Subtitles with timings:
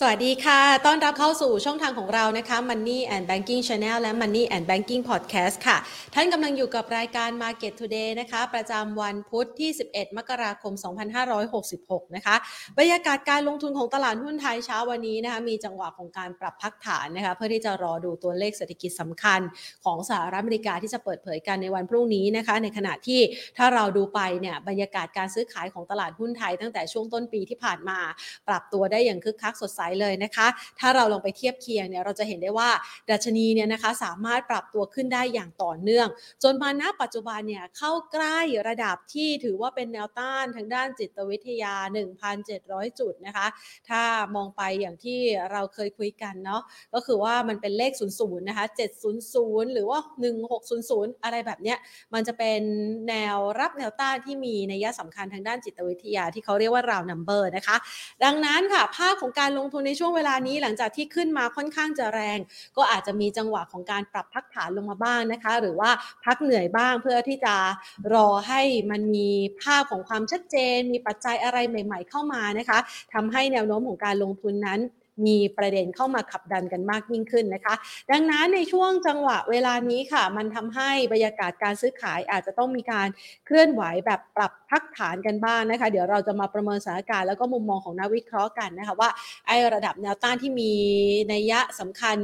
[0.00, 5.76] สวัสดีค่ะ ต้อนรับเข้าสู่ช่องทางของเรานะคะ Money and Banking Channel และ Money and Banking Podcast ค่ะ
[6.14, 10.72] ท่านกำลังอยู่กับรายการ Market Today นะคะ ประจำวันพุธที่ 11 มกราคม
[11.44, 12.36] 2566 นะคะ
[12.78, 19.40] บรรยากาศการลงทุนของตลาดหุ้นไทยเช้าวันนี้นะคะ มีจังหวะของการปรับพักฐานนะคะ เพื่อที่จะรอดูตัวเลขเศรษฐกิจสำคัญ
[19.84, 23.20] ของสหรัฐอเมริกาที่จะเปิดเผยกันในวันพรุ่งนี้นะคะ ในขณะที่
[23.56, 27.98] ถ้าเราดูไปเนี่ย บรรยากาศการซื้อขายของตลาดหุ้นไทย ตั้งแต่ช่วงต้นปีที่ผ่านมา
[28.48, 30.46] ปรับตัวได้อย่างคึกคักสดใสเลยนะคะ
[30.80, 32.70] ถ้าเราลองไปเทียบเคียงเนี่ยเราจะเห็นได้ว่า
[33.10, 36.08] ดัชนีเนี่ยนะคะสามารถปรับตัวขึ้นได้อย่างต่อเนื่อง
[36.42, 38.38] จนมาณปัจจุบันเนี่ยเข้าใกล้
[38.68, 41.74] ระดับที่ถือว่าเป็นแนวต้านทางด้านจิตวิทยา
[42.36, 43.46] 1,700 จุดนะคะ
[43.88, 44.02] ถ้า
[44.36, 45.18] มองไปอย่างที่
[45.52, 46.62] เราเคยคุยกันเนาะ
[46.94, 48.66] ก็คือว่ามันเป็นเลข 00 นะคะ
[49.18, 49.98] 700 หรือว่า
[50.58, 51.78] 1600 อะไรแบบเนี้ย
[52.14, 52.60] มันจะเป็น
[53.08, 57.76] แนวรับแนวต้านที่มีนัยสำคัญทางด้านจิตวิทยาที่เขาเรียกว่า round number นะคะ
[58.24, 62.38] ดังนั้นค่ะ ภาพของการลงทุนในช่วงเวลานี้หลังจากที่ขึ้นมาค่อนข้างจะแรง
[62.76, 65.90] ก็อาจจะมีจังหวะของการปรับพักฐานลงมาบ้างนะคะ หรือว่า
[66.24, 67.54] พักเหนื่อยบ้างเพื่อที่จะ
[68.14, 69.30] รอให้มันมี
[69.62, 72.78] ภาพของความชัดเจน มีปัจจัยอะไรใหม่ ๆ เข้ามานะคะ
[73.14, 74.80] ทำให้แนวโน้มของการลงทุนนั้น
[75.26, 77.74] มีประเด็นเข้ามาขับดันกันมากยิ่งขึ้นนะคะ
[78.12, 83.08] ดังนั้นในช่วงจังหวะเวลานี้ค่ะ มันทำให้บรรยากาศการซื้อขายอาจจะต้องมีการ
[83.46, 89.10] เคลื่อนไหวแบบปรับพักฐานกันบ้างนะคะ เดี๋ยวเราจะมาประเมินสถานการณ์แล้วก็มุมมองของนักวิเคราะห์กันนะคะว่า
[89.46, 90.72] ไอ้ระดับแนวต้านที่มี
[91.32, 92.16] นัยสำคัญ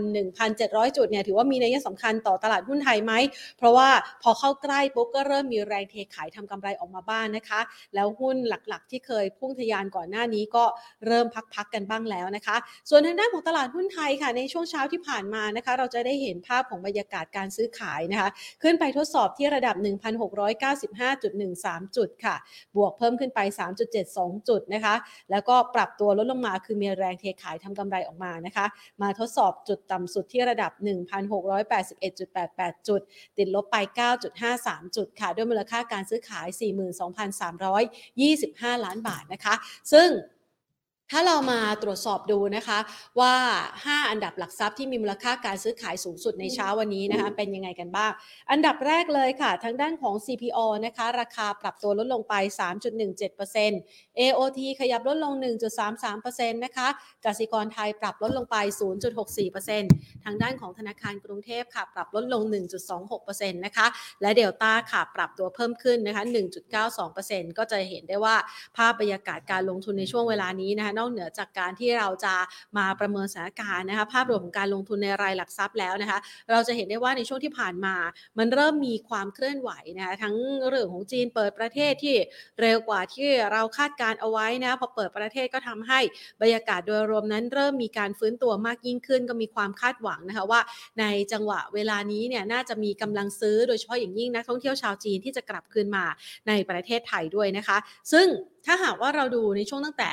[0.45, 3.13] 1,700 จุดเนี่ยถือว่ามีนัยสำคัญต่อตลาดหุ้นไทยไหม
[3.59, 3.89] เพราะว่า
[4.23, 7.61] พอเข้าใกล้ปุ๊บก็เริ่มมีแรงเทขายทำกำไรออกมาบ้างนะคะ
[7.95, 10.65] แล้วหุ้นหลักๆ ที่เคยพุ่งทะยานก่อนหน้านี้ก็
[11.07, 12.57] เริ่มพักๆกันบ้างแล้วนะคะ
[12.91, 18.29] ส่วนทางด้านของตลาดหุ้นไทยค่ะในช่วงเช้าที่ผ่านมานะคะ เราจะได้เห็นภาพของบรรยากาศการซื้อขายนะคะ
[18.63, 22.37] ขึ้นไปทดสอบที่ระดับ 1,695.13 จุดค่ะ
[22.77, 23.41] บวกเพิ่มขึ้นไป
[23.95, 24.95] 3.72 จุดนะคะ
[25.31, 28.67] แล้วก็ปรับตัวลดลงมาคือมีแรงเทขายทำกำไรออกมานะคะ
[29.03, 33.01] มาทดสอบจุดต่ำสุดที่ระดับ 1,681.88 จุด
[33.39, 33.77] ติดลบไป
[34.37, 36.47] 9.53 จุดค่ะ ด้วยมูลค่าการซื้อขาย
[38.07, 39.55] 42,325 ล้านบาทนะคะ
[39.95, 40.09] ซึ่ง
[41.11, 42.79] ถ้าเรามาตรวจสอบดูนะคะ
[43.21, 43.35] ว่า
[43.75, 48.13] 5 อันดับหลักทรัพย์ที่มีมูลค่าการซื้อขายสูงสุดในเช้าวันนี้นะคะเป็นยังไงกันบ้าง
[48.51, 52.35] อันดับแรกเลยค่ะ ทางด้านของ CPO นะคะราคาปรับตัวลดลงไป
[53.09, 55.33] 3.17% AOT ขยับลดลง
[55.95, 56.89] 1.33%นะคะ
[57.25, 58.57] กสิกรไทยปรับลดลงไป
[59.41, 62.43] 0.64%ทางด้านของธนาคารกรุงเทพค่ะปรับลดลง
[63.05, 63.87] 1.26%นะคะ
[64.23, 66.23] และเดลต้าค่ะปรับตัวเพิ่มขึ้นนะคะ
[66.91, 68.37] 1.92%ก็จะเห็นได้ว่า
[68.77, 72.35] ภาพบรรยากาศการลงทุนในช่วงเวลานี้นะคะนอกเหนือจากการที่เราจะ
[72.79, 76.19] มาประเมินสถานการณ์นะคะภาพรวมของการลงทุนในรายหลักทรัพย์แล้วนะคะ
[76.51, 77.95] เราจะเห็นได้ว่าในช่วงที่ผ่านมา
[78.39, 80.35] มันเริ่มมีความเคลื่อนไหวนะคะทั้ง
[80.69, 82.17] เรื่องของจีนเปิดประเทศที่
[82.61, 86.01] เร็วกว่าที่เราคาดการเอาไว้นะพอเปิดประเทศก็ทำให้
[86.41, 90.61] บรรยากาศโดยรวมนั้น เริ่มมีการฟื้นตัวมากยิ่งขึ้นก็มีความคาดหวังนะคะว่า
[91.01, 96.05] ในจังหวะเวลานี้เนี่ยน่าจะมีกำลังซื้อโดยเฉพาะอย่างยิ่งนักท่องเที่ยวชาวจีนที่จะกลับคืนมา
[96.49, 97.77] ในประเทศไทยด้วยนะคะ
[98.13, 98.27] ซึ่ง
[98.67, 100.13] ถ้าหากว่าเราดูในช่วงตั้งแต่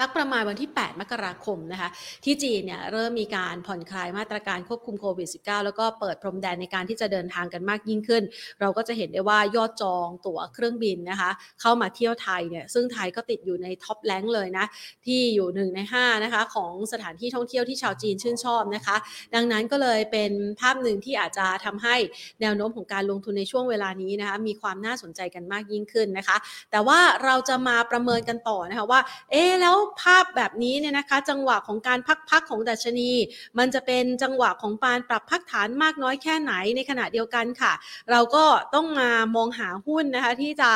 [0.00, 1.88] สักประมาณวันที่ 8 มกราคมนะคะ
[2.24, 8.22] ที่จีนเนี่ยเริ่มมีการผ่อนคลายมาตรการควบคุมโควิด -19 แล้วก็เปิดพรมแดนในการที่จะเดินทางกันมากยิ่งขึ้น
[8.60, 11.30] เราก็จะเห็นได้ว่ายอดจองตั๋วเครื่องบินนะคะ
[11.60, 14.66] เข้ามาเที่ยวไทยเนี่ยซึ่งไทยก็ติดอยู่ในท็อปแรงเลยนะ
[15.06, 18.96] ที่อยู่หนึ่งใน5นะคะของสถานที่ท่องเที่ยวที่ชาวจีนชื่นชอบนะคะ
[19.34, 21.96] ดังนั้นก็เลยเป็นภาพหนึ่งที่อาจจะทำให้
[22.40, 26.36] แนวโน้มของการลงทุนในช่วงเวลานี้นะคะมีความน่าสนใจกันมากยิ่งขึ้นนะคะ
[26.70, 29.00] แต่ว่าเราจะมาประเมินกันต่อนะคะว่า
[29.32, 31.98] เอ๊แล้วภาพแบบนี้เนี่ยนะคะ จังหวะของการ
[32.30, 33.10] พักๆของดัชนี
[33.58, 37.72] มันจะเป็นจังหวะของการปรับพักฐานมากน้อยแค่ไหนในขณะเดียวกันค่ะ
[38.10, 40.70] เราก็ต้องมามองหาหุ้นนะคะที่จะ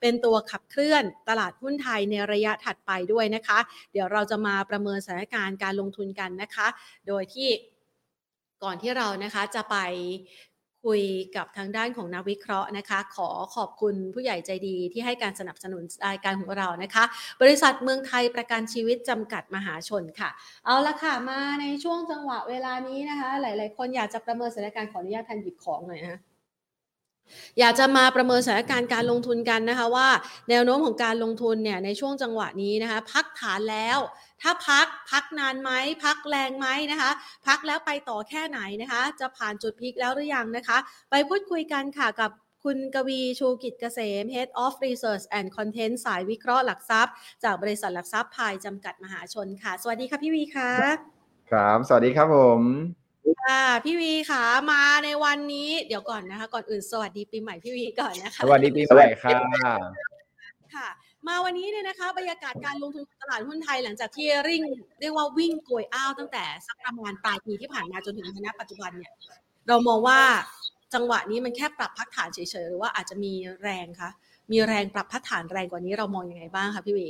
[0.00, 3.58] เป็นตัวขับเคลื่อนตลาดหุ้นไทยในระยะถัดไปด้วยนะคะ
[3.92, 6.66] เดี๋ยวเราจะมาประเมินสถานการณ์การลงทุนกันนะคะ
[7.08, 7.50] โดยที่
[8.64, 9.76] ก่อนที่เรานะคะจะไป
[10.84, 11.02] คุย
[11.36, 17.04] กับทางด้านของนักวิเคราะห์นะคะ ขอขอบคุณผู้ใหญ่ใจดีที่ให้การสนับสนุนรายการของเรานะคะ
[17.42, 20.30] บริษัทเมืองไทยประกันชีวิตจำกัดมหาชนค่ะ
[20.66, 26.29] เอาละค่ะมาในช่วงจังหวะเวลานี้นะคะ หลาย ๆ คนอยากจะประเมินสถานการณ์ขออนุญาตทันหยิบของหน่อยนะคะ
[27.60, 30.08] อยากจะมาประเมินสถานการณ์การลงทุนกันนะคะว่า
[30.50, 33.98] แนวโน้มของการลงทุนเนี่ยในช่วงจังหวะนี้นะคะ พักฐานแล้ว
[34.42, 35.70] ถ้าพักพักนานไหม
[36.04, 37.10] พักแรงไหมนะคะ
[37.46, 40.78] พักแล้วไปต่อแค่ไหนนะคะ จะผ่านจุดพีคแล้วหรือยังนะคะ
[41.10, 42.30] ไปพูดคุยกันค่ะกับ
[42.64, 50.70] คุณกวีชูกิจเกษม Head of Research and Content สายวิเคราะห์หลักทรัพย์ จากบริษัทหลักทรัพย์พายจำกัดมหาชนค่ะ สวัสดีค่ะพี่วีค่ะ
[51.50, 52.99] ครับ สวัสดีครับผม
[53.42, 59.38] ค่ะพี่วีค่ะมาในวันนี้เดี๋ยวก่อนนะคะ ก่อนอื่นสวัสดีปีใหม่พี่วีก่อนนะคะสวัสดีปีใหม่ค่ะ
[60.74, 60.88] ค่ะ
[61.26, 64.62] มาวันนี้เนี่ยนะคะบรรยากาศการลงทุนตลาดหุ้นไทยหลังจากที่ริ่ง
[65.00, 69.12] เรียกว่าวิ่งโกยอ้าวตั้งแต่สักประมาณปลายปีที่ผ่านมาจนถึงณปัจจุบันเนี่ย
[69.68, 70.20] เรามองว่า
[70.94, 73.32] จังหวะนี้มันแค่ปรับพักฐานเฉยๆหรือว่าอาจจะมี
[73.62, 74.10] แรงคะ
[74.50, 77.08] มีแรงปรับพักฐานแรงกว่านี้เรามองอยังไงบ้างคะพี่วี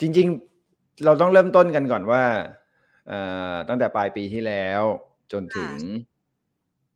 [0.00, 0.28] จริง
[0.66, 2.22] ๆ เราต้องเริ่มต้นกันก่อนว่า
[3.68, 4.82] ตั้งแต่ปลายปีที่แล้ว
[5.32, 5.72] จนถึง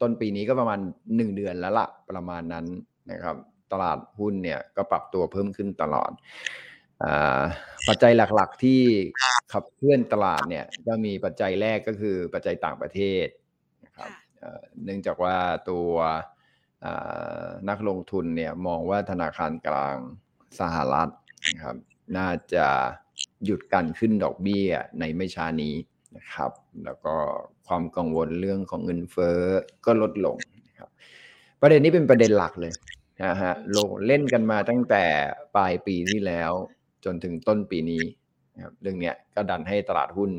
[0.00, 0.80] ต้นปีนี้ก็ประมาณ
[1.16, 2.66] หนึ่งเดือนแล้วละประมาณนั้น
[3.10, 3.36] นะครับ
[3.72, 6.10] ตลาดหุ้นเนี่ยก็ปรับตัวเพิ่มขึ้นตลอด
[7.88, 8.80] ปัจจัยหลักๆที่
[9.52, 13.26] ขับเคลื่อนตลาดเนี่ย ก็มีปัจจัยแรกก็คือปัจจัยต่างประเทศ
[13.84, 14.10] นะครับ
[14.84, 15.36] เนื่องจากว่า
[15.70, 15.90] ตัว
[17.68, 19.96] นักลงทุนเนี่ยมองว่าธนาคารกลาง
[20.60, 21.08] สหรัฐ
[21.54, 21.76] นะครับ
[22.18, 22.66] น่าจะ
[23.44, 24.68] หยุดการขึ้นดอกเบี้ย
[25.00, 25.74] ในไม่ช้านี้
[26.16, 26.52] นะครับ
[26.84, 27.14] แล้วก็
[27.66, 29.38] ความกังวลเรื่องของเงินเฟ้อ
[29.86, 30.88] ก็ลดลงนะครับ
[31.60, 32.72] ประเด็นนี้เป็นประเด็นหลักเลย
[33.22, 35.04] นะฮะลงเล่นกันมาตั้งแต่
[35.56, 36.52] ปลายปีที่แล้ว
[37.04, 38.02] จนถึงต้นปีนี้
[38.54, 40.30] นะครับเรื่องเนี้ยก็ดันให้ตลาดหุ้น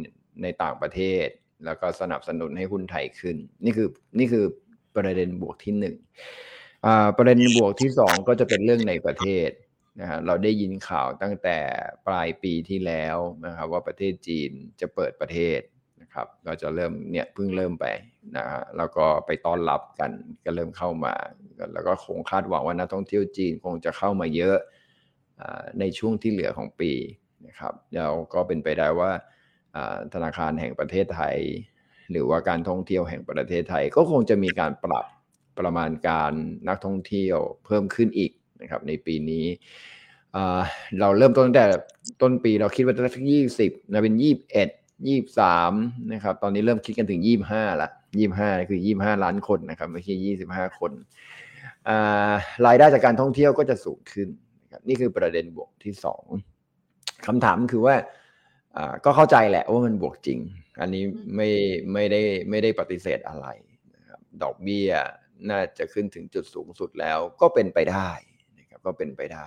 [0.43, 1.27] ในต่างประเทศ
[1.65, 3.35] แล้วก็สนับสนุนให้หุ้นไทยขึ้น
[3.65, 3.87] นี่คือ
[4.19, 4.45] นี่คือ
[4.95, 5.95] ประเด็นบวกที่หนึ่ง
[7.17, 9.49] ประเด็นบวกที่สองก็จะเป็นเรื่องในประเทศ
[9.99, 11.57] นะฮะเราได้ยินข่าวตั้งแต่
[12.07, 14.51] ปลายปีที่แล้วนะครับว่าประเทศจีน
[14.81, 15.59] จะเปิดประเทศ
[16.01, 17.85] นะครับก็จะเริ่มเนี่ยเพิ่งเริ่มไป
[18.37, 20.11] นะฮะแล้วก็ไปต้อนรับกัน
[20.45, 21.15] ก็เริ่มเข้ามา
[21.73, 24.57] แล้วก็คงคาดหวังว่านักท่องเที่ยวจีนคงจะเข้ามาเยอะ
[25.79, 26.91] ในช่วงที่เหลือของปี
[27.47, 29.11] นะครับแล้วก็เป็นไปได้ว่า
[30.13, 31.37] ธนาคารแห่งประเทศไทย
[32.11, 35.05] หรือว่าการท่องเที่ยวแห่งประเทศไทย ก็คงจะมีการปรับ
[35.59, 36.33] ประมาณการ
[36.67, 39.45] นักท่องเที่ยวเพิ่มขึ้นอีก นะครับในปีนี้
[40.99, 41.65] เราเริ่มต้นตั้งแต่
[42.21, 44.69] ต้นปีเราคิดว่าจะสักยี่สิบนะเป็นยี่บเอ็ด
[45.07, 45.73] ยี่สาม
[46.13, 47.89] นะครับ ตอนนี้เริ่มคิดกันถึงยี่บห้าละ
[48.19, 50.91] ยี่บห้าคือยี่บห้าล้านคนนะครับ ไม่ใช่ยี่สิบห้าคน
[52.65, 54.27] รายได้จากการท่องเที่ยวก็จะสูงขึ้น
[54.63, 56.23] นะครับนี่คือประเด็นบวกที่สอง
[57.25, 57.95] คำถามคือว่า
[59.05, 60.39] ก็เข้าใจแหละว่ามันบวกจริง
[60.81, 61.03] อันนี้
[61.35, 61.49] ไม่
[61.93, 63.47] ไม่ได้ไม่ได้ปฏิเสธอะไร
[63.95, 64.89] นะครับดอกเบี้ย
[65.49, 68.09] น่าจะขึ้นถึงจุดสูงสุดแล้วก็เป็นไปได้
[68.85, 69.45] ก็เป็นไปได้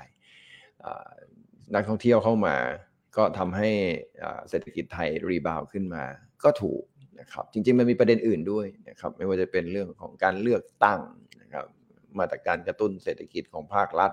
[1.74, 2.56] นักท่องเที่ยวเข้ามา
[3.16, 3.70] ก็ทำให้
[4.48, 6.04] เศรษฐกิจไทยรีบาวขึ้นมา
[6.44, 6.82] ก็ถูก
[7.20, 11.00] นะครับ จริงๆมันมีประเด็นอื่นด้วยนะครับ ไม่ว่าจะเป็นเรื่องของการเลือกตั้ง
[11.42, 11.66] นะครับ
[12.18, 14.12] มาตรการกระตุ้นเศรษฐกิจของภาครัฐ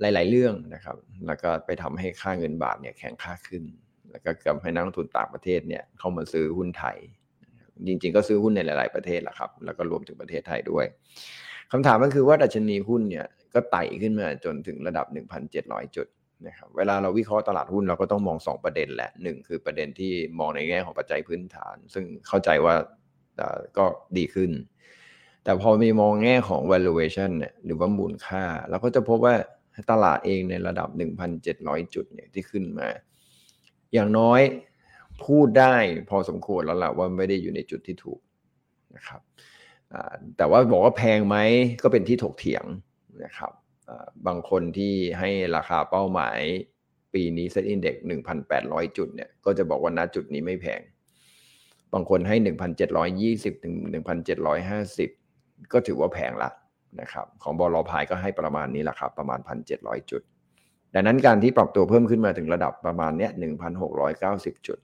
[0.00, 0.96] หลาย ๆ เรื่องนะครับ
[1.26, 3.62] แล้วก็ไปทำให้ค่าเงินบาทเนี่ยแข็งค่าขึ้น
[4.10, 6.96] แล้วก็ทำให้นักลงทุนต่างประเทศเนี่ยเข้ามาซื้อหุ้นไทย
[7.88, 10.84] จริง ๆ ก็ซื้อหุ้นในหลาย ๆ ประเทศแหละครับ แล้วก็รวมถึงประเทศไทยด้วย
[11.72, 15.06] คำถามก็คือว่าดัชนีหุ้นเนี่ย ก็ไต่ขึ้นมาจนถึงระดับ
[15.50, 16.06] 1,700 จุด
[16.46, 22.74] นะครับเวลาเราวิเคราะห์ตลาดหุ้นเราก็ต้องมอง 2 ประเด็นแหละหนึ่งคือประเด็นที่มองในแง่ของปัจจัยพื้นฐาน ซึ่งเข้าใจว่า
[23.78, 24.50] ก็ดีขึ้น
[25.44, 29.34] แต่พอมีมองแง่ของ valuation เนี่ยหรือว่ามูลค่า เราก็จะพบว่า
[29.90, 30.88] ตลาดเองในระดับ
[31.40, 32.88] 1,700 จุดเนี่ยที่ขึ้นมา
[33.92, 34.40] อย่างน้อย
[35.24, 35.74] พูดได้
[36.10, 38.20] พอสมควรแล้วล่ะว่าไม่ได้อยู่ในจุดที่ถูก
[38.96, 39.20] นะครับ
[40.36, 41.36] แต่ว่าบอกว่าแพงไหม
[41.82, 42.64] ก็เป็นที่ถกเถียง
[43.24, 43.52] นะครับ
[44.26, 46.40] บางคนที่ให้ราคาเป้าหมาย
[47.14, 47.96] ปีนี้เซ็ตอินเด็ก
[48.46, 50.80] 1,800จุดเนี่ยก็จะบอกว่าณจุดนี้ไม่แพง
[51.92, 52.36] บางคนให้
[53.00, 53.74] 1,720ถึง
[54.92, 56.50] 1,750ก็ถือว่าแพงละ
[57.00, 59.38] นะครับ ของบอลพายก็ให้ประมาณนี้แหละครับ ประมาณ
[59.70, 60.22] 1,700จุด
[60.94, 63.30] ดังนั้นการที่ปรับตัวเพิ่มขึ้นมาถึงระดับประมาณเนี้ย
[63.98, 64.78] 1,690จุด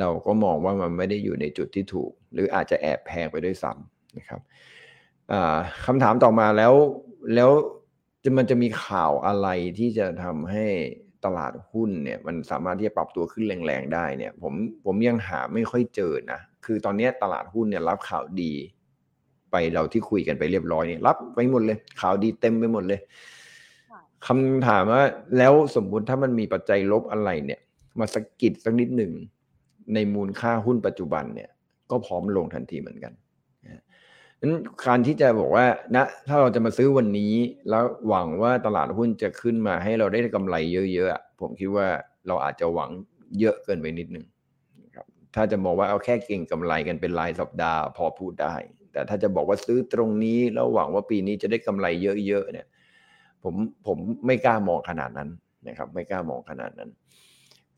[0.00, 4.40] เราก็มองว่ามันไม่ได้อยู่ในจุดที่ถูก หรืออาจจะแอบแพงไปด้วยซ้ำนะครับ
[5.86, 6.72] คำถามต่อมาแล้ว
[7.34, 7.50] แล้ว
[8.24, 10.66] จะมันจะมีข่าวอะไรที่จะทำให้
[11.24, 14.54] ตลาดหุ้นเนี่ย มันสามารถที่จะปรับตัวขึ้นแรงๆได้เนี่ย ผม
[14.84, 18.52] ผมยังหาไม่ค่อยเจอนะ คือตอนนี้ตลาดหุ้นเนี่ยรับข่าวดี
[19.50, 23.00] ไปเราที่คุยกันไปเรียบร้อยนี่รับไปหมดเลย ข่าวดีเต็มไปหมดเลย
[24.26, 25.02] คำถามว่า
[25.38, 27.60] แล้วสมมุติถ้ามันมีปัจจัยลบอะไรเนี่ย
[27.98, 29.12] มาสกิดสักนิดหนึ่ง
[29.94, 31.50] ในมูลค่าหุ้นปัจจุบันเนี่ย
[31.90, 33.12] ก็พร้อมลงทันทีเหมือนกัน
[34.44, 34.54] นั้น
[34.86, 37.34] การที่จะบอกว่านะถ้าเราจะมาซื้อวันนี้
[37.70, 40.56] แล้วหวังว่าตลาดหุ้นจะขึ้นมาให้เราได้กำไร
[40.94, 41.88] เยอะๆผมคิดว่า
[42.26, 42.90] เราอาจจะหวัง
[43.40, 44.26] เยอะเกินไปนิดนึง
[44.94, 48.54] ครับถ้าจะมองว่าเอาแค่เก่งกำไรกันเป็นรายสัปดาห์พอพูดได้
[48.92, 51.86] แต่ถ้าจะบอกว่าซื้อตรงนี้แล้วหวังว่าปีนี้จะได้กำไร
[52.26, 52.66] เยอะๆเนี่ย
[53.42, 53.54] ผม
[53.86, 55.30] ผมไม่กล้ามองขนาดนั้น
[55.68, 56.90] นะครับ ไม่กล้ามองขนาดนั้น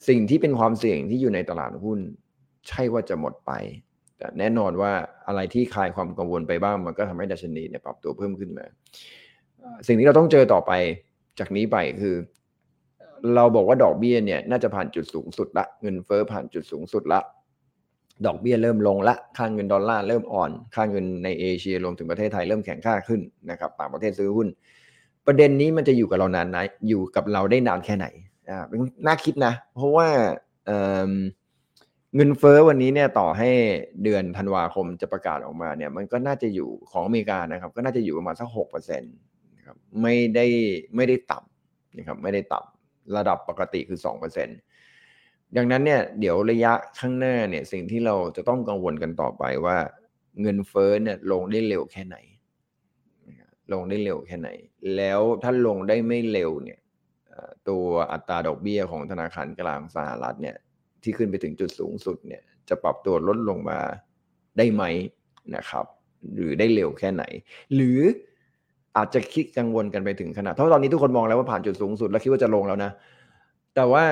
[0.08, 2.00] สิ่งที่เป็นความเสี่ยงที่อยู่ในตลาดหุ้น
[2.68, 3.52] ใช่ว่าจะหมดไป
[4.18, 4.92] แต่แน่นอนว่า
[5.26, 8.64] อะไรที่คลายความกังวลไปบ้างมันก็ทำให้ดัชนีเนี่ยปรับตัวเพิ่มขึ้นมา
[9.86, 10.72] สิ่งที่เราต้องเจอต่อไป
[11.38, 12.16] จากนี้ไปคือ
[13.36, 17.20] เราบอกว่าดอกเบี้ยเนี่ย น่าจะผ่านจุดสูงสุดละ เงินเฟอ้อผ่านจุดสูงสุดละ
[18.26, 23.20] ดอกเบี้ยเริ่มลงละค่าเงินดอลลาร์เริ่มอ่อนค่าเงินในเอเชียรวมถึงประเทศไทยเริ่มแข็งค่าขึ้น
[23.50, 24.48] นะครับต่างประเทศซื้อหุ้น
[25.26, 26.58] ประเด็นนี้มันจะอยู่กับเรานานไหน
[26.88, 28.06] อยู่กับเราได้นานแค่ไหน
[28.50, 30.08] อ่าเป็นน่าคิดนะ เพราะว่า
[30.66, 33.50] เเงินเฟ้อวันนี้เนี่ยต่อให้
[34.02, 39.14] เดือนธันวาคมจะประกาศออกมาเนี่ยมันก็น่าจะอยู่ของอเมริกานะครับ ก็น่าจะอยู่ประมาณสักหกเปอร์เซ็นต์
[39.56, 40.46] นะครับไม่ได้
[40.96, 44.58] ไม่ได้ต่ำนะครับไม่ได้ต่ำระดับปกติคือสองเปอร์เซ็นต์
[45.56, 49.76] ดังนั้นเนี่ยเดี๋ยวระยะข้างหน้าเนี่ยสิ่งที่เราจะต้องกังวลกันต่อไปว่า
[50.40, 52.16] เงินเฟ้อเนี่ยลงได้เร็วแค่ไหน
[53.72, 54.48] ลงได้เร็วแค่ไหน
[54.96, 56.78] แล้วถ้าลงได้ไม่เร็วเนี่ย
[57.68, 60.56] ตัวอัตราดอกเบี้ยของธนาคารกลางสหรัฐเนี่ย
[61.06, 63.78] ที่ขึ้นไปถึงจุดสูงสุดเนี่ยจะปรับตัวลดลงมา
[64.58, 64.82] ได้ไหม
[65.56, 65.86] นะครับ
[66.34, 67.24] หรือได้เร็วแค่ไหน
[67.74, 68.00] หรือ
[68.96, 72.90] อาจจะคิดกังวลกันไปถึงขนาดเพราะตอนนี้ทุกคนมองแล้วว่าผ่านจุดสูงสุดแล้วคิดว่าจะลงแล้วนะ
[73.74, 74.04] แต่ว่า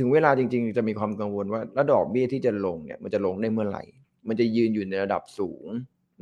[0.00, 3.84] ถึงเวลาจริง ๆ จะมีความกังวลว่าแล้วดอกเบี้ยที่จะลงเนี่ยมันจะลงได้เมื่อไหร่
[4.28, 5.66] มันจะยืนอยู่ในระดับสูง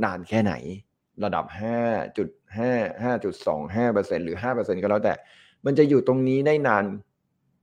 [0.05, 0.55] นานแค่ไหน
[1.25, 5.15] ระดับ 5.5 5.25%หรือ5%ก็แล้วแต่
[5.67, 6.85] มันจะอยู่ตรงนี้ได้นาน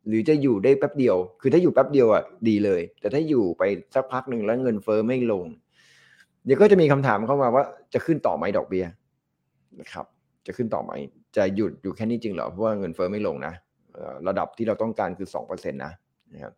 [0.09, 3.63] หรือจะอยู่ได้แป๊บเดียว คือถ้าอยู่แป๊บเดียวอะดีเลย แต่ถ้าอยู่ไป
[3.95, 5.45] สักพักหนึ่งแล้วเงินเฟอ้อไม่ลง
[6.45, 7.63] เดี๋ยวก็จะมีคำถามเข้ามาว่า
[7.93, 8.85] จะขึ้นต่อไหมดอกเบี้ย
[9.79, 10.05] นะครับ
[10.47, 10.91] จะขึ้นต่อไหม
[11.35, 13.53] จะหยุดอยู่แค่นี้จริงเหรอ เพราะว่าเงินเฟอ้อไม่ลงนะ
[14.27, 15.93] ระดับที่เราต้องการคือสองเปอร์เซ็นต์นะ
[16.33, 16.53] นะครับ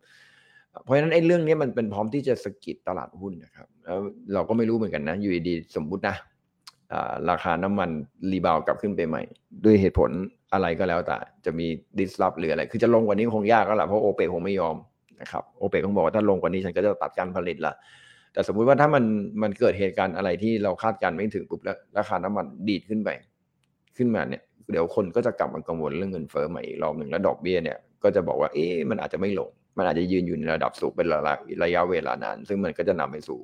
[0.82, 3.98] เพราะฉะนั้นไอ้เรื่องนี้มันเป็นพร้อมที่จะสกิดตลาดหุ้นนะครับ แล้ว
[4.34, 6.16] เราก็ไม่รู้เหมือนกันนะ อยู่ดีสมมุตินะ
[7.30, 7.90] ราคาน้ำมัน
[8.32, 9.22] รีบาวกลับขึ้นไปใหม่
[9.64, 10.10] ด้วยเหตุผล
[10.52, 11.66] อะไรก็แล้วแต่จะมี
[11.98, 14.76] ดิสลอฟหรืออะไร คือจะลงกว่านี้คงยากแล้วล่ะเพราะโอเปกคงไม่ยอม
[15.20, 17.74] นะครับโอเปกคงบอกว่าถ้าลงกว่านี้ฉันก็จะตัดการผลิตละ
[18.32, 19.04] แต่สมมุติว่าถ้ามัน
[19.42, 23.10] มันเกิดเหตุการณ์อะไรที่เราคาดการไม่ถึงปุ๊บแล้วราคาน้ำมันดีดขึ้นไป
[23.96, 31.34] ขึ้นมาเนี่ยเดี๋ยวคนก็จะกลับมากังวลเรื่องเงินเฟ้อใหม่อีกรอบหนึ่งแล้วดอกเบี้ยเนี่ยก็จะบอกว่าเอ๊ะมันอาจจะไม่ลง มันอาจจะยืนอยู่ในระดับสูงเป็นระยะ
[31.64, 33.38] ระยะเวลานาน ซึ่งมันก็จะนำไปสู่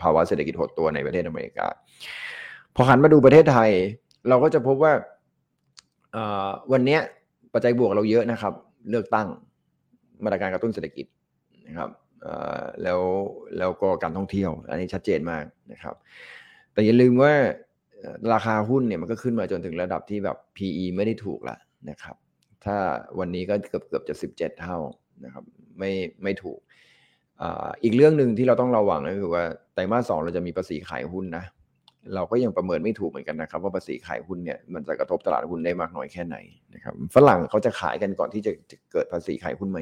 [0.00, 1.66] ภาวะเศรษฐกิจหดตัวในประเทศอเมริกา
[2.74, 3.70] พอหันมาดูประเทศไทย
[4.28, 4.92] เราก็จะพบว่า
[6.72, 6.98] วันนี้
[7.52, 8.52] ปัจจัยบวกเราเยอะนะครับ
[8.90, 9.28] เลือกตั้ง
[10.24, 11.06] มาตรการกระตุ้นเศรษฐกิจ
[11.68, 11.90] นะครับ
[12.82, 13.00] แล้ว
[13.58, 15.94] แล้วก็การท่องเที่ยว อันนี้ชัดเจนมากนะครับ
[16.72, 17.32] แต่อย่าลืมว่า
[18.32, 21.56] ราคาหุ้นเนี่ยมันก็ขึ้นมาจนถึงระดับที่แบบ PE ไม่ได้ถูกละ
[21.90, 22.16] นะครับ
[22.64, 22.76] ถ้า
[23.18, 24.78] วันนี้ก็เกือบเกือบจะ17 เท่า
[25.24, 25.44] นะครับ
[25.78, 26.58] ไม่ไม่ถูก
[27.82, 31.44] อีกเรื่องหนึ่งที่เราต้องระวังก็คือว่าไตรมาสสองเราจะมีภาษีขายหุ้นนะ
[32.14, 36.36] เราก็ยังประเมินไม่ถูกเหมือนกันนะครับ ว่าภาษีขายหุ้นเนี่ยมันจะกระทบตลาดหุ้นได้มากน้อยแค่ไหน
[36.74, 38.52] นะครับฝรั่งเขาจะขายกันก่อนที่จะ
[38.92, 39.80] เกิดภาษีขายหุ้นไหม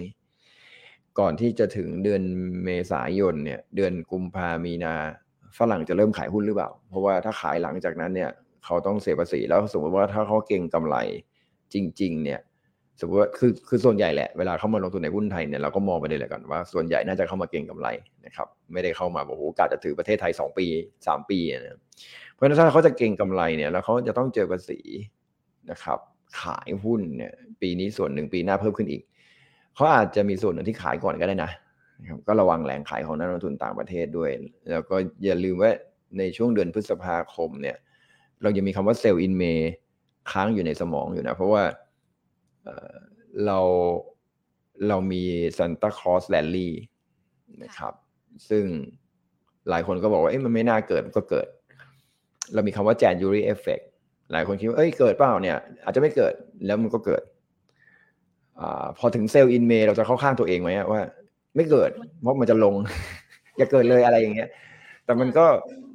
[1.19, 2.23] ก่อนที่จะถึงเดือน
[2.65, 4.95] เมษายนเนี่ย เดือนกุมภามีนา
[5.59, 8.31] ฝรั่งจะเริ่มขายหุ้นหรือเปล่า เพราะว่าถ้าขายหลังจากนั้นเนี่ย
[8.65, 10.97] เขาต้องเสียภาษีแล้วสมมติว่าถ้าเขาเก่งกำไร
[11.75, 12.41] จริง ๆ เนี่ย
[13.01, 17.89] สมมติว่าคือคือส่วนใหญ่แหละเวลาเข้ามาลงทุนในหุ้นไทยเนี่ยเราก็มองไปเลยแหละก่อนว่าส่วนใหญ่น่าจะเข้ามาเก่งกำไร
[18.27, 20.67] นะครับไม่ได้เข้ามาบอกโอ้โหกาจะถือประเทศไทย 2 ปี
[20.99, 21.79] 3 ปีนะ
[22.33, 24.81] เพราะฉะนั้นถ้าเขาจะเก่งกำไรเนี่ยแล้วเขาจะต้องเจอภาษี
[25.71, 25.99] นะครับ
[26.41, 29.03] ขายหุ้นเนี่ยปีนี้ส่วนหนึ่งปีหน้าเพิ่มขึ้นอีก
[29.75, 31.51] เขาอาจจะมีส่วนหนึ่งที่ขายก่อนก็ได้นะ
[32.27, 34.31] ก็ระวังแหล่งขายของนักลงทุนต่างประเทศด้วย
[34.71, 35.71] แล้วก็อย่าลืมว่า
[36.19, 37.77] ในช่วงเดือนพฤษภาคมเนี่ย
[38.43, 39.73] เรายังมีคำว่า Sell in May
[40.31, 41.63] ค้างอยู่ในสมองอยู่นะ เพราะว่า
[43.47, 43.59] เรา
[44.89, 45.23] เรามี
[45.59, 46.75] Santa Claus Rally
[47.63, 47.95] นะครับ
[48.51, 48.65] ซึ่ง
[49.69, 51.47] หลายคนก็บอกว่าเอ้ยมันไม่น่าเกิดก็เกิด
[52.55, 53.85] เรามีคำว่า January effect
[54.33, 56.33] หลายคนคิดว่าเอ้ยเกิดเปล่าเนี่ย อาจจะไม่เกิด
[56.67, 57.23] แล้วมันก็เกิด
[58.61, 58.63] อ
[58.99, 61.03] พอถึง Sell in May เราจะเข้าข้างตัวเองไหมว่า
[61.57, 61.91] ไม่เกิด
[62.21, 62.75] เพราะมันจะลง
[63.57, 64.49] อย่าเกิดเลยอะไรอย่างเงี้ย
[65.05, 65.47] แต่มันก็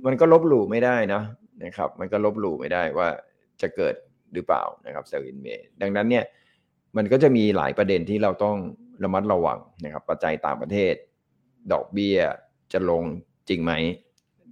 [0.05, 1.21] มันก็ลบหลู่ไม่ได้นะ
[1.63, 3.07] นะครับ มันก็ลบหลู่ไม่ได้ว่า
[3.62, 3.95] จะเกิด
[4.33, 6.24] หรือเปล่านะครับเซลล์อินเมย์ดังนั้นเนี่ย
[6.96, 8.58] มันก็จะมีหลายประเด็นที่เราต้อง
[9.03, 10.94] ระมัดระวังนะครับ ปัจจัยต่างประเทศ
[11.72, 12.17] ดอกเบี้ย
[12.74, 13.03] จะลง
[13.50, 13.74] จริงไหม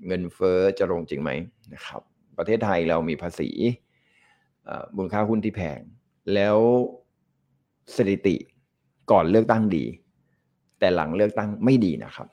[0.08, 1.32] เงินเฟอ้อจะลงจริงไหม
[1.74, 2.02] นะครับ
[2.38, 3.50] ประเทศไทยเรามีภาษี
[4.96, 5.80] มูลค่าหุ้นที่แพง
[6.34, 6.58] แล้ว
[7.96, 8.36] สถิติ
[9.12, 9.86] ก่อนเลือกตั้งดี
[10.80, 12.28] แต่หลังเลือกตั้งไม่ดีนะครับ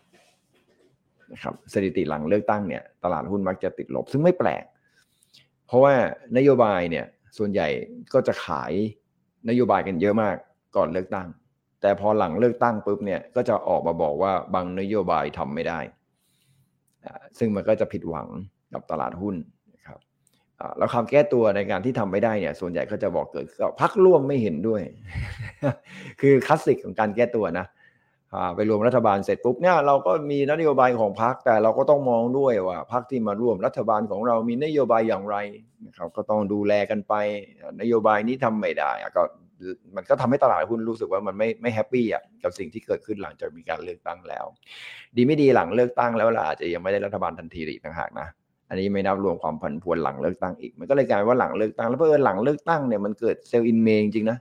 [1.33, 4.65] นะครับสถิติหลังเลือกตั้งเนี่ยตลาดหุ้นมักจะติดลบ ซึ่งไม่แปลก
[5.67, 5.95] เพราะว่า
[6.37, 7.07] นโยบายเนี่ย
[7.39, 7.69] ส่วนใหญ่
[8.13, 8.73] ก็จะขาย
[9.49, 10.37] นโยบายกันเยอะมาก
[10.77, 11.29] ก่อนเลือกตั้ง
[11.81, 15.81] แต่พอหลังเลือกตั้งปุ๊บเนี่ยก็จะออกมาบอกว่าบางนโยบายทำไม่ได้
[17.39, 18.29] ซึ่งมันก็จะผิดหวัง
[18.73, 19.35] กับตลาดหุ้น
[19.75, 19.99] นะครับ
[20.79, 23.47] แล้วคำแก้ตัวในการที่ทำไม่ได้เนี่ยส่วนใหญ่ก็จะบอกเกิด
[23.81, 24.83] พักร่วมไม่เห็นด้วย
[26.21, 27.67] คือคลาสสิกของการแก้ตัวนะ
[28.57, 35.37] ไปรวมรัฐบาลเสร็จปุ๊บเนี่ยเราก็มีนโยบายของพรรคแต่เราก็ต้องมองด้วยว่าพรรคที่มาร่วมรัฐบาลของเรามีนโยบายอย่างไร
[35.87, 37.15] นะครับก็ต้องดูแลกันไป
[37.81, 39.23] นโยบายนี้ทำไม่ได้ก็
[39.97, 44.45] มันก็ทำให้ตลาดหุ้นรู้สึกว่ามันไม่ไม่ happy อะกับสิ่งที่เกิดขึ้นหลังจากมีการเลือกตั้งแล้ว
[45.17, 48.29] ดีไม่ดีหลังเลือกตั้งแล้วล่ะอาจจะยังไม่ได้รัฐบาลทันทีอีกต่างหากนะ
[48.69, 54.39] อันนี้ไม่นับรวมความผันผวนหลังเลือกตั้งอีก มันก็เลยกลายว่าหลังเลือกตั้ง แล้วเผื่อหลังเลือกตั้งเนี่ยมันเกิด Sell in May จริงนะ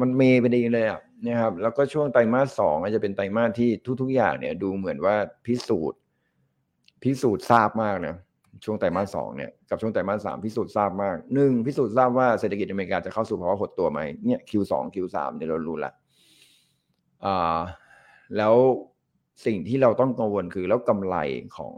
[0.00, 6.00] มัน May ไปดีเลยอะนะครับแล้วก็ช่วงไตรมาสสองจะเป็นไตรมาสที่ทุก ๆ อย่างเนี่ย ดูเหมือนว่าพิสูจน์
[7.02, 8.16] พิสูจน์ทราบมากนะ
[8.64, 15.92] ช่วงไตรมาสสองเนี่ยกับช่วงไตรมาสสามพิสูจน์ทราบมากหนึ่งพิสูจน์ทราบว่าเศรษฐกิจอเมริกาจะเข้าสู่ภาวะหดตัวไหมเนี่ย Q2 Q3 เนี่ยเรารู้ละ
[17.24, 17.58] อ่า
[18.36, 18.54] แล้ว
[19.46, 21.16] สิ่งที่เราต้องกังวลคือแล้วกำไร
[21.56, 21.74] ของ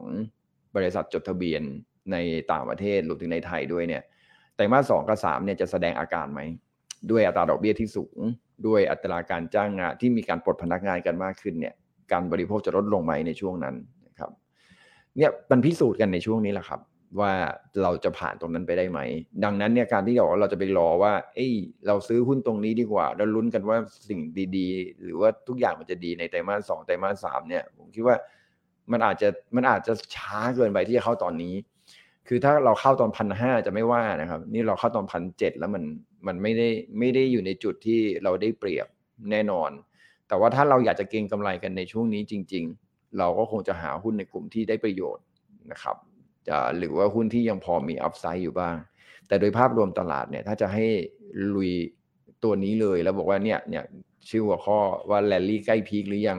[0.77, 1.63] บริษัทจดทะเบียน
[2.13, 2.17] ใน
[2.53, 4.03] ต่างประเทศรวมถึงในไทยด้วยเนี่ย
[4.57, 6.41] ไตรมาสสองกับสามเนี่ยจะแสดงอาการไหม
[7.11, 8.19] ด้วยอัตราดอกเบี้ยที่สูง
[8.67, 11.75] ด้วยอัตราการจ้างงานที่มีการปลดพนักงานกันมากขึ้นเนี่ย
[12.13, 13.75] การบริโภคจะลดลงไหมในช่วงนั้น
[14.07, 14.31] นะครับ
[15.17, 16.81] เนี่ยมันพิสูจน์กันในช่วงนี้แหละครับ
[17.21, 17.33] ว่า
[17.83, 19.01] เราจะผ่านตรงนั้นไปได้ไหม
[19.45, 21.53] ดังนั้นเนี่ยการที่เราเราจะไปรอว่า เอ้ย
[21.87, 23.77] เราซื้อหุ้นตรงนี้ดีกว่า แล้วลุ้นกันว่า
[24.09, 24.21] สิ่ง
[24.57, 28.17] ดีๆ หรือว่าทุกอย่างมันจะดีในไตรมาสสองไตรมาสสามเนี่ย ผมคิดว่า
[28.93, 31.55] มันอาจจะมันอาจจะช้าเกินไปที่จะเข้าตอนนี้
[32.29, 35.83] คือถ้าเราเข้าตอนพันห้าจะไม่ว่านะครับ นี่เราเข้าตอนพันเจ็ดแล้วมัน
[36.27, 38.87] มันไม่ได้ไม่ได้อยู่ในจุดที่เราได้เปรียบ
[39.31, 39.71] แน่นอน
[40.29, 45.25] แต่ว่าถ้าเราอยากจะเก็งกำไรกันในช่วงนี้จริง ๆ เราก็คงจะหาหุ้นในกลุ่มที่ได้ประโยชน์
[45.73, 45.97] นะครับ
[46.49, 48.77] จะหรือว่าหุ้นที่ยังพอมีอัพไซด์อยู่บ้าง
[49.29, 50.85] แต่โดยภาพรวมตลาดเนี่ยถ้าจะให้
[51.55, 51.73] ลุย
[52.45, 53.85] ตัวนี้เลยแล้วบอกว่าเนี่ยเนี่ย
[54.29, 54.79] ชื่อหัวข้อ
[55.11, 56.39] ว่าแลลี่ใกล้พีคหรือยัง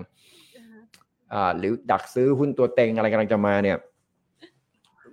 [1.34, 3.78] อ่าหรือดักซื้อหุ้นตัวเต็งอะไรกำลังจะมาเนี่ย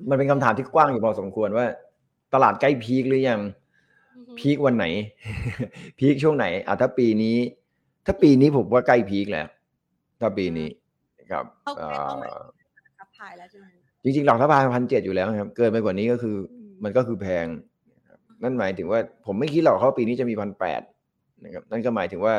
[0.08, 1.66] มันเป็นคำถามที่กว้างอยู่พอสมควรว่า
[2.34, 3.40] ตลาดใกล้พีคหรือยัง
[4.38, 4.86] พีควันไหน
[5.98, 7.36] พีคช่วงไหนอะถ้าปีนี้
[8.06, 9.46] ถ้าปีนี้ผมว่าใกล้พีคแล้ว
[10.20, 10.68] ถ้าปีนี้
[11.30, 12.44] ครับเข้าใกล้เป้าหมายอ่า
[12.98, 13.66] ทับทายแล้วใช่ไหม
[14.04, 17.46] จริงๆหลักทัพพายพันเจ็ดอยู่แล้วครับ เกินไปกว่านี้ก็คืออืมมันก็คือแพง
[17.92, 20.80] นะครับนั่นหมายถึงว่า ผมไม่คิดหรอกเขาปีนี้จะมีพันแปด
[21.44, 22.34] นะครับ นั่นก็หมายถึงว่า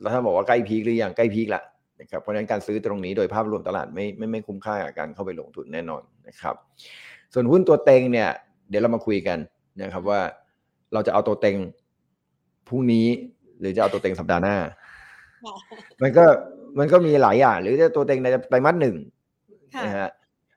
[0.00, 1.62] แล้วถ้าบอกว่าใกล้พีคหรือยังใกล้พีคละ
[2.00, 6.54] นะครับเพราะฉะนั้นการซื้อตรงนี้โดยภาพรวมตลาดไม่ไม่ไม่คุ้มค่ากับการเข้าไปลงทุนแน่นอนนะครับ
[7.34, 8.28] ส่วนหุ้นตัวเต็งเนี่ย
[8.68, 9.38] เดี๋ยวเรามาคุยกัน
[9.82, 10.20] นะครับว่า
[10.92, 11.56] เราจะเอาตัวเต็ง
[12.68, 13.06] พรุ่งนี้
[13.60, 14.56] หรือจะเอาตัวเต็งสัปดาห์หน้า
[15.44, 15.54] ค่ะ
[16.02, 16.24] มันก็
[16.78, 18.96] มันก็มีหลายอย่างหรือจะตัวเต็งในไตรมาสหนึ่ง
[19.74, 20.08] ค่ะนะฮะ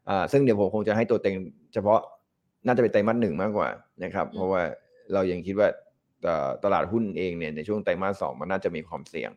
[0.10, 1.36] อ่าซึ่งเดี๋ยวผมคงจะให้ตัวเต็ง
[1.74, 2.00] เฉพาะ
[2.66, 3.70] น่าจะเป็นไตรมาสหนึ่งมากกว่า
[4.04, 4.62] นะครับอืมเพราะว่า
[5.14, 5.68] เรายังคิดว่า
[6.24, 9.32] เอ่อตลาดหุ้นเองเนี่ยในช่วงไตรมาสสองมันน่าจะมีความเสี่ยง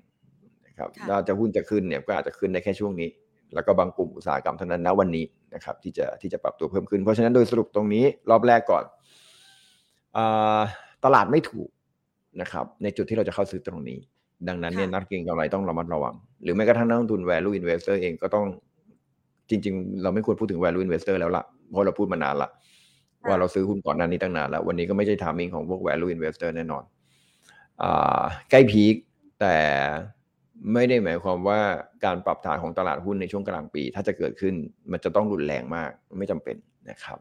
[0.66, 3.08] นะครับค่ะถ้าจะหุ้นจะขึ้นเนี่ยก็อาจจะขึ้นได้แค่ช่วงนี้
[3.54, 8.84] แล้วก็บางกลุ่มอุตสาหกรรมเท่านั้นณวันนี้นะครับ ที่จะที่จะปรับตัวเพิ่มขึ้น เพราะฉะนั้นโดยสรุปตรงนี้รอบแรกก่อน
[10.16, 10.60] อา
[11.04, 11.68] ตลาดไม่ถูก
[12.40, 13.98] นะครับ ในจุดที่เราจะเข้าซื้อตรงนี้
[14.48, 18.46] ดังนั้นเนี่ยค่ะนักเก็งกำไรต้องระมัดระวัง หรือแม้กระทั่งนักลงทุน value investor เองก็ต้อง
[19.50, 22.48] จริง ๆ เราไม่ควรพูดถึง value investor แล้วละเพราะเราพูดมานานละ
[23.22, 26.84] ค่ะว่าเราซื้อหุ้นก่อนหน้านี้ตั้งนานแล้ว วันนี้ก็ไม่ใช่ timing ของพวก value investor แน่นอน
[27.82, 28.94] อ่าใกล้พีค
[29.40, 29.56] แต่
[30.72, 31.60] ไม่ได้หมายความว่า
[32.04, 34.54] การปรับฐานของตลาดหุ้นในช่วงกลางปี ถ้าจะเกิดขึ้น
[34.92, 36.56] มันจะต้องรุนแรงมากไม่จำเป็น
[36.90, 37.18] นะครับ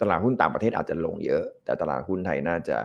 [0.00, 2.78] ตลาดหุ้นต่างประเทศอาจจะลงเยอะ แต่ตลาดหุ้นไทยน่าจะ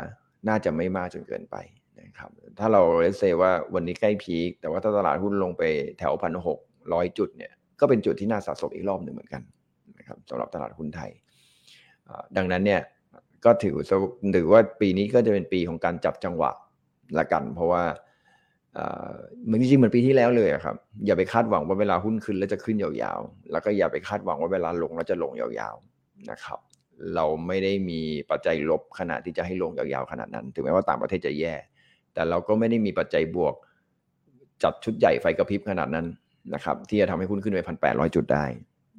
[0.47, 1.55] น่าจะไม่มากจนเกินไป
[2.01, 5.63] นะครับถ้าเราเลเซว่าวันนี้ใกล้พีคแต่ว่าถ้าตลาดหุ้นลงไป
[5.99, 6.59] แถวพันหก
[6.93, 9.41] ร้อยจุดเนี่ยก็เป็นจุดที่น่าสะสมอีกรอบหนึ่งเหมือนกัน
[9.97, 11.11] นะครับสำหรับตลาดหุ้นไทย
[12.37, 12.81] ดังนั้นเนี่ย
[13.45, 13.85] ก็ถือว่า
[14.35, 16.51] ถือว่าปีนี้ก็จะเป็นปีของการจับจังหวะ
[17.19, 17.83] ละกัน เพราะว่า
[18.77, 19.11] อ่า
[19.45, 26.59] เหมือนจริงๆเหมือนปีที่แล้วเลยครับ อย่าไปคาดหวังว่าเวลาหุ้นขึ้นแล้วจะขึ้นยาวๆ แล้วก็อย่าไปคาดหวังว่าเวลาลงแล้วจะลงยาวๆนะครับ
[27.15, 31.53] เราไม่ได้มีปัจจัยลบขนาดที่จะให้ลงยาวๆขนาดนั้น ถึงแม้ว่าต่างประเทศจะแย่
[32.13, 33.55] แต่เราก็ไม่ได้มีปัจจัยบวก
[34.63, 36.07] จัดชุดใหญ่ไฟกระพริบขนาดนั้น
[36.53, 38.45] นะครับ ที่จะทำให้หุ้นขึ้นไปพันแปดร้อยจุดได้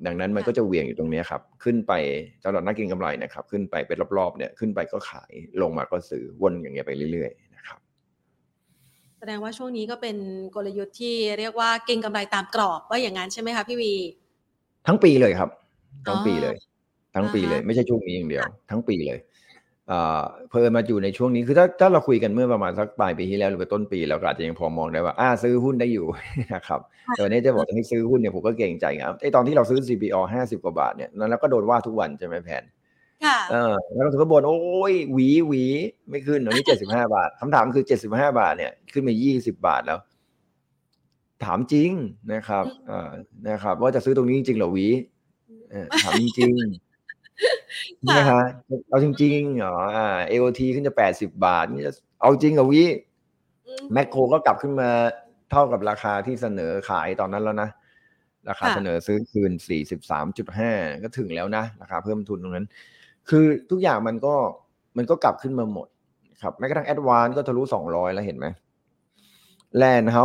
[0.07, 1.93] ดังนั้นมันก็จะเหวี่ยงอยู่ตรงเนี้ยครับ ขึ้นไป
[2.43, 5.33] สำหรับนักเก็งกำไรนะครับ ขึ้นไปเป็นรอบๆเนี่ยขึ้นไปก็ขาย
[5.63, 7.79] ลงมาก็ซื้อวนอย่างเงี้ยไปเรื่อยๆนะครับ
[9.19, 10.17] แสดงว่าช่วงนี้ก็เป็น
[10.55, 13.93] กลยุทธ์ที่เรียกว่าเก็งกำไรตามกรอบว่าอย่างนั้นใช่ไหมคะพี่วี
[14.87, 15.51] ทั้งปีเลยครับ
[16.07, 16.57] ทั้งปีอ๋อเลย
[17.19, 19.19] ทั้งปีเลยอ่าฮะไม่ใช่ช่วงนี้อย่างเดียว ทั้งปีเลย
[19.91, 26.07] อ่าเพลินมาอยู่ในช่วงนี้คือถ้าถ้าเราคุยกันเมื่อประมาณสักปลายปีที่แล้วหรือว่าต้นปีเราก็อาจจะยังพอมองได้ว่าอ่าซื้อหุ้นได้อยู่
[26.55, 32.65] นะครับแต่วันนี้จะบอกจะให้ซื้อหุ้นเนี่ยผมก็เกรงใจครับไอ้ตอนที่เราซื้อ CPO ห้าสิบกว่าบาทเนี่ยนั้นเราก็โดนว่าทุกวันใช่ไหมแผน
[33.25, 35.65] ค่ะเออแล้วเราถึงก็บ่นโอ้ยหวีหวี
[36.11, 39.99] ไม่ขึ้นวันนี้เจ็ดสิบห้าบาทคำถามคือเจ็ดสิบห้าบาทเนี่ยขึ้นมายี่สิบาทแล้ว
[41.45, 41.91] ถามจริง
[42.33, 43.09] นะครับอ่า
[43.49, 44.87] นะครับ ว่าจะซื้อตรงนี้จริงๆเหรอหวี
[45.71, 46.88] เออถามจริงๆค่ะ
[48.07, 48.43] นะฮะ
[48.89, 52.83] เอาจริงๆเหรออ่า AOT ขึ้นจะแปดสิบาทนี่จะเอาจริงเหรอหวี
[53.67, 54.91] อืมแมคโครก็กลับขึ้นมา
[55.51, 57.69] เท่ากับราคาที่เสนอขายตอนนั้นแล้วนะ
[58.49, 59.53] ราคาค่ะเสนอซื้อคืน
[60.29, 62.67] 43.5ก็ถึงแล้วนะราคาเพิ่มทุนตรงนั้น
[63.29, 64.35] คือทุกอย่างมันก็
[64.97, 65.89] มันก็กลับขึ้นมาหมด
[66.43, 68.47] ครับแม้กระทั่ง ADVANC ก็ทะลุ200แล้วเห็นไหม
[69.77, 70.25] Land House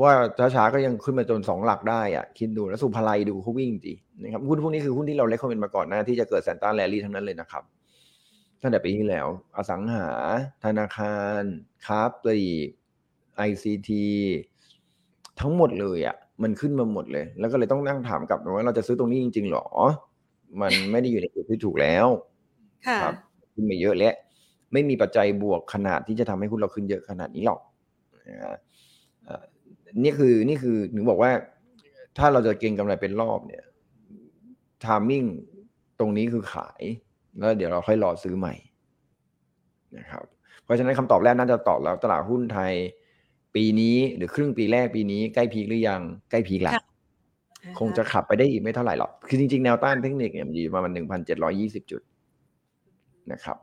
[0.00, 0.12] ว่า
[0.54, 7.62] ช้าๆก็ยังขึ้นมาจนสองหลักได้อะคิดดูแล้วศุภาลัยดูเขาวิ่งดีนะครับหุ้นพวกนี้คือหุ้นที่เรา recommend มาก่อนหน้าที่จะเกิด Santa Rally ทั้งนั้นเลยนะครับ
[8.62, 9.26] ตั้งแต่ปีที่แล้ว
[9.56, 10.08] อสังหา
[10.64, 11.42] ธนาคาร
[11.86, 12.68] ค้าปลีก
[13.36, 14.06] ไอซีที
[15.40, 19.66] ทั้งหมดเลยอะมันขึ้นมาหมดเลย แล้วก็เลยต้องนั่งถามกลับว่าเราจะซื้อตรงนี้จริง ๆ หรอ
[20.60, 22.06] มันไม่ได้อยู่ในจุดที่ถูกแล้ว
[22.86, 23.14] ค่ะครับ
[23.54, 24.14] ขึ้นมาเยอะแล้ว
[24.72, 27.60] ไม่มีปัจจัยบวกขนาดที่จะทำให้หุ้นเราขึ้นเยอะขนาดนี้หรอก
[28.28, 28.54] นะฮะเอ่อ
[30.02, 31.30] นี่คือนี่คือหนูบอกว่า
[32.18, 33.64] ถ้าเราจะเก็งกำไรเป็นรอบเนี่ย
[34.84, 35.24] ทามมิ่ง
[35.98, 36.82] ตรงนี้คือขาย
[37.38, 38.54] แล้วเดี๋ยวเราค่อยรอซื้อใหม่
[39.98, 40.24] นะครับ
[40.64, 42.72] เพราะฉะนั้นคำตอบแรกน่าจะตอบแล้วตลาดหุ้นไทย
[43.54, 46.00] ปีนี้หรือครึ่งปีแรกปีนี้ใกล้พีคหรือยัง
[46.30, 46.84] ใกล้พีคแล้วค่ะ
[47.78, 52.02] คงจะขับไปได้อีกไม่เท่าไหร่หรอก คือจริงๆ แนวต้านเทคนิคเนี่ยมันอยู่ประมาณหนึ่งพันเจ็ดร้อยี่สิบจุด
[53.32, 53.56] นะครับ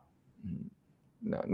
[0.44, 0.64] อืม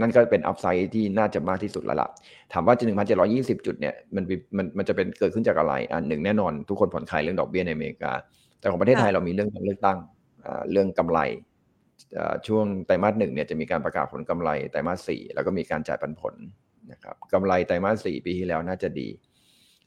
[0.00, 2.08] นั่นก็เป็นอัพไซด์ที่น่าจะมากที่สุดแล้วล่ะ
[2.52, 8.12] ถามว่าจะหนึ่งพันเจ็ดร้อยี่สิบจุดเนี่ยมันเป็นมันมันจะเป็นเกิดขึ้นจากอะไรอันหนึ่งแน่นอนทุกคนผ่อนคลายเรื่องดอกเบี้ยในอเมริกา
[8.58, 9.98] แต่ของประเทศไทยค่ะเรามีเรื่องการเลือกตั้ง
[10.44, 11.18] อ่าเรื่องกำไร
[12.18, 16.34] อ่าช่วงไตรมาสหนึ่งเนี่ยจะมีการประกาศผลกำไรไตรมาสสี่แล้วก็มีการจ่ายปันผล
[16.92, 19.08] นะครับกำไรไตรมาสสี่ปีที่แล้วน่าจะดี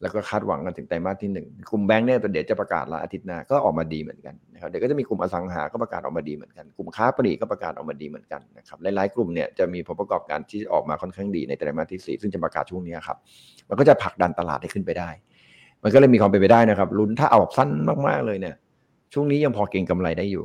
[0.01, 13.17] แล้วก็คาดหวังกันถึงไตรมาสที่หนึ่งกลุ่มแบงก์เนี่ยเดี๋ยวจะประกาศละอาทิตย์หน้าก็ออกมาดีเหมือนกันนะครับเดี๋ยวก็จะมีกลุ่มอสังหาก็ประกาศออกมาดีเหมือนกัน กลุ่มค้าปลีกก็ประกาศออกมาดีเหมือนกันนะครับหลายๆกลุ่มเนี่ยจะมีผลประกอบการที่ออกมาค่อนข้างดีในไตรมาสที่สี่ซึ่งจะประกาศช่วงนี้ครับ
[13.69, 15.09] มันก็จะผลักดันตลาดให้ขึ้นไปได้
[15.83, 17.69] มันก็เลยมีความเป็นไปได้นะครับลุ้นถ้าเอาแบบสั้น
[18.07, 18.55] มากๆเลยเนี่ย
[19.13, 20.43] ช่วงนี้ยังพอเก็งกำไรได้อยู่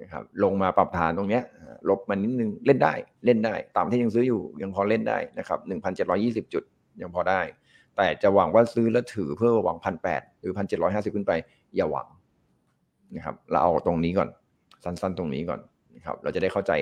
[0.00, 1.42] นะครับลงมาปรับฐานตรงเนี้ย
[1.88, 2.94] ลบมานิดนึงเล่นได้
[3.24, 6.62] เล่นได้ตามที่ยังซื้ออยู่ยังพอเล่นได้นะครับหนึ่งพันเจ็ดร้อยี่สิบจุด
[7.00, 7.40] ยังพอได้
[8.02, 11.32] แต่จะหวังว่าซื้อแล้วถือเพื่อหวังพันแปดหรือพันเจ็ดร้อยห้าสิบขึ้นไป
[11.76, 12.06] อย่าหวัง
[13.14, 14.28] นะครับ เราเอาตรงนี้ก่อน
[14.84, 15.60] สั้นๆ ตรงนี้ก่อน
[15.96, 16.72] นะครับ เราจะได้เข้าใจ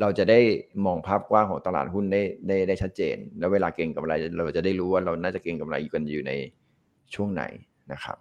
[0.00, 0.38] เราจะได้
[0.86, 6.32] มองภาพกว้างของตลาดหุ้นได้ได้ได้ชัดเจน แล้วเวลาเก็งกำไร เราจะได้รู้ว่าเราน่าจะเก็งกำไรกันอยู่ใน
[7.14, 7.42] ช่วงไหน
[7.92, 8.16] นะครับ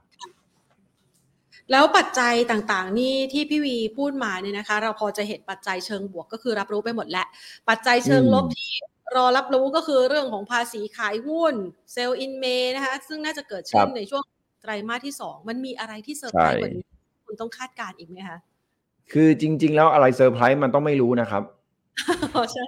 [1.72, 7.28] แล้วปัจจัยต่างๆ นี่ที่พี่วีพูดมาเนี่ยนะคะ เราพอจะเห็นปัจจัยเชิงบวกก็คือรับรู้ไปหมดแล้ว
[7.70, 8.72] ปัจจัยเชิงลบที่
[9.16, 11.56] รอรับรู้ก็คือเรื่องของภาษีขายหุ้น
[11.94, 12.46] Sell in May
[12.76, 14.24] นะคะ ซึ่งน่าจะเกิดขึ้นในช่วง
[14.62, 16.84] ไตรมาสที่สองมันมีอะไรที่เซอร์ไพรส์กว่านี้
[17.26, 18.38] คุณต้องคาดการณ์อีกไหมคะ
[19.12, 21.44] คือจริง ๆ แล้วอะไรเซอร์ไพรส์มันต้องไม่รู้นะครับ
[22.36, 22.66] อ๋อใช่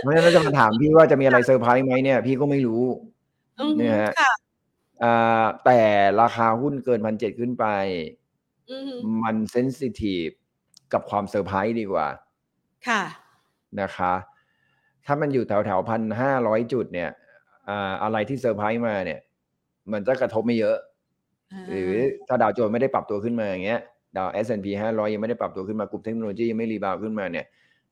[0.00, 2.82] เพราะฉะนั้นจะมาถามพี่ว่าจะมีอะไรเซอร์ไพรส์ไหมเนี่ย พี่ก็ไม่รู้
[3.60, 4.32] อือฮึเนี่ยฮะค่ะ
[5.02, 5.80] อ่าแต่
[6.20, 7.66] ราคาหุ้นเกินพันเจ็ดขึ้นไป
[8.70, 10.28] อือฮึมัน sensitive
[10.92, 12.06] กับความเซอร์ไพรส์ดีกว่า
[12.88, 13.02] ค่ะ
[13.80, 14.12] นะคะ
[15.06, 17.10] ถ้ามันอยู่แถวแถวพันห้าร้อยจุดเนี่ย
[17.68, 19.20] อ่าอะไรที่เซอร์ไพรส์มาเนี่ย
[19.92, 20.76] มันจะกระทบไม่เยอะ
[21.68, 21.90] หรือ
[22.28, 23.80] ถ้าดาวโจนส์ไม่ได้ปรับตัวขึ้นมาอย่างเงี้ย
[24.16, 27.46] Dow S&P 500 ยังไม่ได้ปรับตัวขึ้นมากลุ่มเทคโนโลยียังไม่ rebound ขึ้นมาเนี่ย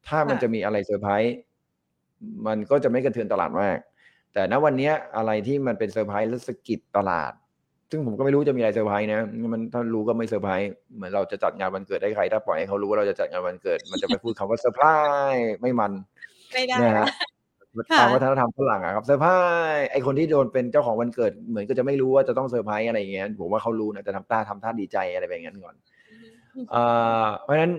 [0.08, 1.34] ถ้ามันค่ะจะมีอะไรเซอร์ไพรส์
[2.46, 3.78] มันก็จะไม่กระเทือนตลาดมาก
[4.34, 7.32] แต่ณวันเนี้ยอะไรที่มันเป็นเซอร์ไพรส์แล้วสะกิดตลาด
[7.90, 9.20] ซึ่งผมก็ไม่รู้จะมีอะไรเซอร์ไพรส์นะ
[9.52, 14.86] มันถ้ารู้ก็ไม่เซอร์ไพรส์เหมือนเราจะจัดงานวันเกิดให้ใคร ถ้าปล่อยให้เขารู้ว่าเราจะจัดงานวันเกิด มันจะไปพูดคำว่าเซอร์ไพร
[15.34, 15.92] ส์ไม่มัน
[16.52, 17.06] ไม่ได้นะฮะ
[17.90, 19.30] ค่ะตามวัฒนธรรมฝรั่งอะครับเซอร์ไพร
[19.74, 25.74] ส์ไอคนที่โดนเป็นเจ้าของวันเกิดเหมือนก็จะไม่รู้ว่าจะต้องเซอร์ไพรส์อะไรอย่างเงี้ยผมว่าเขารู้นะแต่ทำท่าทำท่าดีใจอะไรแบบนั้นก่อน
[26.70, 26.82] เอ่
[27.24, 27.72] อเพราะฉะนั้น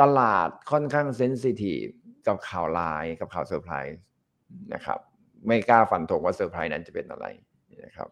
[0.00, 1.84] ตลาดค่อนข้าง sensitive
[2.26, 3.98] กับข่าวร้ายกับข่าวเซอร์ไพรส์
[4.74, 4.98] นะครับ
[5.46, 7.26] ไม่กล้าฟันธงว่าเซอร์ไพรส์นั้นจะเป็นอะไร
[7.84, 8.08] นะครับ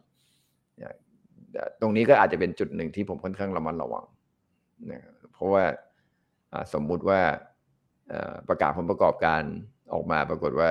[1.80, 4.04] ตรงนี้ก็อาจจะเป็นจุดหนึ่งที่ผมค่อนข้างระมัดระวัง
[4.92, 5.64] นะครับเพราะว่า
[6.52, 7.53] อ่าสมมุติว่าเอ่อ
[8.48, 9.42] ประกาศผลประกอบการ
[9.92, 10.68] ออกมาปรากฏว่า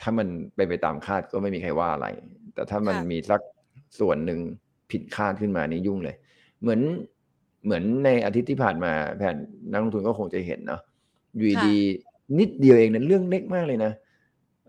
[0.00, 2.06] ถ้ามันเป็นไปตามคาดก็ไม่มีใครว่าอะไร
[2.54, 3.40] แต่ถ้ามันค่ะมีสัก
[4.00, 4.40] ส่วนหนึ่ง
[4.90, 6.16] ผิดคาดขึ้นมานี่ยุ่งเลย
[6.60, 6.80] เหมือน
[7.64, 9.36] เหมือนในอาทิตย์ที่ผ่านมาแผน
[9.70, 10.80] นักลงทุนก็คงจะเห็นเนาะ
[11.36, 13.92] อยูดีๆนิดเดียวเองนะเรื่องเล็กมากเลยนะ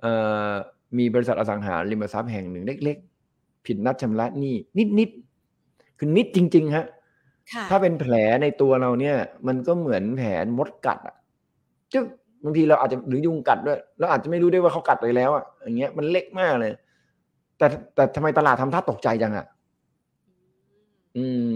[0.01, 0.13] เอ่
[0.49, 0.51] อ
[0.97, 2.97] มีบริษัทอสังหาริมทรัพย์แห่งหนึ่งเล็ก
[3.31, 4.55] ๆ ผิดนัดชำระหนี้
[4.99, 6.85] นิดๆคือนิดจริง ๆฮะ
[7.53, 9.15] ค่ะถ้าเป็นแผลในตัวเราเนี่ย
[9.47, 11.15] มันก็เหมือนแผลมดกัดอะ
[11.93, 12.05] จึ๊ก
[12.43, 16.71] บางทีเราอาจจะหรือยุงกัดด้วยเราอาจจะไม่รู้ด้วยว่าเขากัดไปแล้วอะอย่างเงี้ยมันเล็กมากเลย
[17.57, 19.45] แต่แต่ทำไมตลาดทำท่าตกใจจังอะ
[21.17, 21.53] อืม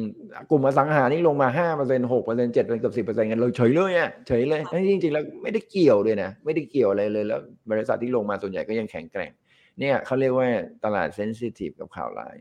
[0.49, 7.39] กลุ่มอสังหานี่ลงมาห้าเปอร์เซ็นต์หกเปอร์เซ็นต์เจ็ดเปอร์เซ็นต์เกือบสิบเปอร์เซ็นต์กันเลยเฉยเลยอะเฉยเลยทั้งที่จริงๆแล้วไม่ได้เกี่ยวเลยนะไม่ได้เกี่ยวอะไรเลยแล้ว
[7.71, 9.31] บริษัทที่ลงมาส่วนใหญ่ก็ยังแข็งแกร่ง
[9.79, 10.47] เนี่ยเขาเรียกว่า
[10.83, 12.35] ตลาด sensitive กับข่าวร้าย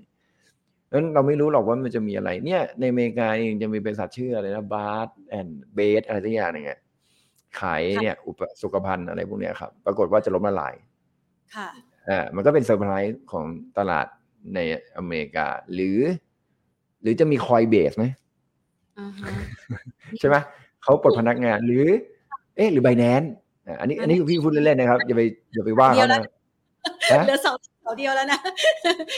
[0.92, 6.78] นั้นเราไม่รู้หรอกว่ามันจะมีอะไร เนี่ย ในอเมริกาเองจะมีบริษัทชื่ออะไรนะ Bath and Bed อะไรสักอย่างหนึ่งอะ
[7.60, 10.74] ขายเนี่ยอุปสุขภัณฑ์อะไรพวกเนี้ยครับ ปรากฏว่าจะล้มละลาย
[11.56, 11.68] ค่ะ
[12.08, 13.44] อ่ามันก็เป็นเซอร์ไพรส์ของ
[13.78, 14.06] ตลาด
[14.54, 14.58] ใน
[14.96, 15.98] อเมริกา หรือ
[17.02, 18.04] หรือจะมีคอยเบสไหม
[18.98, 19.30] อ่าฮะ
[20.18, 20.36] ใช่ไหม
[20.82, 21.86] เขาปลดพนักงานหรือ
[22.56, 23.22] เอ๊ะหรือไบแนน
[23.80, 25.22] อันนี้ อันนี้พี่พูดเล่นๆนะครับอย่าไป
[25.54, 26.20] อย่าไปว่าเดี๋ยเขาวนะ
[27.12, 28.38] นะเหลือเสาเสาเดียวแล้วนะ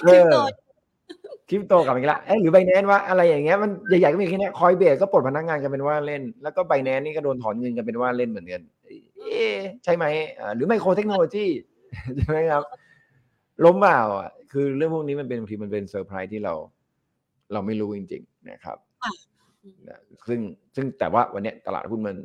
[0.03, 0.37] เอคริปอโต
[1.49, 8.63] คริปโตกลับมาอีกแล้วเอ๊ะหรือไบแนนวะอะไรอย่างเงี้ยมันใหญ่ๆก็มีแค่เนี้คอยเบสก็ปลดพนักงานกันเป็นว่าเล่น แล้วก็ไบแนนนี่ก็โดนถอนเงินกันเป็นว่าเล่นเหมือนกัน
[9.19, 10.05] เอ๊ะใช่ไหม
[10.39, 11.47] อ่าหรือไมโครเทคโนโลยี
[12.17, 12.63] ใช่ไหมครับ
[13.65, 16.55] ล้มเปล่าอะคือเรื่องพวกนี้มันเป็นบางทีมันเป็นเซอร์ไพรส์ที่เรา
[17.53, 19.13] เราไม่รู้จริง ๆ นะครับค่ะ
[19.89, 19.99] นะ
[20.29, 20.41] ซึ่ง
[20.77, 22.17] ซึ่งแต่ว่าวันเนี้ยตลาดหุ้นมัน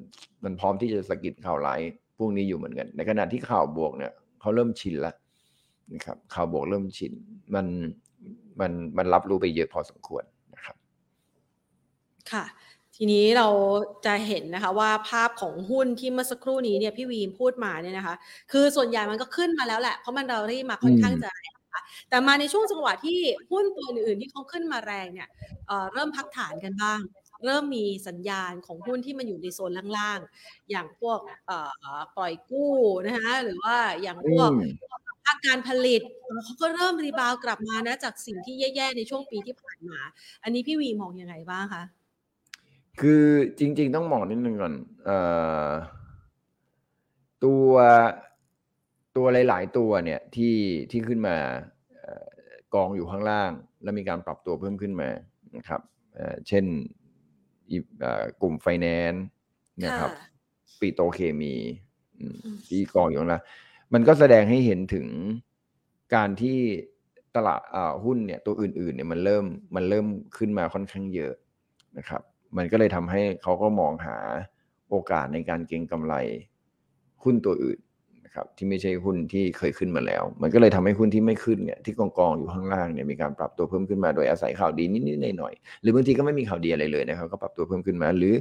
[0.43, 1.79] มันพร้อมที่จะสะกิดข่าวร้าย
[2.19, 5.15] พวกนี้อยู่เหมือนกัน ในขณะที่ข่าวบวกเนี่ยเขาเริ่มชินแล้ว
[5.93, 7.13] นะครับข่าวบวกเริ่มชิน
[7.55, 7.65] มัน
[8.59, 10.23] มันมันรับรู้ไปเยอะพอสมควร
[10.55, 10.75] นะครับ
[12.31, 12.45] ค่ะ
[12.95, 13.47] ทีนี้เรา
[14.05, 18.15] จะเห็นนะคะว่าภาพของหุ้นที่เมื่อสักครู่นี้เนี่ยพี่วีพูดมาเนี่ยนะคะ
[18.51, 23.19] คือส่วนใหญ่มันก็ขึ้นมาแล้วแหละ เพราะมันเราได้มาค่อนข้างอืมจะแรงนะคะแต่มาในช่วงจังหวะที่
[23.51, 25.27] หุ้นตัวอื่นๆที่เขาขึ้นมาแรงเนี่ย
[25.67, 26.99] เอ่อเริ่มพักฐานกันบ้าง
[27.45, 31.57] เริ่มมีสัญญาณของหุ้นที่มันอยู่ในโซนล่างๆ อย่างพวกเอ่
[31.97, 32.73] อปล่อยกู้
[33.05, 34.61] นะคะหรือว่าอย่างพวกอืม
[35.27, 36.01] ภาคการผลิต
[36.43, 39.99] เขาก็เริ่ม rebound กลับมานะ จากสิ่งที่แย่ๆในช่วงปีที่ผ่านมา
[40.43, 41.83] อันนี้พี่วีมองยังไงบ้างคะ
[43.01, 43.25] คือ
[43.59, 44.73] จริง ๆ ต้องมองนิดนึงก่อน
[45.05, 45.17] เอ่
[45.67, 45.69] อ
[47.43, 47.71] ตัว
[49.15, 50.55] ตัวหลาย ๆ ตัวเนี่ยที่
[50.91, 51.37] ที่ขึ้นมา
[52.01, 52.27] เอ่อ
[52.73, 53.51] กองอยู่ข้างล่าง
[53.83, 55.09] แล้วมีการปรับตัวเพิ่มขึ้นมา
[55.57, 55.81] นะครับ
[56.15, 56.65] เอ่อเช่น
[57.69, 59.23] อีเอ่อกลุ่มไฟแนนซ์
[59.85, 60.25] นะครับค่ะ
[60.79, 61.55] ปิโตรเคมี
[62.19, 63.43] อืมอืมที่กองอยู่ข้างล่าง
[63.93, 65.07] มันก็แสดงให้เห็นถึง
[66.15, 66.57] การที่
[67.35, 67.61] ตลาด
[68.03, 69.45] หุ้นเนี่ยตัวอื่นๆเนี่ยมันเริ่ม
[69.75, 71.33] มันเริ่มขึ้นมาค่อนข้างเยอะ
[71.97, 72.21] นะครับ
[72.57, 74.17] มันก็เลยทำให้เขาก็มองหา
[74.89, 76.13] โอกาสในการเก็งกำไร
[77.23, 77.79] หุ้นตัวอื่น
[78.25, 88.35] นะครับที่ไม่ใช่หุ้นที่เคยขึ้นมาแล้ว มันก็เลยทำให้หุ้นที่ไม่ขึ้นเนี่ยที่กองกองอยู่ข้างล่างเนี่ยมีการปรับตัวเพิ่มขึ้นมาโดยอาศัยข่าวดีนิดๆหน่อยๆหรือบางทีก็ไม่มีข่าวดีอะไรเลยนะครับก็ปรับตัวเพิ่มขึ้นมาหรือ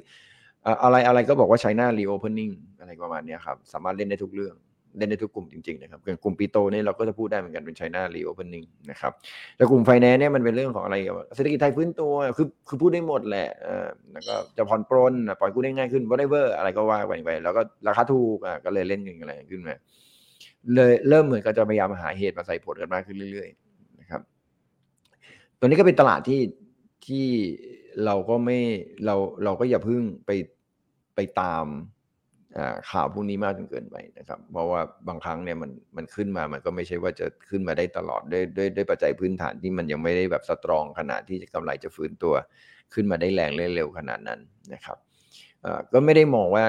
[0.82, 4.54] อะไรอะไรก็บอกว่า China reopening อะไรประมาณนี้ครับสามารถเล่นได้ทุกเรื่อง
[4.98, 9.12] เล่นได้ทุกกลุ่มจริงๆนะครับอย่างกลุ่มปีโตเนี่ยเราก็จะพูดได้เหมือนกันเป็น China reopening นะครับ
[9.56, 19.76] แต่กลุ่มไฟแนนซ์เนี่ยมันเป็นเรื่องของอะไรกับเศรษฐกิจไทยฟื้นตัวคือคือพูดได้หมดแหละเออแล้วก็จะผ่อนปรนปล่อยกู้ได้ง่ายขึ้น whatever อะไรก็ว่าไปแล้วก็ราคาถูกอะก็เลยเล่นกันอะไรขึ้นมา
[20.74, 24.20] เลยเริ่มเหมือนกับจะพยายามหาเหตุมาใส่ผลกันมากขึ้นเรื่อยๆนะครับ
[25.59, 26.40] ตัวนี้ก็เป็นตลาดที่
[27.06, 27.26] ที่
[28.04, 28.59] เราก็ไม่
[29.06, 30.30] เราเราก็อย่าเพึ่งไป
[31.14, 31.66] ไปตาม
[32.90, 42.35] ข่าวพวกนี้มากจนเกินไปนะครับ เพราะว่าบางครั้งเนี่ยมันมันขึ้นมามันก็ไม่ใช่ว่าจะขึ้นมาได้ตลอดด้วยด้วยด้วยปัจจัยพื้นฐานที่มันยังไม่ได้แบบสตรองขนาดที่กำไรจะฟื้นตัว
[42.95, 44.40] ขึ้นมาได้แรงเร็วขนาดนั้น
[44.75, 44.99] นะครับ
[45.92, 46.64] ก็ไม่ได้มองว่า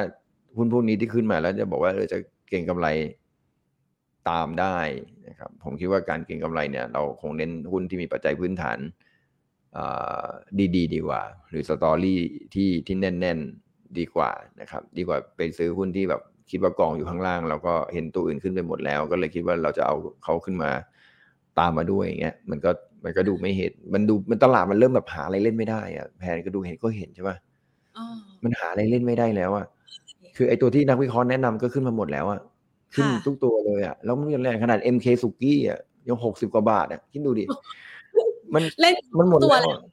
[0.57, 2.17] หุ้นพวกนี้ที่ขึ้นมาแล้วจะบอกว่าเออจะ
[2.49, 2.87] เก่งกำไร
[4.29, 4.77] ตามได้
[5.27, 8.77] นะครับผมคิดว่าการเก็งกำไรเนี่ย เราคงเน้นหุ้นที่มีปัจจัยพื้นฐาน
[9.73, 9.85] เอ่
[10.23, 10.25] อ
[10.75, 12.19] ดีๆ ดีกว่า หรือสตอรี่
[12.53, 13.66] ที่ที่แน่น ๆ
[13.97, 16.21] ดีกว่านะครับ ดีกว่าไปซื้อหุ้นที่แบบ
[16.51, 20.71] คิดว่ากองอยู่ข้างล่างแล้วก็เห็นตัวอื่นขึ้นไปหมดแล้ว ก็เลยคิดว่าเราจะเอาเขาขึ้นมา
[21.59, 22.71] ตามมาด้วยอย่างเงี้ยมันก็
[23.03, 27.37] มันก็ดูไม่เห็น มันดูมันตลาดมันเริ่มแบบหาอะไรเล่นไม่ได้อะแพนก็ดูเห็นก็เห็นใช่ปะ
[27.97, 28.05] อ๋อ
[28.43, 29.65] มันหาอะไรเล่นไม่ได้แล้วอะ
[30.35, 32.41] คือไอตัวที่นักวิเคราะห์แนะนำก็ขึ้นมาหมดแล้วอะ
[32.93, 37.45] ขึ้นค่ะทุกตัวเลยอะแล้วมันยังแรงขนาด MK สุกี้อะยังหกสิบกว่าบาทอะคิดดูดิ
[38.53, 39.87] มันเล่นมันหมดตัวแล้วแล้วอะอือฮึ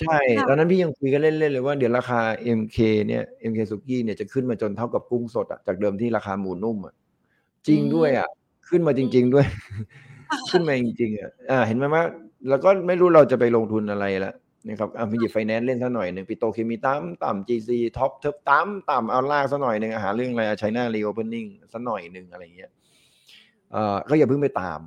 [0.00, 2.20] ใช่ค่ะตอนนั้นพี่ยังคุยกันเล่นๆเลยว่าเดี๋ยวราคา
[2.58, 6.94] MK เนี่ย MK สุกี้เนี่ยจะขึ้นมาจนเท่ากับกุ้งสดอะจากเดิมที่ราคาหมูนุ่มอะ
[7.68, 8.28] จริงด้วยอะ
[8.68, 9.46] ขึ้นมาจริง ๆ ด้วย
[10.50, 12.04] ขึ้นมาจริงๆอะอ่า เห็นไหมว่า
[12.48, 14.32] แล้วก็ไม่รู้เราจะไปลงทุนอะไรละ
[14.68, 22.70] นะครับอะมีหยิบไฟแนนซ์เล่นซะหน่อยหนึ่งปิโตรเคมีต่ำต่ำ GC TOP ต่ำต่ำเอาลากซะหน่อยหนึ่งหาเรื่องอะไร China reopeningซะหน่อยหนึ่งอะไรเงี้ย
[23.72, 24.80] เอ่อก็อย่าเพิ่งไปตาม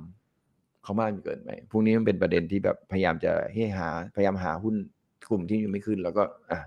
[0.84, 4.74] เขามากจนเกินไปพวกนี้มันเป็นประเด็นที่แบบพยายามจะให้หาพยายามหาหุ้น
[5.28, 6.60] กลุ่มที่ยังไม่ขึ้น แล้วก็อะ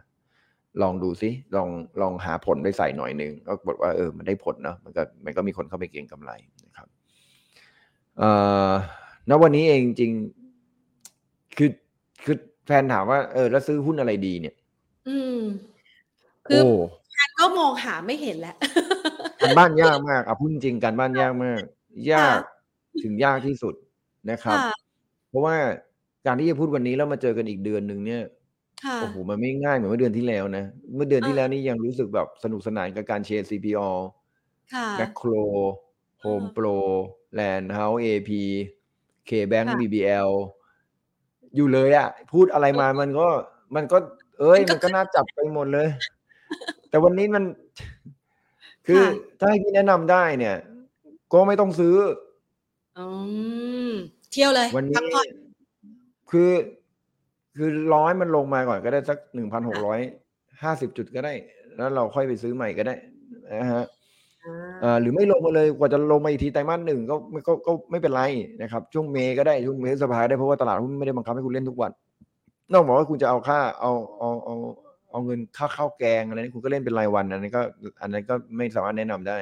[0.82, 1.70] ลองดูซิลอง
[2.02, 6.32] ลองหาผลไปใส่หน่อยหนึ่งก็บอกว่าเออมันได้ผลเนาะมันก็มันก็มีคนเข้าไปเก็งกำไร
[6.66, 6.88] นะครับ
[8.18, 8.30] เอ่
[8.70, 8.72] อ
[9.30, 11.70] ณวันนี้เองจริงๆคือ
[12.24, 14.56] คือแฟนถามว่าเออแล้วซื้อหุ้นอะไรดีเนี่ย
[15.10, 15.40] อืม
[16.48, 16.72] คือโอ้
[17.16, 18.56] การก็มองหาไม่เห็นแล้ว
[19.42, 21.62] การบ้านยากมากอะพูดจริงๆการบ้านยากมาก
[22.14, 22.40] ยาก
[23.04, 23.76] ถึงยากที่สุด
[24.30, 24.72] นะครับค่ะ
[25.30, 25.56] เพราะว่า
[26.26, 28.24] การที่จะพูดวันนี้แล้วมาเจอกันอีกเดือนหนึ่งเนี่ย
[28.86, 33.90] ค่ะโอ้โหมันไม่ง่ายเหมือนเมื่อเดือนที่แล้วนะ เมื่อเดือนที่อ่าแล้วนี่ยังรู้สึกแบบสนุกสนานกับการเชียร์ CPALL
[34.74, 35.30] ค่ะแมคโคร
[36.22, 36.66] โฮมอ่าโปร
[37.34, 40.30] แลนด์เฮาส์ AP K-Bank ค่ะ BBL
[41.56, 43.28] อยู่เลยอะพูดอะไรมามันก็
[43.76, 43.98] มันก็
[44.40, 45.88] เอ้ย มันก็มันก็น่าจับไปหมดเลย
[46.90, 47.44] แต่วันนี้มัน
[48.88, 49.10] คือค่ะ
[49.40, 50.56] ถ้าให้พี่แนะนำได้เนี่ย
[51.34, 51.96] ก็ไม่ต้องซื้อ
[52.98, 53.06] อื
[53.92, 53.94] ม
[54.32, 55.28] เที่ยวเลยวันพันี้กผ่อน
[56.32, 56.52] คือ
[57.58, 60.00] คือร้อยมันลงมาก่อนก็ได้สักหนึ่งพันหกร้อย
[60.64, 61.34] ห้าสิบจุดก็ได้
[61.78, 62.96] แล้วเราค่อยไปซื้อใหม่ก็ได้
[63.62, 63.86] นะฮะ
[64.46, 67.16] อาอ่าหรือไม่ลงมาเลยกว่าจะลงมาอีกทีไตรมาสหนึ่งก็
[67.48, 68.24] ก็ก็ไม่เป็นไร
[68.62, 71.92] นะครับ ช่วงเมก็ได้ช่วงเมษภาได้เพราะว่าตลาดหุ้นไม่ได้บังคับให้คุณเล่นทุกวัน
[72.72, 74.56] นอกจากว่าคุณจะเอาค่าเอาเอาเอา
[75.12, 77.62] เอาเงินค่าข้าวแกงอะไรนี่คุณก็เล่นเป็นรายวันอันนั้นก็
[78.02, 79.40] อันนั้นก็ไม่สามารถแนะนำได้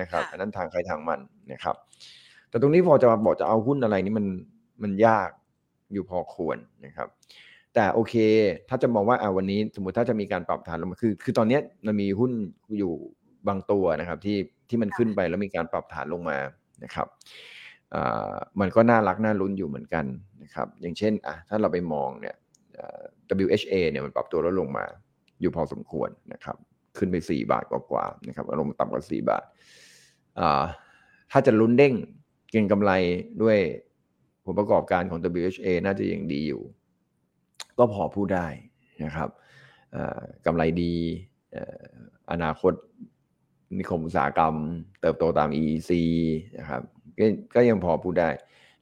[0.00, 1.20] นะครับค่ะอันนั้นทางใครทางมัน
[1.52, 1.76] นะครับ
[2.54, 4.26] แต่ตรงนี้พอจะมาบอกจะเอาหุ้นอะไรนี่มัน
[4.82, 5.30] มันยาก
[5.92, 7.08] อยู่พอควรนะครับ
[7.74, 8.14] แต่โอเค
[8.68, 12.32] ถ้าจะมองว่าอ่าวันนี้สมมติถ้าจะมีการปรับฐานลงมาคือ คือตอนนี้มันมีหุ้น
[12.78, 12.92] อยู่
[13.48, 14.38] บางตัวนะครับ ที่
[14.68, 16.38] ที่มันขึ้นไปแล้วมีการปรับฐานลงมา
[16.84, 17.06] นะครับ
[17.94, 20.04] อ่ามันก็น่ารักน่าลุ้นอยู่เหมือนกัน
[20.42, 22.36] นะครับ อย่างเช่นอะถ้าเราไปมองเนี่ย
[22.78, 23.02] อ่า
[23.44, 24.84] WHA เนี่ยมันปรับตัวลดลงมา
[25.40, 26.56] อยู่พอสมควรนะครับ
[26.98, 29.44] ขึ้นไป 4 บาทกว่าๆนะครับลงมาต่ำกว่า 4 บาท
[30.38, 30.64] อ่า
[31.32, 31.94] ถ้าจะลุ้นเด้ง
[32.54, 32.92] เก็งกำไร
[33.42, 33.58] ด้วย
[34.44, 36.62] ผลประกอบการของ WHA น่าจะยังดีอยู่
[37.78, 38.46] ก็พอพูดได้
[39.04, 39.28] นะครับ
[40.46, 40.94] กำไรดี
[42.30, 42.72] อนาคต
[43.78, 44.54] นิคมอุตสาหกรรม
[45.00, 45.90] เติบโตตาม EEC
[46.58, 46.82] นะครับ
[47.18, 48.30] ก็ก็ยังพอพูดได้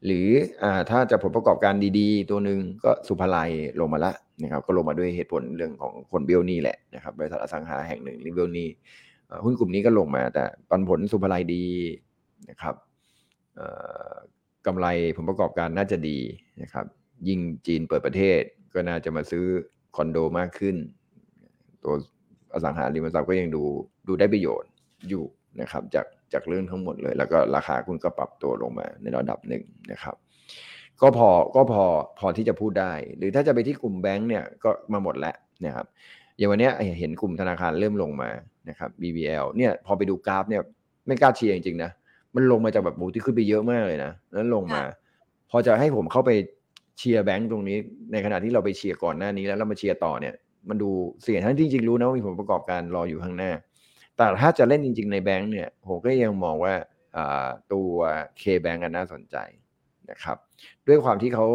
[0.05, 0.27] หรือ
[0.63, 8.69] อถ้าจะผลประกอบการดีๆ ตัวหนึ่งก็สุภาลัยลงมาละนะครับก็ลงมาด้วยเหตุผลเรื่องของคนเบี้ยวนี้แหละนะครับบริษัทอสังหาแห่งหนึ่งรีเบี้ยวนี่
[9.45, 11.65] หุ้นกลุ่มนี้ก็ลงมาแต่ปันผลสุภาลัยดี
[12.51, 12.75] นะครับ
[14.67, 14.87] กำไร
[15.17, 16.19] ผลประกอบการน่าจะดี
[16.63, 16.87] นะครับ
[17.29, 18.41] ยิ่งจีนเปิดประเทศ
[18.75, 19.45] ก็น่าจะมาซื้อ
[19.97, 20.77] คอนโดมากขึ้น
[21.85, 21.95] ตัว
[22.55, 23.65] อสังหาริมทรัพย์ก็ยังดู
[24.09, 24.71] ดูได้ประโยชน์
[25.09, 25.25] อยู่
[25.61, 29.63] นะครับจากจากเรื่องทั้งหมดเลย แล้วก็ราคาคุณก็ปรับตัวลงมาในระดับหนึ่ง
[29.93, 30.17] นะครับ
[31.01, 31.85] ก็พอก็พอ
[32.19, 35.35] พอที่จะพูดได้ หรือถ้าจะไปที่กลุ่มแบงก์เนี่ยก็มาหมดแล้ว
[35.67, 35.87] นะครับ
[36.37, 38.31] อย่างวันนี้เห็นกลุ่มธนาคารเริ่มลงมา
[38.69, 40.63] นะครับ BBL เนี่ยพอไปดูกราฟเนี่ย
[41.07, 41.91] ไม่กล้าเชียร์จริงๆนะ
[42.35, 44.83] มันลงมาจากแบบบูที่ขึ้นไปเยอะมากเลยนะแล้วลงมา
[45.51, 46.31] พอจะให้ผมเข้าไป
[46.99, 47.77] เชียร์แบงก์ตรงนี้
[48.13, 50.35] ในขณะที่เราไปเชียร์ก่อนหน้านี้แล้วเรามาเชียร์ต่อเนี่ย
[50.69, 50.91] มันดู
[51.23, 53.53] เสี่ยงทั้งที่จริงๆรู้นะว่ามีผลประกอบการรออยู่ข้างหน้า
[54.17, 56.75] แต่ถ้าจะเล่นจริง ๆ ในแบงก์เนี่ยผมก็ยังมองว่า
[57.17, 57.89] อ่าตัว
[58.41, 59.37] K-Bank กันน่าสนใจ
[60.11, 60.37] นะครับ
[60.89, 61.47] ด้วยความที่เขา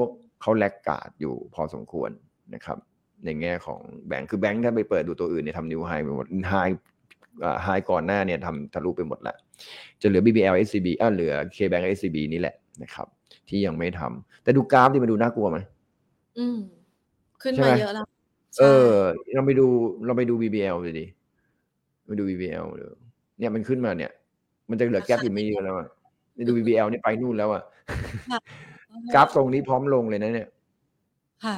[0.41, 2.09] เขา laggard อยู่พอสมควร
[2.53, 2.77] นะครับ
[3.25, 6.55] ในแง่ของแบงก์คือแบงก์ถ้าไปเปิดดูตัวอื่นเนี่ยทำ new high ไปหมด high
[7.63, 9.37] ไฮก่อนหน้าเนี่ยทำทะลุไปหมดแล้ว
[10.01, 13.07] จะเหลือ BBL SCB อ่าเหลือ K-Bank SCB นี่แหละนะครับ
[13.49, 15.57] ที่ยังไม่ทำแต่ดูกราฟที่มันดูน่ากลัวไหม
[16.37, 16.57] อืม
[17.41, 18.11] ขึ้นใช่มาไหมเยอะแล้วเอ
[18.55, 18.91] ใช่อ
[19.35, 19.67] เราไปดู
[20.05, 21.05] เราไปดู BBL ดูดิ
[22.07, 22.87] ไปดู BBL ดู
[23.39, 24.11] เนี่ยมันขึ้นมาเนี่ย
[24.69, 25.87] มันจะเหลือแก๊ปอยู่ไม่เยอะแล้วอะ
[26.35, 27.63] นี่ดู BBL นี่ไปนู่นแล้วอะ
[28.31, 28.39] ค่ะ
[29.13, 30.49] กราฟทรงนี้พร้อมลงเลยนะเนี่ย
[31.45, 31.57] ค่ะ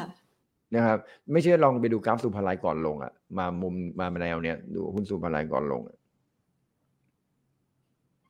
[0.76, 0.98] นะครับ
[1.32, 5.96] ไม่เชื่อลองไปดูกราฟสุภาลัยก่อนลงอะมามุมมาแนวเนี่ยดูหุ้นสุภาลัยก่อนลงอะ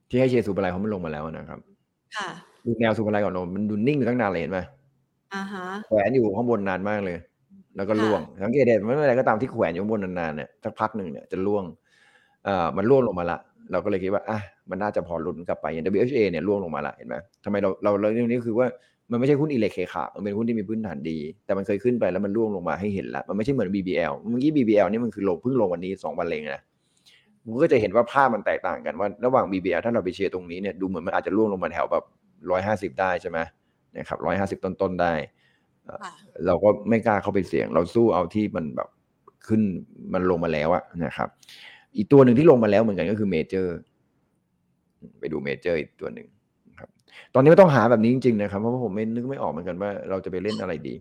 [0.09, 1.59] ที่ให้เชียร์สุภาลัยเขามันลงมาแล้วนะครับ
[2.17, 2.29] ค่ะ
[2.65, 4.59] ดูแนวสุภาลัยก่อนลงมันดูนิ่งอยู่ตั้งนานเลยเห็นไหม
[5.33, 7.17] อ่าฮะแขวนอยู่ข้างบนนานมากเลย
[7.75, 11.63] แล้วก็ค่ะล่วงสังเกตเห็นไม่เป็นไรก็ตามที่แขวนอยู่ข้างบนนานๆเนี่ยสักพักหนึ่งเนี่ยจะล่วง
[12.45, 13.39] เอ่อมันล่วงลงมาละ
[13.71, 18.67] เราก็เลยคิดว่าอะมันน่าจะพอลุ้นกลับไปอย่าง WHA เนี่ยล่วงลงมาละเห็นไหมทำไมเราเราเราเรื่องนี้คือว่า
[19.11, 26.68] มันไม่ใช่หุ้นอิเล็กเคขามันเป็นหุ้นที่มีพื้นฐานดี แต่มันเคยขึ้นไปแล้วมันล่วงลงมาให้เห็นละมันไม่ใช่เหมือน BBL เมื่อกี้ BBL นี่มันคือลงเพิ่งลงวันนี้สองวันเองนะมัน
[27.63, 32.03] ก็จะเห็นว่าภาพมันแตกต่างกันว่าระหว่าง BBL ถ้าเราไปเชียร์ตรงนี้เนี่ยดูเหมือนมันอาจจะล่วงลงมาแถวแบบ
[32.51, 33.39] ร้อยห้าสิบได้ใช่ไหม
[33.97, 35.13] นะครับร้อยห้าสิบต้นๆได้
[36.03, 36.11] ค่ะ
[36.45, 38.89] เราก็ไม่กล้าเข้าไปเสี่ยง เราสู้เอาที่มันแบบ
[39.47, 39.61] ขึ้น
[40.13, 41.29] มันลงมาแล้วอะนะครับ
[41.97, 43.75] อีกตัวหนึ่งที่ลงมาแล้วเหมือนกันก็คือเมเจอร์
[45.19, 46.27] ไปดูเมเจอร์อีกตัวหนึ่ง
[46.79, 46.89] ครับ
[47.33, 50.95] ตอนนี้ไม่ต้องหาแบบนี้จริงๆนะครับเพราะว่าผมไม่นึกไม่ออกเหมือนกันว่าเราจะไปเล่นอะไรดี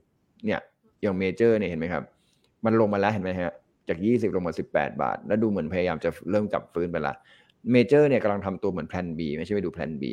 [0.44, 0.60] เนี่ย
[1.02, 2.02] อย่างเมเจอร์เนี่ยเห็นไหมครับ
[2.64, 3.52] มันลงมาแล้วเห็นไหมฮะ
[3.88, 7.14] จากยี่สิบลงมาสิบแปดบาท แล้วดูเหมือนพยายามจะเริ่มกลับฟื้นไปละ
[7.72, 10.04] เมเจอร์เนี่ยกำลังทำตัวเหมือนแพลน B ไม่ใช่ไปดูแพลน B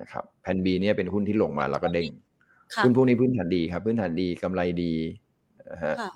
[0.00, 2.08] นะครับแพลน B เนี่ยเป็นหุ้นที่ลงมาแล้วก็เด้ง
[2.74, 4.94] ค่ะหุ้นพวกนี้พื้นฐานดีครับ พื้นฐานดีกำไรดี
[5.70, 6.10] นะฮะค่ะ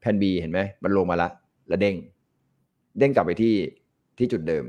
[0.00, 1.28] Plan B เห็นไหมมันลงมาละ
[1.68, 1.96] แล้วเด้ง
[2.98, 3.54] เด้งกลับไปที่
[4.18, 4.64] ที่จุดเดิม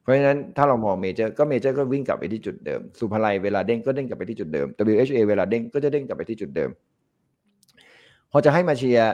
[0.00, 6.70] เพราะฉะนั้นถ้าเรามองเมเจอร์ก็เมเจอร์ก็วิ่งกลับไปที่จุดเดิม ศุภาลัยเวลาเด้งก็เด้งกลับไปที่จุดเดิม WHA เวลาเด้งก็จะเด้งกลับไปที่จุดเดิม
[8.30, 9.12] พอจะให้มาเชียร์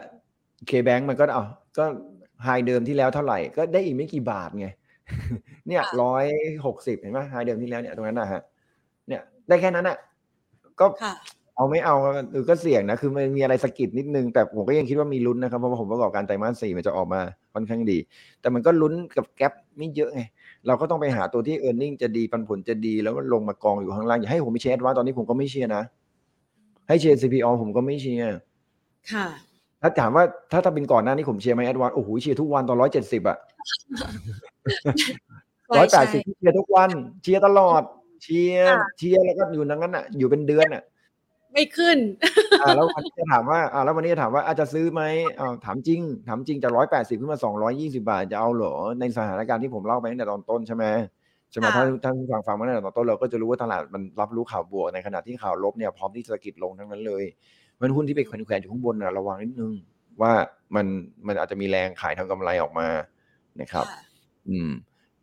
[0.68, 1.44] K-Bank มันก็เอา
[1.78, 1.85] ก็
[2.44, 4.68] high เดิมที่แล้วเท่าไหร่ก็ได้อีกไม่กี่บาทไง
[5.68, 6.24] เนี่ยค่ะร้อย
[6.66, 8.42] หกสิบเห็นไหม high เดิมที่แล้วเนี่ยตรงนั้นนะฮะ
[9.09, 9.96] เนี่ยได้แค่นั้นอะ
[10.80, 11.14] ก็ค่ะ
[11.56, 11.94] เอาไม่เอา
[12.33, 17.20] เออก็เสี่ยงนะคือมันมีอะไรสะกิดนิดนึง แต่ผมก็ยังคิดว่ามีลุ้นนะครับเพราะว่าผลประกอบการไตรมาสสี่มันจะออกมา
[17.54, 17.99] ค่อนข้างดี
[18.40, 20.22] แต่มันก็ลุ้นกับ gap ไม่เยอะไง
[20.66, 25.82] เราก็ต้องไปหาตัวที่ earning จะดีปันผลจะดีแล้วมันลงมากองอยู่ข้างล่างอย่าให้ผมไปเชียร์แอดวานซ์ตอนนี้ผมก็ไม่เชียร์นะ
[26.88, 28.28] ให้เชียร์ CPALL ผมก็ไม่เชียร์
[29.12, 29.26] ค่ะ
[29.83, 33.39] ถ้าถามว่าถ้าถ้าเป็นก่อนหน้านี้ผมเชียร์ไหมแอดวานซ์โอ้โหเชียร์ทุกวันตอนร้อยเจ็ดสิบอะ
[35.78, 36.91] ร้อยแปดสิบเชียร์ทุกวัน
[37.22, 37.83] เชียร์ตลอด
[38.22, 40.83] เชียร์ค่ะเชียร์แล้วก็อยู่นั้นอะ อยู่เป็นเดือนอะ
[41.53, 41.99] ไม่ขึ้น
[42.62, 45.03] อ่าแล้ววันนี้จะถามว่าอ่าแล้ววันนี้จะถามว่าอาจจะซื้อไหม
[45.41, 50.85] อ่าถามจริง ถามจริงจากร้อยแปดสิบขึ้นมาสองร้อยี่สิบาทจะเอาเหรอในสถานการณ์ที่ผมเล่าไปตั้งแต่ตอนต้นใช่ไหม
[51.51, 57.24] ใช่ไหมค่ะถ้าท่านผู้ฟังฟังมาตั้งแต่ตอนต้นเราก็จะรู้ว่าตลาดมันรับรู้ข่าวบวกในขณะที่ข่าวลบเนี่ยพร้อมที่จะสะกิดลงทั้งนั้นเลย
[57.81, 59.72] มันหุ้นที่ไปแขวนๆอยู่ข้างบนนะระวังนิดนึง
[60.20, 60.33] ว่า
[60.74, 60.87] มัน
[61.26, 62.89] มันอาจจะมีแรงขายทางกำไรออกมา
[63.61, 64.01] นะครับค่ะ
[64.49, 64.70] อืม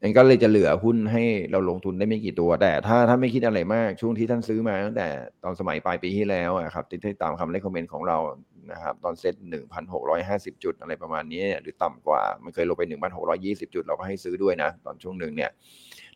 [0.02, 5.08] งั้นก็เลยจะเหลือหุ้นให้เราลงทุนได้ไม่กี่ตัว แต่ถ้าถ้าไม่คิดอะไรมากช่วงที่ท่านซื้อมาตั้งแต่
[5.44, 8.18] ตอนสมัยปลายปีที่แล้วอะครับที่ที่ตามคำ recommend ของเรา
[8.72, 15.50] นะครับตอนเซ็ตหนึ่งพันหกร้อยห้าสิบจุดอะไรประมาณนี้ หรือต่ำกว่า มันเคยลงไปหนึ่งพันหกร้อยี่สิบจุดเราก็ให้ซื้อด้วยนะ ตอนช่วงหนึ่งเนี่ย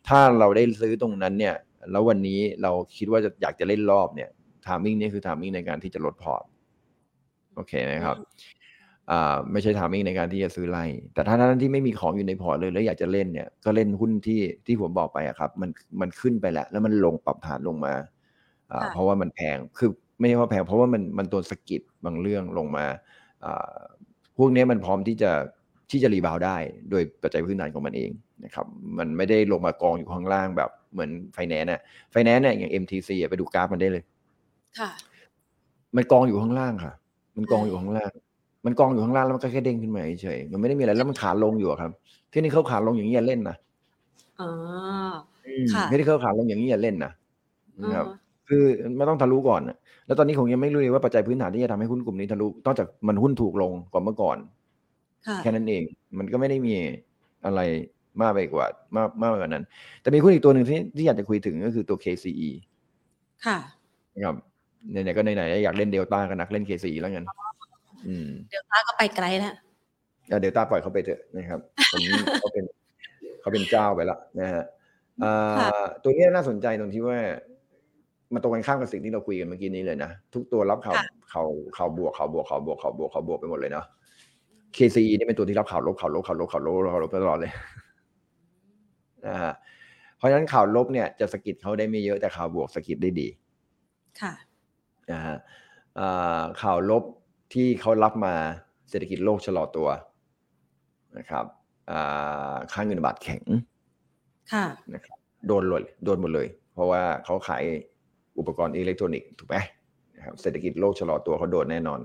[0.08, 1.54] ถ้าเราได้ซื้อตรงนั้นเนี่ย
[1.90, 4.30] แล้ววันนี้เราคิดว่าจะอยากจะเล่นรอบเนี่ย
[4.66, 6.44] timing นี่คือ timing ในการที่จะลดพอร์ต
[7.54, 8.16] โอเคไหมครับ
[9.10, 10.84] อ่าไม่ใช่ timing ในการที่จะซื้อไล่
[11.14, 17.94] แต่ถ้าท่านที่ไม่มีของอยู่ในพอร์ตเลยแล้วอยากจะเล่นเนี่ยก็เล่นหุ้นที่ที่ผมบอกไปอะครับ มันมันขึ้นไปแล้ว แล้วมันลงปรับฐานลงมา
[18.72, 22.86] อ่าค่ะเพราะว่ามันแพงคือไม่ใช่ว่าแพงเพราะว่ามันมันตัวสะกิดบางเรื่องลงมา
[23.44, 23.74] อ่า
[24.38, 25.30] พวกนี้มันพร้อมที่จะ
[25.90, 26.56] ที่จะ rebound ได้
[26.90, 28.10] โดยปัจจัยพื้นฐานของมันเอง
[28.44, 28.66] นะครับ
[28.98, 31.80] มันไม่ได้ลงมากองอยู่ข้างล่างแบบเหมือนไฟแนนซ์อะ
[32.12, 34.04] ไฟแนนซ์เนี่ยอย่าง MTC อะไปดูกราฟมันได้เลย
[34.78, 34.90] ค่ะ
[35.96, 36.92] มันกองอยู่ข้างล่างค่ะ
[37.36, 38.10] มันกองอยู่ข้างล่าง
[38.64, 41.90] มันกองอยู่ข้างล่างแล้วมันก็แค่เด้งขึ้นมาเฉยๆมันไม่ได้มีอะไรแล้วมันขาลงอยู่อะครับ
[42.32, 43.56] ที่นี่เขาขาลงอย่างนี้อย่าเล่นนะ
[44.40, 44.48] อ๋อ
[45.46, 47.12] อืมค่ะไม่ได้เขาขาลงอย่างนี้อย่าเล่นนะ
[47.82, 48.16] นะครับอ่า
[48.48, 48.64] คือ
[48.96, 54.36] ไม่ต้องทะลุก่อนนะแล้วตอนนี้ผมยังไม่รู้เลยว่าปัจจัยพื้นฐานที่จะทำให้หุ้นกลุ่มนี้ทะลุนอกจากมันหุ้นถูกลงกว่าเมื่อก่อน
[55.26, 55.82] ค่ะแค่นั้นเอง
[56.18, 56.74] มันก็ไม่ได้มี
[57.44, 57.60] อะไร
[58.20, 58.66] มากไปกว่า
[58.96, 59.64] มากมากไปกว่านั้น
[60.02, 62.50] แต่มีหุ้นอีกตัวหนึ่งที่ที่อยากจะคุยถึงก็คือตัว KCE
[63.46, 63.58] ค่ะ
[64.14, 64.36] นะครับ
[64.90, 67.24] ไหนๆก็ไหนๆอยากเล่นเดลต้ากันนักเล่น KCE แล้วกัน
[68.06, 69.54] อืมเดี๋ยวป้าก็ไปไกลแล้ว
[70.30, 71.60] อะเดลต้าปล่อยเขาไปเถอะนะครับ
[71.92, 72.00] ผม
[72.40, 72.64] เขาเป็น
[73.40, 74.64] เขาเป็นเจ้าไปแล้วนะฮะ
[75.24, 75.70] อ่าค่ะ
[76.02, 77.18] ตัวเนี้ยน่าสนใจตรงที่ว่า
[78.34, 83.86] มันตรงกันข้ามกับสิ่งที่เราคุยกันเมื่อกี้นี้เลยนะ ทุกตัวรับข่าวค่ะข่าวข่าวบวกข่าวบวกข่าวบวกข่าวบวกข่าวบวกไปหมดเลยเนาะ
[84.76, 87.52] KCE นี่เป็นตัวที่รับข่าวลบข่าวลบข่าวลบข่าวลบข่าวลบตลอดเลย
[89.26, 89.52] นะฮะ
[90.16, 93.28] เพราะฉะนั้นข่าวลบเนี่ยจะสะกิดเขาได้ไม่เยอะแต่ข่าวบวกสะกิดได้ดี
[94.20, 94.32] ค่ะ
[95.10, 95.36] นะฮะ
[95.98, 97.04] อ่าข่าวลบ
[97.52, 98.34] ที่เขารับมา
[98.90, 99.88] เศรษฐกิจโลกชะลอตัว
[101.18, 101.44] นะครับ
[101.90, 103.42] อ่าค่าเงินบาทแข็ง
[104.52, 107.62] ค่ะนะครับโดนเลยโดนหมดเลย เพราะว่าเขาขาย
[108.38, 109.56] อุปกรณ์อิเล็กทรอนิกส์ถูกไหม
[110.16, 112.00] นะครับเศรษฐกิจโลกชะลอตัวเขาโดนแน่นอน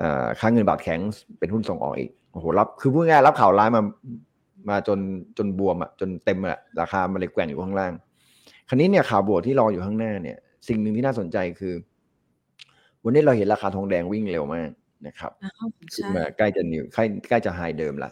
[0.00, 1.00] อ่าค่าเงินบาทแข็ง
[1.38, 3.82] เป็นหุ้นส่งออกอีกโอ้โหรับคือพูดง่ายๆรับข่าวร้ายมา
[4.68, 4.98] มาจน
[5.38, 7.92] จนบวมอะจนเต็มอะราคามันเลยแกว่งอยู่ข้างล่าง
[8.68, 10.38] คราวนี้เนี่ยข่าวบวกที่รออยู่ข้างหน้าเนี่ย
[10.68, 11.74] สิ่งหนึ่งที่น่าสนใจคือ
[13.04, 14.70] วันนี้เราเห็นราคาทองแดงวิ่งเร็วมาก
[15.06, 18.10] นะครับอ้าวขึ้นใช่มาใกล้จะนิวใกล้ใกล้จะไฮเดิมละ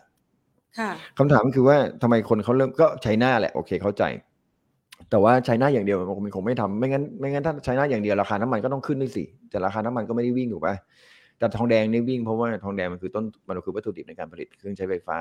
[0.79, 4.03] ค่ะคำถามก็คือว่าทำไมคนเขาเริ่มก็ไชน่าแหละโอเคเข้าใจ
[5.11, 10.75] แต่ว่าไชน่าอย่างเดียวมันคงมันคงไม่ทำไม่งั้นไม่งั้นถ้าไชน่าอย่างเดียวราคาน้ำมันก็ต้องขึ้นด้วยสิแต่ราคาน้ำมันก็ไม่ได้วิ่งถูกปะ
[11.39, 15.17] แต่ทองแดงนี่วิ่งเพราะว่าทองแดงมันคือต้นมันคือวัตถุดิบในการผลิตเครื่องใช้ไฟฟ้า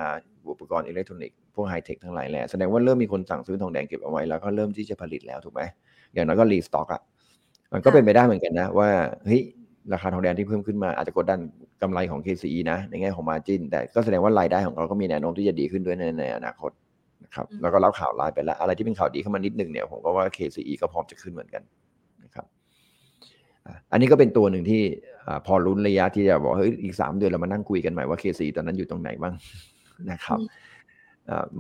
[0.51, 5.61] อุปกรณ์อิเล็กทรอนิกส์พวกไฮเทคทั้งหลายแหละแสดงว่าเริ่มมีคนสั่งซื้อทองแดงเก็บเอาไว้แล้วก็เริ่มที่จะผลิตแล้วถูกไหม
[6.13, 7.01] อย่างน้อยก็รีสต็อกอะ
[7.73, 8.89] มันก็เป็นไปได้เหมือนกันนะ ว่า
[9.25, 9.41] เฮ้ย
[9.93, 11.39] ราคาทองแดงที่เพิ่มขึ้นมาอาจจะกดดัน
[11.81, 16.71] กำไรของ KCE นะ ในแง่ของ margin แต่ก็แสดงว่ารายได้ของเขาก็มีแนวโน้มที่จะดีขึ้นด้วยในในอนาคต
[17.23, 21.63] นะครับอืมแล้วก็รับข่าวร้ายไปแล้ว อะไรที่เป็นข่าวดีเข้ามานิดนึงเนี่ยผมก็ว่า KCE ก็พร้อมจะขึ้นเหมือนกัน
[22.23, 22.45] นะครับ
[23.67, 24.81] อะอันนี้ก็เป็นตัวหนึ่งที่
[25.27, 29.33] อ่าพอลุ้นระยะที่จะบอกเฮ้ยอีกสามเดือนเรามานั่งคุยกันใหม่ว่า KCE ตอนนั้นอยู่ตรงไหนบ้าง
[30.11, 30.80] นะครับอ่า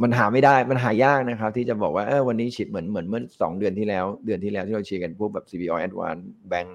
[0.01, 6.69] มันหาไม่ได้มันหายากนะครับ ที่จะบอกว่าเออวันนี้ฉีดเหมือนเหมือนเมื่อสองเดือนที่แล้ว เดือนที่แล้วที่เราเชียร์กันพวกแบบ CBO Advance Bank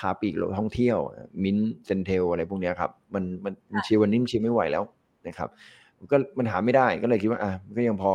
[0.00, 0.98] คาปีกท่องเที่ยว
[1.42, 4.84] มินเซนเทลอะไรพวกเนี้ยครับ มันมันมันเชียร์วันนี้มันเชียร์ไม่ไหวแล้ว
[5.28, 5.48] นะครับ
[6.12, 8.12] ก็มันหาไม่ได้ก็เลยคิดว่าอะมันก็ยังพอ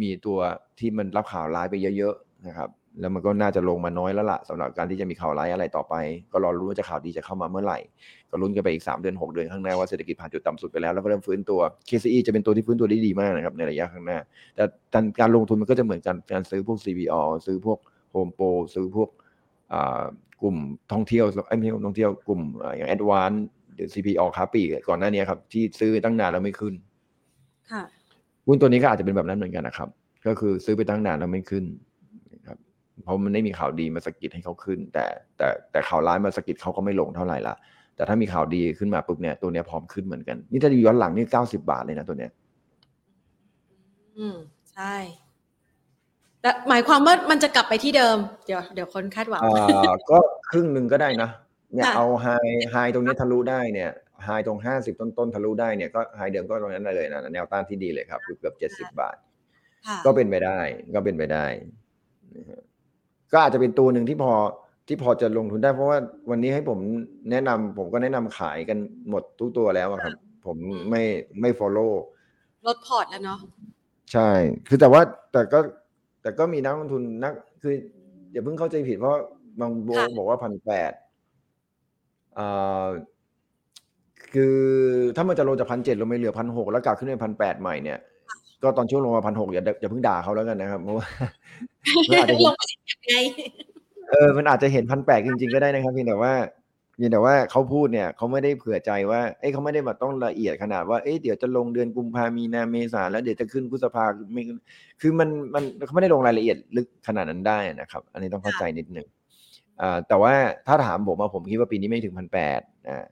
[0.00, 0.38] มีตัว
[0.78, 2.68] ที่มันรับข่าวร้ายไปเยอะ ๆ นะครับ
[3.00, 5.94] แล้วมันก็น่าจะลงมาน้อยแล้วล่ะสำหรับการที่จะมีข่าวร้ายอะไรต่อไป
[6.32, 7.78] ก็รอรู้ว่าจะข่าวดีจะเข้ามาเมื่อไหร่
[8.30, 14.18] ก็ลุ้นกันไปอีก 3 เดือน 6 เดือนข้างหน้าว่าเศรษฐกิจผ่านจุดต่ำสุดไปแล้วแล้วก็เริ่มฟื้นตัว KCE จะเป็นตัวที่ฟื้นตัวได้ดีมากนะครับในระยะข้างหน้า
[14.54, 14.64] แต่
[14.94, 17.78] การการลงทุนมันก็จะเหมือนกันการซื้อพวก CBO ซื้อพวก
[18.14, 19.08] Home Pro ซื้อพวก
[19.72, 20.02] อ่า
[20.42, 20.56] กลุ่ม
[20.92, 23.38] ท่องเที่ยวไอ้ยไม่ใช่ท่องเที่ยวกลุ่มอ่าอย่าง Advance
[23.74, 26.74] หรือ CPO ค้าปลีกก่อนหน้านี้ครับที่ซื้อตั้งนานแล้วไม่ขึ้น
[27.72, 27.82] ค่ะ
[28.46, 29.88] หุ้นตัวนี้ก็อาจจะเป็นแบบนั้นเหมือนกันนะครับ
[30.26, 31.93] ก็คือซื้อไปตั้งนานแล้วไม่ขึ้นนะครับ
[33.02, 35.06] เพราะมันไม่มีข่าวดีมาสะกิดให้เขาขึ้น แต่
[35.38, 37.54] แต่แต่ข่าวร้ายมาสะกิดเขาก็ไม่ลงเท่าไหร่ละ
[37.96, 42.32] แต่ถ้ามีข่าวดีขึ้นมาปุ๊บเนี่ยตัวเนี้ยพร้อมขึ้นเหมือนกัน นี่ถ้าดูย้อนหลังนี่เก้าสิบาทเลยนะตัวเนี้ย
[44.18, 44.36] อืม
[44.72, 44.94] ใช่
[46.40, 48.16] แต่หมายความว่ามันจะกลับไปที่เดิม
[48.46, 50.18] เดี๋ยวเดี๋ยวคนคาดหวังอ่าก็
[50.50, 51.30] ครึ่งหนึ่งก็ได้นะ
[51.74, 52.28] เนี่ยค่ะเอาไฮ
[52.72, 53.90] ไฮตรงนี้ทะลุได้เนี่ย
[54.24, 59.16] ไฮตรงห้าสิบต้นต้นๆทะลุได้เนี่ยก็ไฮเดิมก็ตรงนั้นเลยนะแนวต้านที่ดีเลยครับคือเกือบเจ็ดสิบาท
[59.86, 60.58] ค่ะก็เป็นไปได้
[60.94, 61.46] ก็เป็นไปได้
[62.36, 62.62] นะฮะ
[63.34, 64.32] ก็อาจจะเป็นตัวหนึ่งที่พอ
[64.88, 65.98] ที่พอจะลงทุนได้เพราะว่า
[66.30, 66.78] วันนี้ให้ผม
[67.30, 68.78] แนะนำผมก็แนะนำขายกัน
[69.08, 70.14] หมดทุกตัวแล้วอะครับ
[70.46, 70.56] ผม
[70.90, 71.02] ไม่
[71.40, 71.92] ไม่ follow
[72.66, 73.38] ลดพอร์ตแล้วเนาะ
[74.12, 74.30] ใช่
[74.68, 75.00] คือแต่ว่า
[75.32, 75.58] แต่ก็
[76.22, 77.32] แต่ก็มีนักลงทุนนัก
[77.62, 77.74] คือ
[78.32, 79.16] อย่าเพิ่งเข้าใจผิดเพราะ
[79.60, 80.92] บางโบค่ะบอกว่าพันแปด
[82.38, 82.86] อ่า
[84.34, 84.58] คือ
[85.16, 87.98] ถ้ามันจะลงจากพันเจ็ดลงไปเหลือพันหกแล้วกลับขึ้นไปพันแปดใหม่เนี่ย
[88.64, 91.06] ก็ตอนช่วงลงมาพันหกอย่าอย่าเพิ่งด่าเขาแล้วกันนะครับเพราะว่า
[92.08, 93.12] มันอาจจะเห็ลนงมายังไง
[94.10, 96.32] เออมันอาจจะเห็นพันแปดจริงๆก็ได้นะครับเพียงแต่ว่า
[96.96, 104.42] เพียงแต่ว่าเขาพูดเนี่ยเขาไม่ได้เผื่อใจว่าเอ้ยเขาไม่ได้มาต้องละเอียดขนาดว่าเอ้ยเดี๋ยวจะลงเดือนกุมภามีนาเมษาแล้วเดี๋ยวจะขึ้นพฤษภาไม่
[105.00, 109.06] คือมันมันเขาไม่ได้ลงรายละเอียดลึกขนาดนั้นได้นะครับ อันนี้ต้องเข้าใจนิดหนึ่ง
[109.80, 110.32] อ่าแต่ว่า
[110.66, 113.04] ถ้าถามผมมาผมคิดว่าปีนี้ไม่ถึงพันแปดอ่า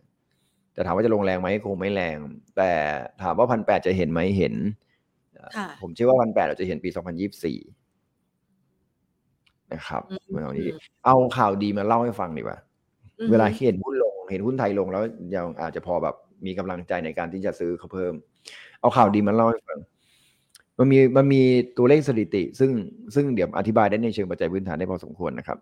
[0.74, 2.16] แต่ถามว่าจะลงแรงไหมคงไม่แรง
[2.56, 2.70] แต่
[3.22, 4.91] ถามว่าพันแปดจะเห็นไหมเห็นค่ะ
[5.82, 7.58] ผมเชื่อว่าพันแปดเราจะเห็นปีสองพันยี่สิบสี่
[9.72, 10.70] นะครับอืมเมื่อวันนี้
[11.04, 12.58] เอาข่าวดีมาเล่าให้ฟังดีกว่า
[13.18, 15.02] อืมเวลาเห็นหุ้นลง เห็นหุ้นไทยลงแล้ว
[15.34, 16.14] ยังอาจจะพอแบบ
[16.46, 18.14] มีกำลังใจในการที่จะซื้อเขาเพิ่ม
[18.80, 19.78] เอาข่าวดีมาเล่าให้ฟัง
[20.78, 21.42] มันมีมันมี
[21.76, 22.70] ตัวเลขสถิติ ซึ่ง
[23.14, 25.58] ซึ่งเดี๋ยวอธิบายได้ในเชิงปัจจัยพื้นฐานได้พอสมควรนะครับ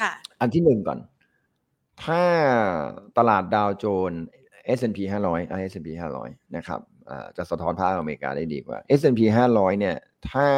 [0.00, 0.10] ค่ะ
[0.40, 0.98] อันที่หนึ่งก่อน
[2.04, 2.22] ถ้า
[3.18, 4.22] ตลาดดาวโจนส์
[4.78, 5.88] S&P 500อ่า S&P
[6.22, 6.93] 500 นะครับอ่า
[7.36, 9.20] จะสะท้อนภาพอเมริกาได้ดีกว่า S&P
[9.52, 9.96] 500 เนี่ย
[10.30, 10.48] ถ้า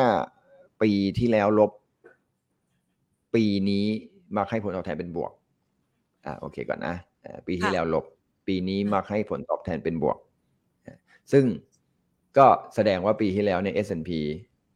[0.82, 1.70] ปีที่แล้วลบ
[3.34, 3.86] ปีนี้
[4.36, 5.32] มักให้ผลตอบแทนเป็นบวก
[6.24, 6.94] อ่าโอเคก่อนนะ
[7.24, 8.04] อ่าปีที่ค่ะแล้วลบ
[8.46, 10.18] ปีนี้มักให้ผลตอบแทนเป็นบวก
[10.86, 10.96] อ่า
[11.32, 11.44] ซึ่ง
[12.38, 14.10] ก็แสดงว่าปีที่แล้วเนี่ย S&P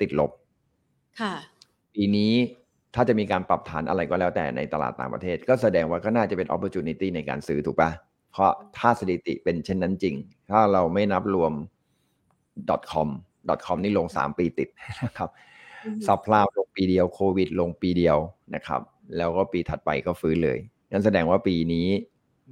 [0.00, 0.30] ติดลบ
[1.20, 1.34] ค่ะ
[1.94, 2.32] ปีนี้
[2.94, 7.90] ถ้าจะมีการปรับฐานอะไรก็แล้วแต่ในตลาดต่างประเทศ ก็แสดงว่าก็น่าจะเป็น opportunity ในการซื้อถูกปะ
[8.30, 10.14] เพราะถ้าสถิติเป็นเช่นนั้นจริง
[10.50, 11.52] ถ้าเราไม่นับรวม
[12.92, 13.08] .com
[13.66, 14.68] .com นี่ลง 3 ปีติด
[15.06, 15.30] นะครับ
[15.84, 18.18] อืมซับพลาวลงปีเดียวโควิด ลงปีเดียว
[18.54, 18.80] นะครับ
[19.16, 20.58] แล้วก็ปีถัดไปก็ฟื้นเลย
[20.90, 21.86] นั่นแสดงว่าปีนี้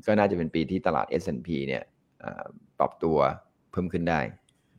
[0.07, 1.83] ก็น่าจะเป็นปีที่ตลาด S&P เนี่ย
[2.21, 2.45] เอ่อ
[2.79, 3.17] ปรับตัว
[3.71, 4.21] เพิ่มขึ้นได้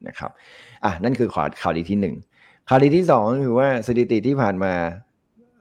[0.08, 0.32] นะครับ
[0.84, 2.16] อะนั่นคือข่าวข่าวดีที่หนึ่ง
[2.70, 4.74] ข่าวดีที่สองก็คือว่าสถิติที่ผ่านมา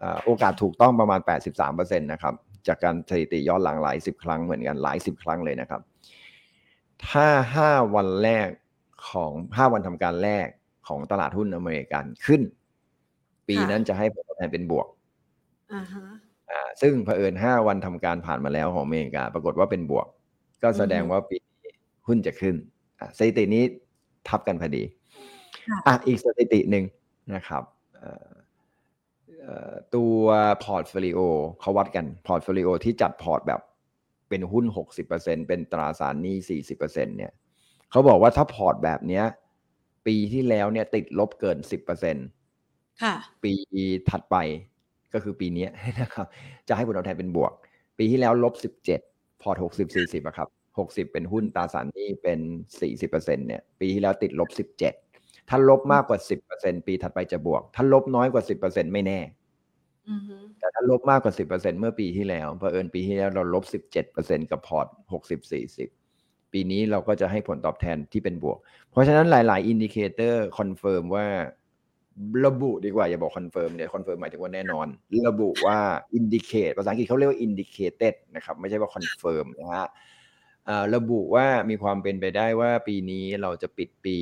[0.01, 1.21] เอ่อโอกาสถูกต้องประมาณ
[1.67, 2.35] 83%นะครับ
[2.69, 5.81] จากการสถิติย้อนหลังหลายสิบครั้งเหมือนกันหลายสิบครั้งเลยนะครับ
[7.09, 8.49] ถ้า 5 วันแรก
[9.11, 10.47] ของ5วันทำการแรก
[10.89, 12.43] ของตลาดหุ้นอเมริกันขึ้น
[13.49, 14.87] ปีค่ะนั้นจะให้ผลตอบแทนเป็นบวก
[15.73, 16.05] อ่าฮะ
[16.51, 20.07] อ่าซึ่งเผอิญ5วันทำการผ่านมาแล้วของอเมริกา ปรากฏว่าเป็นบวก
[20.63, 21.73] ก็แสดงอือฮึว่าปีนี้
[22.07, 22.55] หุ้นจะขึ้น
[23.01, 23.63] อะสถิตินี้
[24.29, 24.83] ทับกันพอดี
[25.69, 26.85] ค่ะอะอีกสถิติหนึ่ง
[27.35, 27.63] นะครับ
[27.97, 28.38] เอ่อเอ่อ
[29.95, 30.23] ตัว
[30.65, 31.21] พอร์ตโฟลิโอ
[31.61, 33.61] เขาวัดกันพอร์ตโฟลิโอที่จัดพอร์ตแบบ
[34.29, 34.65] เป็นหุ้น
[35.07, 36.37] 60%เป็นตราสารหนี้
[36.77, 37.33] 40%เนี่ย
[37.91, 39.25] เขาบอกว่าถ้าพอร์ตแบบเนี้ย
[40.07, 41.59] ปีที่แล้วเนี่ยติดลบเกิน
[42.31, 43.53] 10%ค่ะ ปี
[44.11, 44.37] ถัดไป
[45.15, 45.71] ก็คือปีเนี้ย
[46.01, 46.27] นะครับ
[46.69, 47.53] จะให้ผลตอบแทนเป็นบวก
[47.99, 48.55] ปีที่แล้วลบ
[48.95, 50.49] 17 พอร์ต 60 40อะครับ
[50.81, 52.41] 60 เป็นหุ้นตราสารหนี้เป็น
[52.81, 54.49] 40%เนี่ย ปีที่แล้วติดลบ
[54.81, 55.08] 17
[55.49, 56.19] ถ้าลบมากกว่า
[56.53, 59.21] 10%ปีถัดไปจะบวก ถ้าลบน้อยกว่า 10%ไม่แน่
[60.11, 63.65] อือฮึแต่ถ้าลบมากกว่า 10%เมื่อปีที่แล้วเผอิญปีที่แล้วเราลบ
[64.03, 64.87] 17%กับพอร์ต
[65.27, 65.53] 60
[65.93, 68.59] 40 ปีนี้เราก็จะให้ผลตอบแทนที่เป็นบวก
[68.91, 71.27] เพราะฉะนั้นหลาย ๆ indicator confirm ว่า
[72.47, 74.87] ระบุดีกว่าอย่าบอก confirm เนี่ย confirm หมายถึงว่าแน่นอน
[75.29, 75.79] ระบุว่า
[76.15, 79.87] indicate ภาษาอังกฤษเขาเรียกว่า indicated นะครับ ไม่ใช่ว่า confirm นะฮะ
[80.69, 84.19] อ่าระบุว่ามีความเป็นไปได้ว่าปีนี้เราจะปิดปี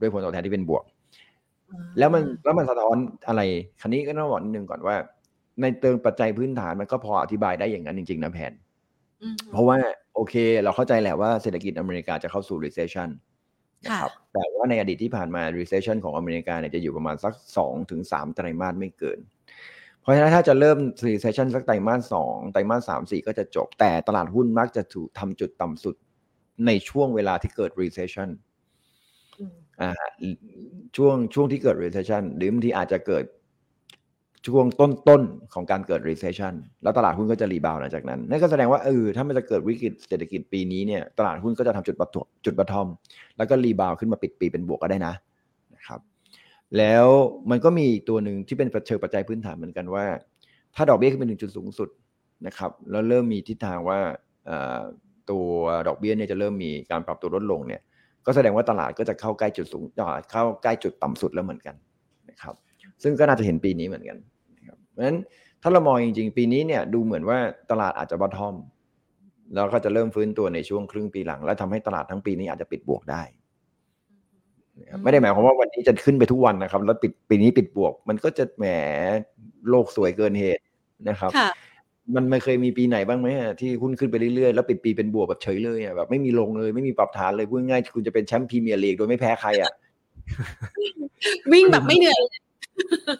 [0.00, 0.84] ด้วยผลตอบแทนที่เป็นบวก
[1.98, 2.96] แล้วมันแล้วมันสะท้อน
[3.28, 3.40] อะไร
[3.80, 4.96] คราวนี้ก็ต้องบอกนิดนึงก่อนว่า
[5.60, 8.52] ในเติมปัจจัยพื้นฐานมันก็พออธิบายได้อย่างนั้นจริง ๆ นะแพน
[9.22, 9.78] อืมเพราะว่า
[10.14, 10.34] โอเค
[10.64, 13.08] เราเข้าใจแหละว่าเศรษฐกิจอเมริกาจะเข้าสู่ recession
[13.84, 19.18] นะครับแต่ว่าในอดีตที่ผ่านมา recession ของอเมริกาเนี่ยจะอยู่ประมาณสัก2ถึง3ไตรมาสไม่เกิน
[20.02, 25.94] เพราะฉะนั้นถ้าจะเริ่ม recession สักไตรมาส2ไตรมาส3 4 ก็จะจบ แต่ตลาดหุ้นมักจะถูกทำจุดต่ำสุด
[26.66, 28.49] ในช่วงเวลาที่เกิด recession อืมอ่า
[30.96, 33.24] ช่วงช่วงที่เกิด recession หรือบางทีอาจจะเกิด
[34.46, 42.88] ช่วงต้นๆของการเกิด recession แล้วตลาดหุ้นก็จะรีบาวหลังจากนั้น นั่นก็แสดงว่าเออถ้ามันจะเกิดวิกฤตเศรษฐกิจปีนี้เนี่ยตลาดหุ้นก็จะทำจุดบัตจุดบัตทอม
[43.36, 45.14] แล้วก็รีบาวขึ้นมาปิดปีเป็นบวกก็ได้นะ
[45.74, 46.00] นะครับ
[46.78, 47.06] แล้ว
[47.50, 50.04] มันก็มีอีกตัวหนึ่งที่เป็นเชิงปัจจัยพื้นฐานเหมือนกันว่า
[50.74, 51.88] ถ้าดอกเบี้ยขึ้นไปถึงจุดสูงสุด
[52.46, 53.98] นะครับแล้วเริ่มมีทิศทางว่า
[55.30, 55.46] ตัว
[55.88, 57.80] ดอกเบี้ยเนี่ยจะเริ่มมีการปรับตัวลดลงเนี่ย
[58.26, 59.82] ก็แสดงว่าตลาดก็จะเข้าใกล้จุดสูง
[60.30, 61.74] เข้าใกล้จุดต่ำสุดแล้วเหมือนกัน
[62.30, 62.54] นะครับ
[63.02, 64.18] ซึ่งก็น่าจะเห็นปีนี้เหมือนกัน
[64.56, 65.18] นะครับเพราะฉะนั้น
[65.62, 67.38] ถ้าเรามองจริงๆ ปีนี้เนี่ยดูเหมือนว่า
[67.70, 68.54] ตลาดอาจจะบอททอม
[69.54, 73.22] แล้วก็จะเริ่มฟื้นตัวในช่วงครึ่งปีหลัง และทำให้ตลาดทั้งปีนี้อาจจะปิดบวกได้
[75.02, 78.64] ไม่ได้หมายความว่าวันนี้จะขึ้นไปทุกวันนะครับ แล้วปิดปีนี้ปิดบวก มันก็จะแหม
[79.68, 80.62] โลกสวยเกินเหตุ
[81.08, 81.30] นะครับ
[82.16, 89.72] มันไม่เคยมีปีไหนบ้างไหมอะที่หุ้นขึ้นไปเรื่อยๆ แล้วปิดปีเป็นบวกแบบเฉยเลยอะแบบไม่มีลงเลยไม่มีปรับฐานเลยพูดง่ายๆคุณจะเป็นแชมป์พรีเมียร์ลีกโดยไม่แพ้ใครอะ
[91.52, 92.20] วิ่งแบบไม่เหนื่อย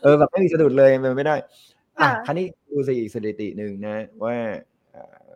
[0.02, 1.34] เออแบบไม่มีสะดุดเลยมันไม่ได้
[2.00, 4.34] อะค่ะคราวนี้ดูสิอีกสถิติหนึ่งนะ ว่า
[4.92, 5.26] เอ่อ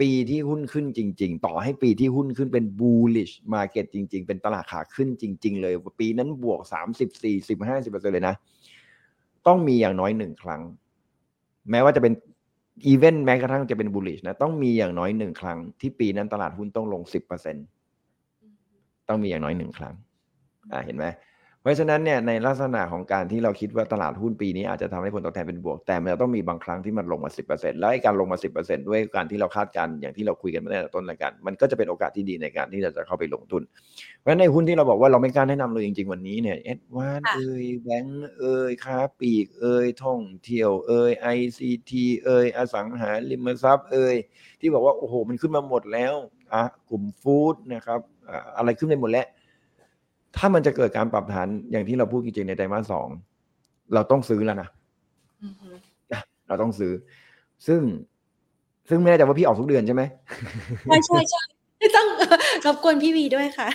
[0.00, 8.34] ปีที่หุ้นขึ้นจริง ๆ ต่อให้ปีที่หุ้นขึ้นเป็น bullish market จริง ๆ เป็นตลาดขาขึ้นจริง ๆ เลย ปีนั้นบวกสามสิบสี่สิบห้าสิบเปอร์เซ็นเลยนะ
[9.46, 10.62] ต้องมีอย่างน้อยหนึ่งครั้ง
[11.70, 12.12] แม้ว่าจะเป็น
[12.86, 17.56] อีเวนต์แม้กระทั่งจะเป็น bullish นะ ต้องมีอย่างน้อยหนึ่งครั้ง ที่ปีนั้นตลาดหุ้นต้องลงสิบเปอร์เซ็น
[19.08, 19.94] ต้องมีอย่างน้อยหนึ่งครั้ง
[20.72, 21.04] อ่าเห็นไหม
[21.64, 33.62] เพราะฉะนั้นเนี่ยในลักษณะของการที่เราคิดว่าตลาดหุ้นปีนี้อาจจะทำให้ผลตอบแทนเป็นบวก แต่มันจะต้องมีบางครั้งที่มันลงมา 10%แล้วไอ้การลงมา 10%ด้วยการที่เราคาดการณ์อย่างที่เราคุยกันมาตั้งแต่ต้นรายการมันก็จะเป็นโอกาสที่ดีในการที่เราจะเข้าไปลงทุน
[34.20, 41.92] เพราะฉะนั้นในหุ้นที่เราบอกว่าเราไม่กล้าแนะนำเลยจริง ๆ วันนี้เนี่ยเอ็ดวานค่ะเอ่ยแบงก์เอ่ยค้าปลีกเอ่ยท่องเที่ยวเอ่ย ICT
[42.24, 44.16] เอ่ยอสังหาริมทรัพย์เอ่ย
[44.60, 46.14] ที่บอกว่าโอ้โหมันขึ้นมาหมดแล้ว
[46.54, 49.26] อะกลุ่มฟู้ดนะครับอะอะไรขึ้นไปหมดแล้ว
[50.38, 53.08] ถ้ามันจะเกิดการปรับฐานอย่างที่เราพูดจริงๆในไตรมาสสอง
[53.94, 54.68] เราต้องซื้อแล้วนะ
[55.42, 55.68] อือฮึ
[56.48, 56.92] เราต้องซื้อ
[57.66, 57.80] ซึ่ง
[58.88, 60.02] ซึ่งไม่แน่ใจว่าพี่ออกทุกเดือนใช่ไหม
[60.84, 61.42] ใช่ใช่ใช่
[61.96, 62.06] ต้อง
[62.66, 63.68] รบกวนพี่วีด้วยค่ะ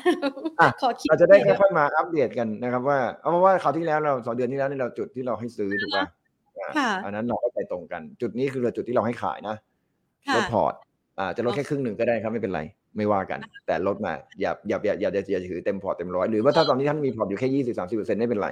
[0.59, 6.05] อะขอคิดเราจะได้หน่อยค่อยๆมาอัปเดตกันนะครับ ว่าเอาเป็นว่าคราวที่แล้วเราสองเดือนที่แล้วนี่เราจุดที่เราให้ซื้อถูกป่ะ
[6.57, 9.55] อ่าค่ะอันนั้นเราก็ไปตรงกัน จุดนี้คือเราจุดที่เราให้ขายนะ
[10.27, 10.73] ค่ะลดพอร์ต
[11.19, 12.61] อ่าจะลดแค่ครึ่งหนึ่งก็ได้ครับไม่เป็นไร
[12.97, 18.49] ไม่ว่ากัน แต่ลดมาอย่าอย่าอย่าอย่าอย่าอย่าถือเต็มพอร์ตเต็มร้อยหรือว่าถ้าตอนนี้ท่านมีพอร์ตอยู่แค่ยี่สิบสามสิบเปอร์เซ็นต์ไม่เป็นไร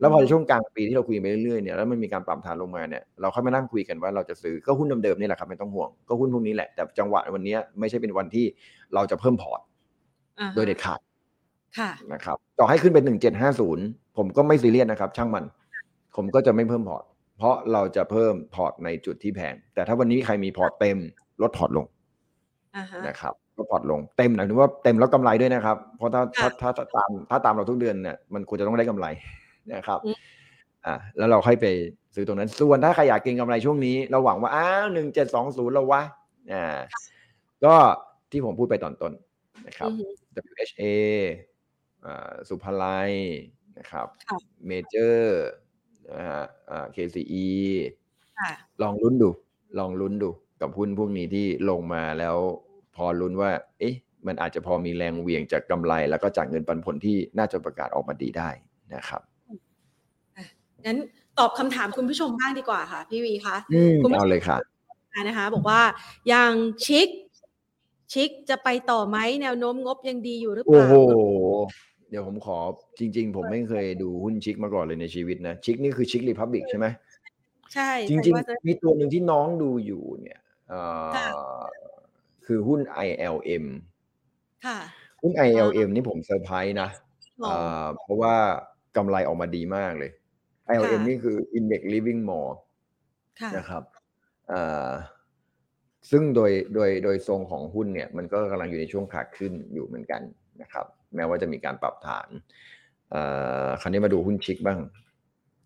[0.00, 8.46] แล้วพอในช่วงกลางปีที่เราคุยไปเรื่อยๆเนี่ยแล้วมันมีการปรับฐานลงมาเนี่ยเราค่อยมานั่งคุยกันว่าเราจะซื้อก็หุ้นเดิมๆนี่แหละครับไม่ต้องห่วงก็หุ้นพวกนี้แหละแต่จังหวะวันนี้ไม่ใช่เป็นวันที่
[8.94, 9.60] เราจะเพิ่มพอร์ต
[10.40, 11.00] อ่าฮะโดยเด็ดขาด
[11.78, 13.84] ค่ะนะครับต่อให้ขึ้นเป็นหนึ่งเจ็ดห้าศูนย์
[14.16, 15.44] ผมก็ไม่ซีเรียสนะครับ ช่างมัน
[16.16, 17.04] ผมก็จะไม่เพิ่มพอร์ต
[17.38, 20.98] เพราะเราจะเพิ่มพอร์ตในจุดที่แพงแต่ถ้าวันนี้ใครมีพอร์ตเต็ม
[21.42, 21.86] ลดพอร์ตลง
[22.76, 29.06] อ่าฮะนะครับ ลดพอร์ตลงเต็มหมายถึงว่าเต็มแล้วกำไรด้วยนะครับ เพราะถ้าถ้าค่ะถ้าถ้าตามถ้าตามเราทุกเดือนเนี่ยมันควรจะต้องได้กำไร
[29.74, 30.16] นะครับอืม
[30.86, 31.66] อ่าแล้วเราค่อยไป
[32.14, 36.02] ซื้อตรงนั้น ส่วนถ้าใครอยากเก็งกำไรช่วงนี้ เราหวังว่าอ้าวหนึ่งเจ็ดสองศูนย์แล้ววะ
[36.52, 36.64] อ่า
[37.64, 37.74] ก็
[38.30, 39.12] ที่ผมพูดไปตอนต้น
[39.66, 40.06] นะครับอือฮึ
[40.52, 40.82] WHA
[42.06, 43.10] อ่าสุภาลัย
[43.78, 45.42] นะครับค่ะเมเจอร์
[46.12, 47.46] นะฮะอ่า KCE
[48.38, 48.50] ค่ะ
[48.82, 49.30] ลองลุ้นดู
[49.78, 50.30] ลองลุ้นดู
[50.60, 52.36] กับหุ้นพวกนี้ที่ลงมาแล้ว
[52.96, 53.94] พอลุ้นว่า เอ๊ะ
[54.26, 58.48] มันอาจจะพอมีแรงเหวี่ยงจากกำไร แล้วก็จากเงินปันผลที่น่าจะประกาศออกมาดีได้
[58.94, 59.22] นะครับ
[60.86, 60.98] งั้น
[61.38, 64.58] ตอบคำถามคุณผู้ชมบ้างดีกว่าค่ะ พี่วีคะอืมคุณผู้ชมเอาเลยค่ะ
[65.22, 65.80] นะคะ บอกว่า
[66.28, 66.52] อย่าง
[66.86, 67.08] ชิค
[68.12, 70.96] ชิคจะไปต่อไหมแนวโน้มงบยังดีอยู่หรือเปโอ้ล่าโห
[72.10, 72.58] เดี๋ยวผมขอ
[72.98, 76.86] จริง ๆ ผมไม่เคยดูหุ้นชิคมาก่อนเลยในชีวิตนะ ชิคนี่คือชิครีพับบิกใช่ไหม
[77.74, 80.38] ใช่ จริงแต่ว่าจะๆมีตัวหนึ่งที่น้องดูอยู่เนี่ย
[80.68, 81.62] เอ่อ
[82.44, 83.64] ค่ะคือหุ้น ILM
[84.66, 84.78] ค่ะ
[85.22, 86.88] หุ้น ILM นี่ผมเซอร์ไพรส์นะ
[87.44, 88.34] อ๋ออ่าเพราะว่า
[88.96, 90.10] กำไรออกมาดีมากเลย
[90.72, 92.50] ILM ค่ะนี่คือ Index Living Mall
[93.40, 93.82] ค่ะนะครับ
[94.52, 94.90] อ่า
[96.10, 100.22] ซึ่งโดยโดยโดยทรงของหุ้นเนี่ย มันก็กำลังอยู่ในช่วงขาขึ้นอยู่เหมือนกัน
[100.62, 102.28] นะครับ แม้ว่าจะมีการปรับฐาน
[103.14, 104.78] อ่าคราวนี้มาดูหุ้นชิคบ้าง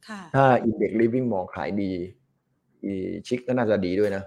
[0.08, 1.92] ค่ะถ้า Index Living Mall ขายดี
[2.84, 2.94] อี
[3.26, 4.22] ชิคก็น่าจะดีด้วยนะ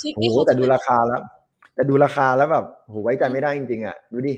[0.00, 1.22] ชิคโอ้นี่โหเขาแต่ดูราคาแล้ว
[1.74, 4.34] แต่ดูราคาแล้วแบบโหไว้ใจไม่ได้จริงๆอะดูดิ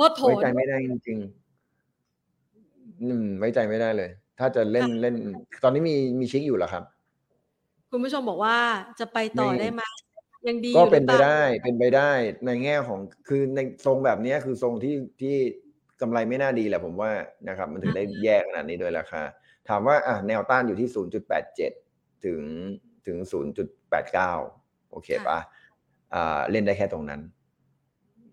[0.00, 5.14] ลดโผไว้นใจไม่ได้จริงๆอืม ไว้ใจไม่ได้เลย ถ้าจะเล่นเล่น
[5.62, 6.84] ตอนนี้มีมีชิคอยู่เหรอครับ
[7.90, 8.56] คุณผู้ชมบอกว่า
[9.00, 9.82] จะไปต่อไม่ได้ไหม
[10.48, 12.12] ยังดีก็อยู่หเป็รืนอไปเปล่าได้เป็นไปได้
[12.46, 15.36] ในแง่ของคือในทรงแบบเนี้ยคือทรงที่ที่
[16.00, 17.12] กำไรไม่น่าดีแหละผมว่า
[17.48, 19.22] นะครับ มันถึงได้แย่ขนาดนี้โดยราคา
[19.68, 20.88] ถามว่าอะแนวต้านอยู่ที่
[21.56, 22.40] 0.87 ถึง
[23.06, 23.16] ถึง
[23.84, 25.38] 0.89 โอเคปะ
[26.14, 27.20] อ่าเล่นได้แค่ตรงนั้น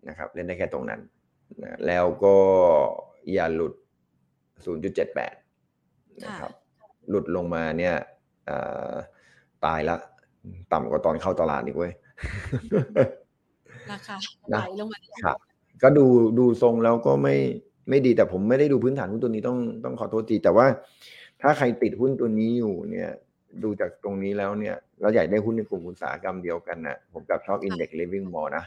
[0.07, 1.01] นะครับ เล่นได้แค่ตรงนั้น
[1.63, 2.35] นะแล้วก็
[3.33, 3.73] อย่าหลุด
[4.77, 6.51] 0.78 นะครับ
[7.09, 7.95] หลุดลงมาเนี่ย
[8.49, 8.95] อ่า
[9.65, 9.95] ตายละ
[10.71, 11.93] ต่ำกว่าตอนเข้าตลาดอีกเว้ย
[13.91, 14.15] ราคา
[14.53, 15.37] นะไหลลงมาครับ
[15.83, 16.05] ก็ดู
[16.39, 17.35] ดูทรงแล้วก็ไม่
[17.89, 20.65] ไม่ดีแต่ผมไม่ได้ดูพื้นฐานหุ้นตัวนี้ต้องต้องขอโทษทีแต่ว่า
[21.41, 23.11] ถ้าใครติดหุ้นตัวนี้อยู่เนี่ย
[23.63, 28.65] ดูจากตรงนี้แล้วเนี่ย เราอยากได้หุ้นในกลุ่มอุตสาหกรรมเดียวกันนะผมกลับชอบ Index Living Mall นะ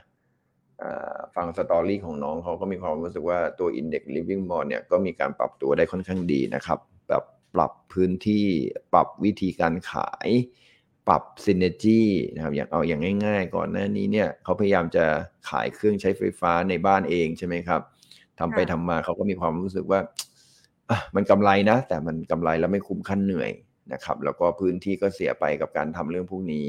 [0.82, 6.78] อ่าฟังสตอรี่ของน้องเขาก็มีความรู้สึกว่าตัว Index Living Mall เนี่ยก็มีการปรับตัวได้ค่อนข้างดีนะครับ
[7.08, 7.22] แบบ
[7.54, 8.46] ปรับพื้นที่
[8.92, 10.28] ปรับวิธีการขาย
[11.08, 12.02] ปรับ synergy
[12.34, 15.04] นะครับอย่างเอาอย่างง่ายๆ ก่อนหน้านี้เนี่ยเขาพยายามจะ
[15.48, 17.80] ขายเครื่องใช้ไฟฟ้าในบ้านเองใช่ไหมครับ
[18.38, 20.00] ทำไปทำมาเขาก็มีความรู้สึกว่า
[20.90, 23.50] อะมันกำไรนะ แต่มันกำไรแล้วไม่คุ้มค่าเหนื่อย
[23.93, 26.64] นะครับ แล้วก็พื้นที่ก็เสียไปกับการทำเรื่องพวกนี้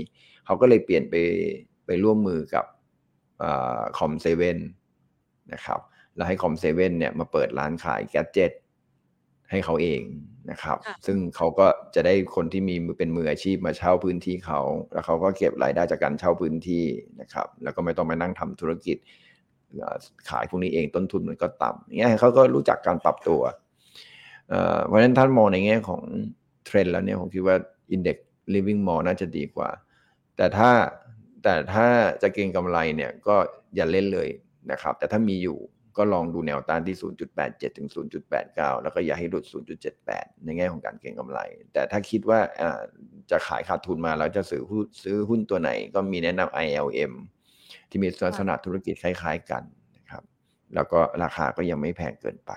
[0.45, 1.15] เขาก็เลยเปลี่ยนไป
[1.85, 2.65] ไปร่วมมือกับ
[3.97, 4.57] คอมเซเว่น
[5.53, 5.79] นะครับ
[6.15, 8.51] แล้วให้คอมเซเว่นเนี่ยมาเปิดร้านขายแกจิต
[9.51, 10.01] ให้เขาเอง
[10.51, 14.61] นะครับ ซึ่งเขาก็จะได้คนที่มีเป็นมืออาชีพมาเช่าพื้นที่เขา
[14.93, 16.85] แล้วเขาก็เก็บรายได้จากการเช่าพื้นที่
[17.21, 18.97] นะครับ แล้วก็ไม่ต้องมานั่งทำธุรกิจ
[20.29, 23.41] ขายพวกนี้เองต้นทุนมันก็ต่ำอย่างเงี้ยเขาก็รู้จักการปรับตัว
[24.87, 26.01] เพราะฉะนั้นท่านมองในแง่ของ
[26.65, 27.55] เทรนด์แล้วเนี่ยผมคิดว่า
[27.95, 28.17] Index
[28.53, 29.69] Living Mall น่าจะดีกว่า
[30.37, 30.71] แต่ถ้า
[31.43, 31.87] แต่ถ้า
[32.21, 33.35] จะเก็งกำไรเนี่ยก็
[33.75, 34.29] อย่าเล่นเลย
[34.71, 35.59] นะครับ แต่ถ้ามีอยู่
[35.97, 36.97] ก็ลองดูแนวต้านที่
[37.37, 37.87] 0.87 ถึง
[38.35, 39.45] 0.89 แล้วก็อย่าให้หลุด
[39.95, 41.39] 0.78 ในแง่ของการเก็งกำไร
[41.73, 42.39] แต่ถ้าคิดว่า
[43.31, 44.61] จะขายขาดทุนมาแล้วจะซื้อ
[45.03, 47.13] ซื้อหุ้นตัวไหนก็มีแนะนำ ILM
[47.89, 49.63] ที่มีลักษณะธุรกิจคล้ายๆกัน
[49.97, 50.23] นะครับ
[50.75, 52.51] แล้วก็ราคาก็ยังไม่แพงเกินไป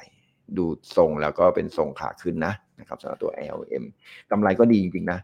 [0.58, 0.64] ดู
[0.96, 3.84] ทรงแล้วก็เป็นทรงขาขึ้นนะนะครับสำหรับตัว ILM
[4.30, 5.18] กำไรก็ดีจริงๆนะ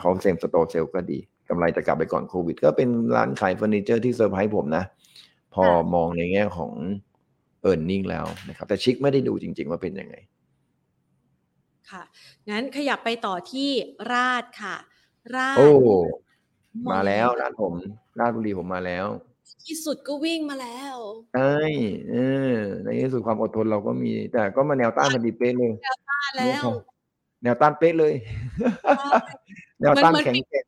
[0.00, 1.18] เขา same store sales ก็ดี
[1.48, 4.84] กำไรจะกลับไปก่อนโควิด ก็เป็นร้านขายเฟอร์นิเจอร์ที่เซอร์ไพรส์ผมนะ
[5.54, 5.64] พอ
[5.94, 6.72] มองในแง่ของ
[7.62, 10.16] earning แล้วนะครับ แต่ชิคไม่ได้ดูจริง ๆ ว่าเป็นยังไง
[11.90, 12.02] ค่ะ
[12.50, 13.70] งั้นขยับไปต่อที่
[14.12, 14.76] ราดค่ะ
[15.34, 15.68] ราดโอ้
[16.92, 17.72] มาแล้วร้านผม
[18.18, 19.06] ราชบุรีผมมาแล้ว
[19.66, 20.96] ที่สุดก็วิ่งมาแล้ว
[21.34, 21.56] ใช่
[22.10, 22.16] เอ
[22.50, 26.62] อ ในที่สุดความอดทนเราก็มี แต่ก็มาแนวต้านพอดีเป๊ะเลย แนวต้านแล้ว
[27.42, 28.12] แนวต้านเป๊ะเลย
[29.80, 30.64] แนวต้านแข็งแกร่ง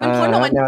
[0.00, 0.66] มันพ้นออกมาแนว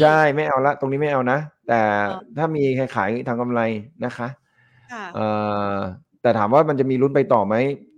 [0.00, 1.38] ใช่ไม่เอาละ ตรงนี้ไม่เอานะ
[1.68, 1.80] แต่
[2.10, 3.60] อ๋อถ้ามีใครขายทางกำไร
[4.04, 4.28] นะคะ
[4.92, 5.26] ค่ะเอ่
[5.74, 5.76] อ
[6.22, 7.54] แต่ถามว่ามันจะมีลุ้นไปต่อไหม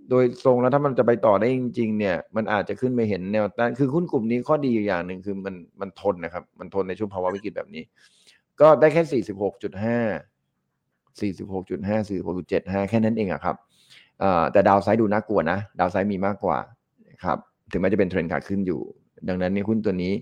[0.09, 7.83] โดยทรงแล้วถ้ามันจะไปต่อได้จริง ๆ เนี่ย มันอาจจะขึ้นไปเห็นแนวต้านคือหุ้นกลุ่มนี้ข้อดีอยู่อย่างหนึ่งคือมันมันทนนะครับ มันทนในช่วงภาวะวิกฤตแบบนี้
[8.61, 9.97] ก็ได้แค่สี่สิบหกจุดห้า
[11.21, 13.55] สี่สิบหกจุดห้าสี่หกจุดเจ็ดห้าแค่นั้นเองอะครับ
[14.19, 16.57] เอ่อแต่ดาวไซด์ดูน่ากลัวนะ ดาวไซด์มีมากกว่า
[17.09, 17.37] นะครับ
[17.71, 18.81] ถึงแม้จะเป็นเทรนด์ขาขึ้นอยู่
[19.27, 20.13] ดังนั้นในหุ้นตัวนี้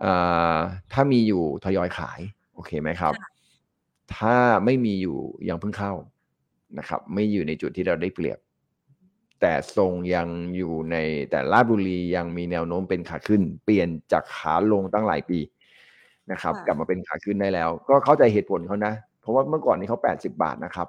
[0.00, 0.12] เอ่
[0.54, 0.56] อ
[0.92, 2.20] ถ้ามีอยู่ทยอยขาย
[2.54, 3.14] โอเคไหมครับ
[4.16, 5.16] ถ้าไม่มีอยู่
[5.48, 5.92] ยังเพิ่งเข้า
[6.78, 8.38] นะครับ ไม่อยู่ในจุดที่เราได้เปรียบ
[9.40, 10.96] แต่ทรงยังอยู่ใน
[11.30, 15.38] แต่ลาดบุรียังมีแนวโน้มเป็นขาขึ้น เปลี่ยนจากขาลงตั้งหลายปี
[16.32, 20.88] นะครับค่ะกลับมาเป็นขาขึ้นได้แล้ว ก็เข้าใจเหตุผลเขานะ เพราะว่าเมื่อก่อนนี้เขา 80 บาทนะครับ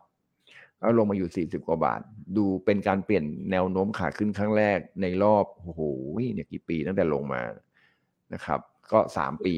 [0.79, 2.01] แล้วลงมาอยู่ 40 กว่าบาท
[2.37, 5.81] ดูเป็นการเปลี่ยนแนวโน้มขาขึ้นครั้งแรกในรอบโอ้โห
[6.33, 7.41] เนี่ยกี่ปีตั้งแต่ลงมา
[8.33, 8.59] นะครับ
[8.91, 9.55] ก็สามปี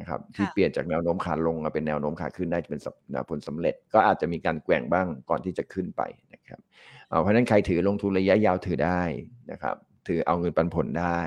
[0.00, 2.94] นะครับที่ค่ะเปลี่ยนจากแนวโน้มขาลงมาเป็นแนวโน้มขาขึ้นได้เป็นสัป
[3.28, 6.02] ผลสำเร็จ ก็อาจจะมีการแกว่งบ้างก่อนที่จะขึ้นไป
[6.34, 6.60] นะครับ
[7.08, 9.02] เอ่อเพราะฉะนั้นใครถือลงทุนระยะยาวถือได้
[9.50, 9.76] นะครับ
[10.08, 11.20] ถือเอาเงินปันผลได้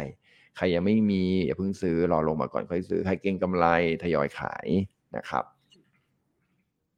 [0.58, 3.66] ใครยังไม่มีอย่าเพิ่งซื้อรอลงมาก่อนค่อยซื้อใครเก็งกำไร
[4.04, 4.68] ทยอยขาย
[5.18, 5.46] นะครับ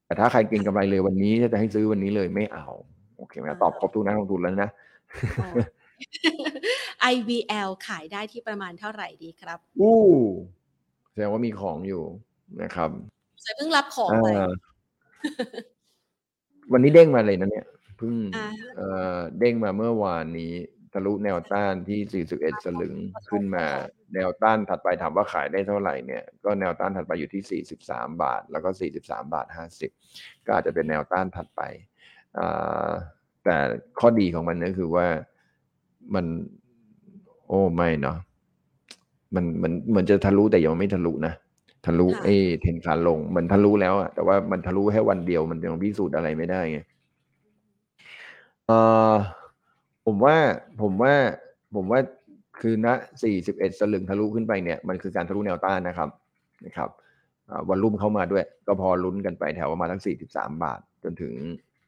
[0.05, 2.67] แต่ถ้าใครเก็งกำไรเลยวันนี้ถ้าจะให้ซื้อวันนี้เลยไม่เอา
[3.17, 4.69] โอเคไหมอ่าตอบครบทุกนักลงทุนแล้วนะ
[5.43, 5.49] อ๋อ
[7.13, 9.99] IVL ขายได้ที่ประมาณเท่าไหร่ดีครับ อู้
[11.15, 12.03] แสดงว่ามีของอยู่
[12.63, 12.89] นะครับ
[13.41, 14.49] ใส่เพิ่งรับของอ่ไปา
[16.71, 17.65] วันนี้เด้งมาเลยนะเนี่ย
[17.97, 20.53] เพิ่งอ่าเอ่อเด้งมาเมื่อวานนี้
[20.93, 22.95] ทะลุแนวต้านที่ 41 สลึง
[23.29, 23.65] ขึ้นมา
[24.13, 28.69] แนวต้านถัดไปถามว่าขายได้เท่าไหร่เนี่ย ก็แนวต้านถัดไปอยู่ที่ 43 บาท แล้วก็
[29.01, 29.47] 43 บาท
[29.97, 31.61] 50 ก็อาจจะเป็นแนวต้านถัดไป
[32.39, 32.89] อ่า
[33.43, 33.57] แต่
[33.99, 35.07] ข้อดีของมันก็คือว่า
[36.15, 36.25] มัน
[37.47, 38.17] โอ้ไม่เนาะ
[39.35, 41.33] มันมันเหมือนจะทะลุแต่ยังไม่ทะลุนะ
[41.85, 46.79] ทะลุค่ะไอ้เทรนขาลงมันทะลุแล้วอะแต่ว่ามันทะลุแค่วันเดียวมันยังพิสูจน์อะไรไม่ได้ไง
[48.67, 48.71] เอ
[49.13, 49.15] อ
[50.05, 50.35] ผมว่า
[50.81, 51.13] ผมว่า
[51.75, 51.99] ผมว่า
[52.61, 52.87] คือณ
[53.33, 56.09] 41สลึงทะลุขึ้นไปเนี่ยมันคือการทะลุแนวต้านนะครับ
[56.65, 56.89] นะครับ
[57.49, 61.33] อ่าวันรุ่มเข้ามาด้วย ก็พอลุ้นกันไปแถวประมาณทั้ง43 บาท จนถึง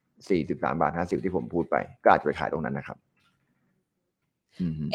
[0.09, 3.06] 43 บาท 50 ที่ผมพูดไป ก็อาจจะไปขายตรงนั้นนะครับอืม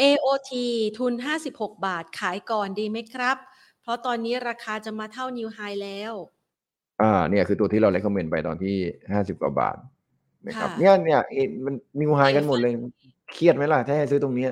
[0.00, 0.50] AOT
[0.98, 1.12] ทุน
[1.48, 3.36] 56 บาทขายก่อนดีไหมครับ
[3.82, 6.12] เพราะตอนนี้ราคาจะมาเท่านิวไฮแล้ว
[7.02, 8.76] อ่าเนี่ยคือตัวที่เราเล c ก m เมนไปตอนที่
[9.12, 9.76] ห้าสิบกว่าบาท
[10.46, 12.72] นะครับค่ะเนี่ยเนี่ยเอ็นมันนิวไฮกันหมดเลย
[13.32, 14.50] เครียดไหมล่ะ ถ้าให้ซื้อตรงเนี้ย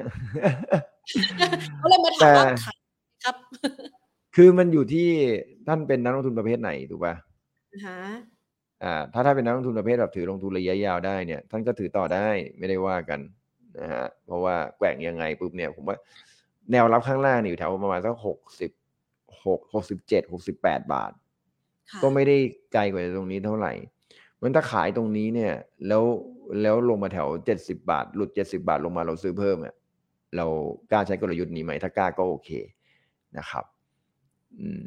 [1.82, 2.76] ก็เลยมาถามว่าแต่ขาย
[3.24, 3.36] ครับ
[4.36, 5.08] คือมันอยู่ที่
[5.68, 7.14] ท่านเป็นนักลงทุนประเภทไหนถูกป่ะ
[7.86, 8.00] ฮะ
[8.84, 13.20] อ่าถ้าท่านเป็นนักลงทุนประเภทแบบถือลงทุนระยะยาวได้เนี่ย ท่านก็ถือต่อได้ไม่ได้ว่ากัน
[13.78, 15.96] นะฮะเพราะว่าแกว่งยังไงปุ๊บเนี่ย ผมว่า
[16.72, 18.70] แนวรับข้างล่างเนี่ยอยู่แถวประมาณสักหกสิบ
[19.44, 21.12] หกหกสิบเจ็ดหกสิบแปดบาท
[21.90, 22.36] ค่ะก็ไม่ได้
[22.72, 23.72] ไกลกว่าตรงนี้เท่าไหร่
[24.40, 25.52] มันถ้าขายตรงนี้เนี่ย
[25.88, 26.04] แล้ว
[26.62, 29.74] แล้วลงมาแถวเจ็ดสิบาท หลุดเจ็ดสิบาทลงมาเราซื้อเพิ่มอะ
[30.36, 30.46] เรา
[30.90, 32.50] กล้าใช้กลยุทธ์นี้ไหมถ้ากล้าก็โอเค
[33.38, 33.64] นะครับ
[34.60, 34.84] อืม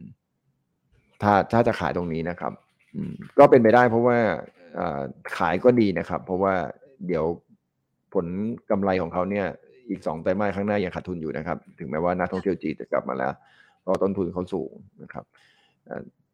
[1.21, 2.53] ถ้าถ้าจะขายตรงนี้นะครับ
[2.95, 4.17] อืม ก็เป็นไปได้เพราะว่า
[4.79, 5.01] อ่า
[5.38, 6.53] ขายก็ดีนะครับ เพราะว่า
[7.07, 7.25] เดี๋ยว
[8.14, 8.26] ผล
[8.72, 9.45] กำไรของเขาเนี่ย
[9.89, 13.34] อีกสองไตรมาสข้างหน้ายังขาดทุนอยู่นะครับ ถึงแม้ว่านักท่องเที่ยวจีนจะกลับมาแล้ว
[13.82, 14.72] เพราะต้นทุนเขาสูง
[15.03, 15.26] นะครับ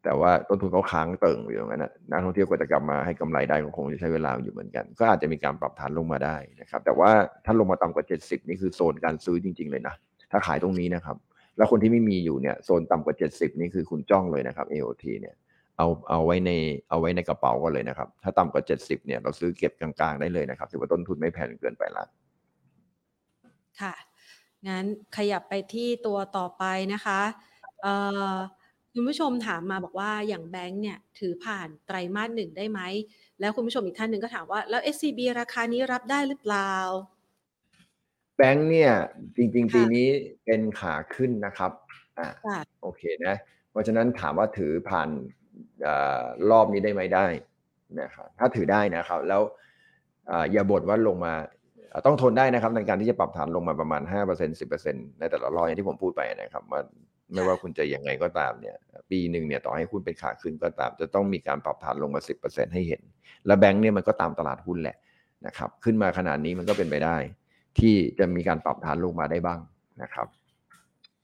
[0.04, 7.10] แต่ว่าต้นทุนเขาค้างเติ่งอยู่ตรงนั้นนะนักท่องเที่ยวกว่าจะกลับมาให้กำไรได้ก็คงจะใช้เวลาอยู่เหมือนกัน ก็อาจจะมีการปรับฐานลงมาได้นะครับ แต่ว่า
[7.44, 9.94] ถ้าลงมาต่ำกว่า 70 นี่คือโซนการซื้อจริง ๆ เลยนะ
[10.30, 11.16] ถ้าขายตรงนี้นะครับ
[11.56, 15.34] แล้วคนที่ไม่มีอยู่เนี่ยโซนต่ำกว่า 70 นี่คือคุณจ้องเลยนะครับ AOT เนี่ย
[15.80, 16.50] เอาเอาไว้ใน
[16.90, 22.04] เอาไว้ในกระเป๋าก็เลยนะครับ ถ้าต่ำกว่า 70เนี่ยเราซื้อเก็บกลางๆได้เลยนะครับถือว่าต้นทุนไม่แพงเกินไปละ
[23.80, 23.94] ค่ะ
[24.68, 24.84] งั้น
[25.16, 27.20] ขยับไปที่ตัวต่อไปนะคะ
[27.82, 27.94] เอ่
[28.32, 28.34] อ
[28.94, 32.80] คุณผู้ชมถามมาบอกว่าอย่างแบงค์เนี่ยถือผ่านไตรมาสหนึ่งได้ไหม
[33.40, 36.72] แล้วคุณผู้ชมอีกท่านหนึ่งก็ถามว่าแล้ว SCB ราคานี้รับได้หรือเปล่า
[38.36, 38.92] แบงค์เนี่ย
[39.36, 40.08] จริงๆ ปีนี้
[40.44, 41.72] เป็นขาขึ้นนะครับ
[42.18, 43.34] อ่าค่ะโอเคนะ
[43.70, 45.08] เพราะฉะนั้นถามว่าถือผ่าน
[45.39, 45.39] อ
[46.50, 47.26] รอบนี้ได้ไหมได้
[48.00, 49.42] นะครับถ้าถือได้นะครับ แล้ว
[50.52, 51.34] อย่าบ่นว่าลงมา
[52.06, 56.80] ต้องทนได้นะครับในการที่จะปรับฐานลงมาประมาณ 5% 10%ในแต่ละรอบอย่างที่ผมพูดไปนะครับว่า
[57.32, 58.76] ไม่ว่าคุณจะยังไงก็ตามเนี่ย
[59.10, 63.02] ปีหนึ่งเนี่ยต่อให้คุณเป็นขาขึ้นก็ตาม จะต้องมีการปรับฐานลงมา 10%ให้เห็น
[63.46, 64.96] และแบงค์เนี่ยมันก็ตามตลาดหุ้นแหละ
[65.46, 67.16] นะครับ ขึ้นมาขนาดนี้มันก็เป็นไปได้
[67.78, 69.60] ที่จะมีการปรับฐานลงมาได้บ้าง
[70.02, 70.26] นะครับ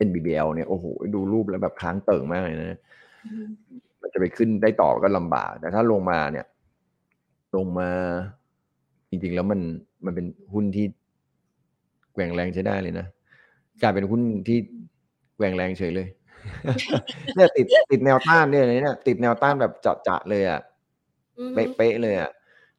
[0.06, 0.84] NBBL เนี่ยโอ้โห
[1.14, 2.78] ดูรูปแล้วแบบค้างเติ่งมากเลยนะ
[4.06, 6.46] มันจะไปขึ้นได้ต่อก็ลำบาก แต่ถ้าลงมาเนี่ย
[7.56, 7.90] ลงมา
[9.10, 9.60] จริงๆแล้วมัน
[10.04, 10.86] มันเป็นหุ้นที่
[12.14, 13.06] แกว่งแรงใช้ได้เลยนะ
[13.82, 14.58] กลายเป็นหุ้นที่
[15.36, 16.08] แกว่งแรงเฉยเลย
[17.34, 20.60] เนี่ยติดติดแนวต้านเนี่ยเนี่ยติดแนวต้านแบบเจาะๆเลยอะ
[21.54, 22.30] เป๊ะๆเลยอะ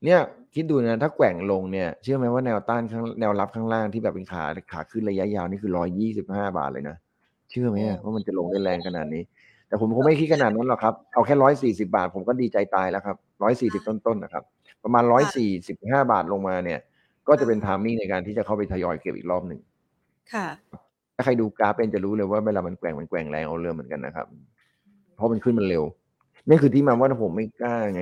[0.06, 0.20] เนี่ย
[0.56, 6.98] คิดดูนะถ้าแกว่งลงเนี่ยเชื่อไหมว่าแนวต้านข้างแนวรับข้างล่างที่แบบเป็นขาขาขึ้นระยะยาวนี่คือร้อยยี่สิบห้าบาทเลยนะ
[7.50, 9.24] เชื่อไหมว่ามันจะลงได้แรงขนาดนี้
[9.68, 14.44] แต่ผมคงไม่คิดขนาดนั้นหรอกครับ เอาแค่ร้อยสี่สิบาท ผมก็ดีใจตายแล้วครับร้อยสี่สิบต้นๆนะครับ
[14.84, 16.80] ประมาณร้อยสี่สิบห้าบาทลงมาเนี่ย
[17.28, 19.60] ก็จะเป็นทามมิ่งในการที่จะเข้าไปทยอยเก็บอีกรอบหนึ่ง
[20.34, 20.48] ค่ะ
[21.16, 24.28] ถ้าใครดูกราฟเป็นจะรู้เลยว่าเวลามันแกว่งมันแกว่งแรงเอาเรื่องเหมือนกันนะครับ
[25.16, 25.84] เพราะมันขึ้นมันเร็ว
[26.48, 28.02] นี่คือที่มาว่าผมไม่กล้าไง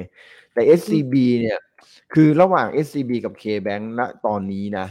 [0.54, 1.58] แต่ SCB เนี่ย
[2.14, 4.86] คือระหว่าง SCB กับ KBank ณตอนนี้นะ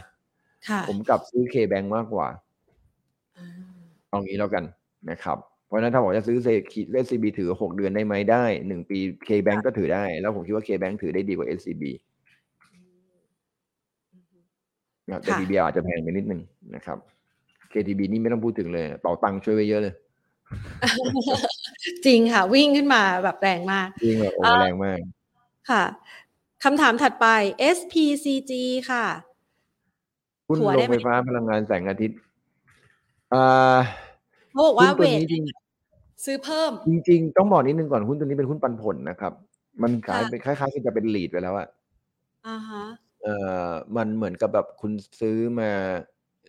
[0.88, 2.28] ผมกลับซื้อ KBank มากกว่า
[4.08, 4.64] เอางี้แล้วกัน
[5.10, 6.38] นะครับเพ ราะฉะนั้นถ้าบอกจะซื้อ
[7.04, 8.98] SCB ถือ6เดือนได้ไหมได้1ปี
[9.28, 11.82] KBank ก็ถือได้ แล้วผมคิดว่า KBank ถือได้ดีกว่า SCB
[15.06, 16.40] แต่ DBR อาจจะแพงไปนิดนึง
[16.74, 16.98] นะครับ
[17.72, 19.94] KTB นี่ไม่ต้องพูดถึงเลยเป๋าตังค์ช่วยไว้เยอะเลย
[22.06, 24.98] จริงค่ะ วิ่งขึ้นมาแบบแรงมากวิ่งแบบโอ้แรงมาก
[25.70, 25.84] ค่ะ
[26.64, 27.26] คำถามถัดไป
[27.76, 28.52] SPCG
[28.90, 29.04] ค่ะ
[30.48, 32.18] หุ้นโรงไฟฟ้าพลังงานแสงอาทิตย์
[33.34, 33.76] อ่า
[34.50, 35.20] เขาบอกว่าเวท
[36.24, 39.32] ซื้อเพิ่ม จริง ๆ ต้องบอกนิดนึงก่อนหุ้นตัวนี้เป็นหุ้นปันผลนะครับ
[39.82, 41.68] มันขายเป็นคล้ายๆที่จะเป็นลีดไปแล้วอะ
[42.46, 42.84] อ่าฮะ
[43.22, 43.34] เอ่
[43.68, 45.70] อมันเหมือนกับแบบคุณซื้อมา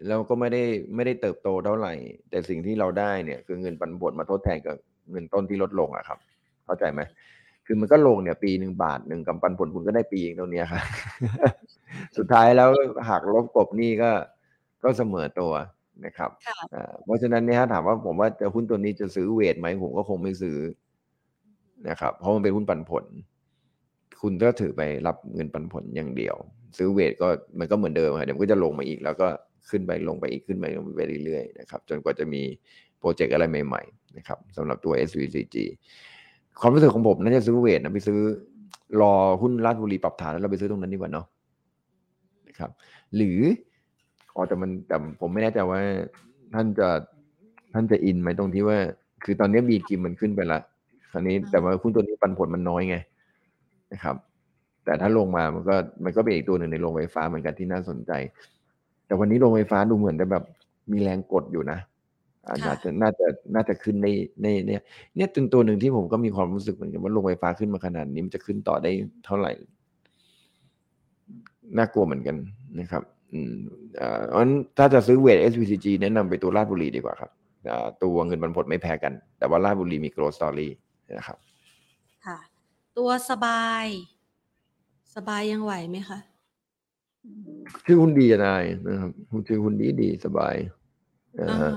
[0.07, 0.63] แล้วก็ไม่ได้
[0.95, 1.93] ไม่ได้เติบโตเท่าไหร่
[2.29, 4.75] แต่สิ่งที่เราได้เนี่ย คือเงินปันผลมาทดแทนกับ
[5.11, 6.19] เงินต้นที่ลดลงอะครับ
[6.65, 7.01] เข้าใจไหม
[7.65, 10.83] คือมันก็ลงเนี่ย ปีหนึ่งบาทหนึ่งกับปันผลคุณก็ได้ปีเองตรงนี้ครับ
[12.17, 12.69] สุดท้ายแล้ว
[13.09, 14.11] หากลบกบนี่ก็
[14.83, 15.51] ก็เสมอตัว
[16.05, 16.29] นะครับ
[17.05, 20.57] เพราะฉะนั้นเนี่ยถามว่าผมว่าจะหุ้นตัวนี้จะซื้อเวทไหมผมก็คงไม่ซื้อ
[21.89, 23.05] นะครับ เพราะมันเป็นหุ้นปันผล
[24.21, 26.35] คุณก็ถือไปรับเงินปันผลอย่างเดียว
[26.77, 27.27] ซื้อเวทก็
[27.59, 29.27] มันก็เหมือนเดิมครับเดี๋ยวก็จะลงมาอีก แล้วก็
[29.69, 32.41] ขึ้นไปลงไปอีกขึ้นไปลงไปเรื่อยๆนะครับจนกว่าจะมี
[32.99, 35.55] โปรเจกต์อะไรใหม่ๆนะครับสำหรับตัว SVCG
[36.59, 38.19] ความรู้สึกของผมน่าจะซื้อเวทนะไปซื้อ
[39.01, 41.25] รอหุ้นราชบุรีปรับฐานแล้วเราไปซื้อตรงนั้นดีกว่าเนาะ
[42.47, 42.71] นะครับ
[43.15, 43.39] หรือ
[44.35, 45.79] อ๋อแต่มันแต่ผมไม่แน่ใจว่า
[46.53, 46.87] ท่านจะ
[47.73, 48.77] ท่านจะอินไหมตรงที่ว่า
[49.23, 50.59] คือตอนนี้บีกิมมันขึ้นไปละ
[51.11, 52.95] คราวนี้แต่ว่าหุ้นตัวนี้ปันผลมันน้อยไง
[53.93, 54.15] นะครับ
[54.85, 58.11] แต่ถ้าลงมามันก็มันก็เป็นอีกตัวหนึ่งในโรงไฟฟ้าเหมือนกันที่น่าสนใจ
[59.05, 60.43] แต่วันนี้โรงไฟฟ้าดูเหมือนจะแบบ
[60.91, 61.79] มีแรงกดอยู่นะ
[62.47, 64.07] อาจจะน่าจะน่าจะขึ้นใน
[64.41, 64.81] ในเนี่ย
[65.15, 68.91] เนี่ยตึงตัวหนึ่งที่ผมก็มีความรู้สึกเหมือนกันว่าโรงไฟฟ้าขึ้นมาขนาดนี้มันจะขึ้นต่อได้
[69.25, 69.51] เท่าไหร่
[71.77, 72.35] น่ากลัวเหมือนกัน
[72.79, 73.55] นะครับ อืม
[74.01, 77.31] อ่าอันถ้าจะซื้อเวท SVCG แนะนำไปตัวราชบุรีดีกว่าครับ
[78.03, 80.71] ตัวเงินปันผลไม่แพ้กัน แต่ว่าราชบุรีมีโกลด์สตอรี่
[81.17, 81.37] นะครับ
[82.25, 82.37] ค่ะ
[82.97, 83.85] ตัวสบาย
[85.15, 86.19] สบายยังไหวไหมคะ
[87.85, 89.11] ชื่อคุณดีนายนะครับ
[89.47, 90.55] ชื่อคุณดีดีสบาย
[91.39, 91.71] อ่า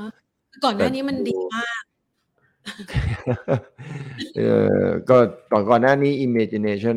[0.65, 1.83] ก่อนหน้านี้มันดีมาก
[4.37, 4.41] เอ
[4.83, 5.17] อก็
[5.51, 6.97] ตอนก่อนหน้านี้ imagination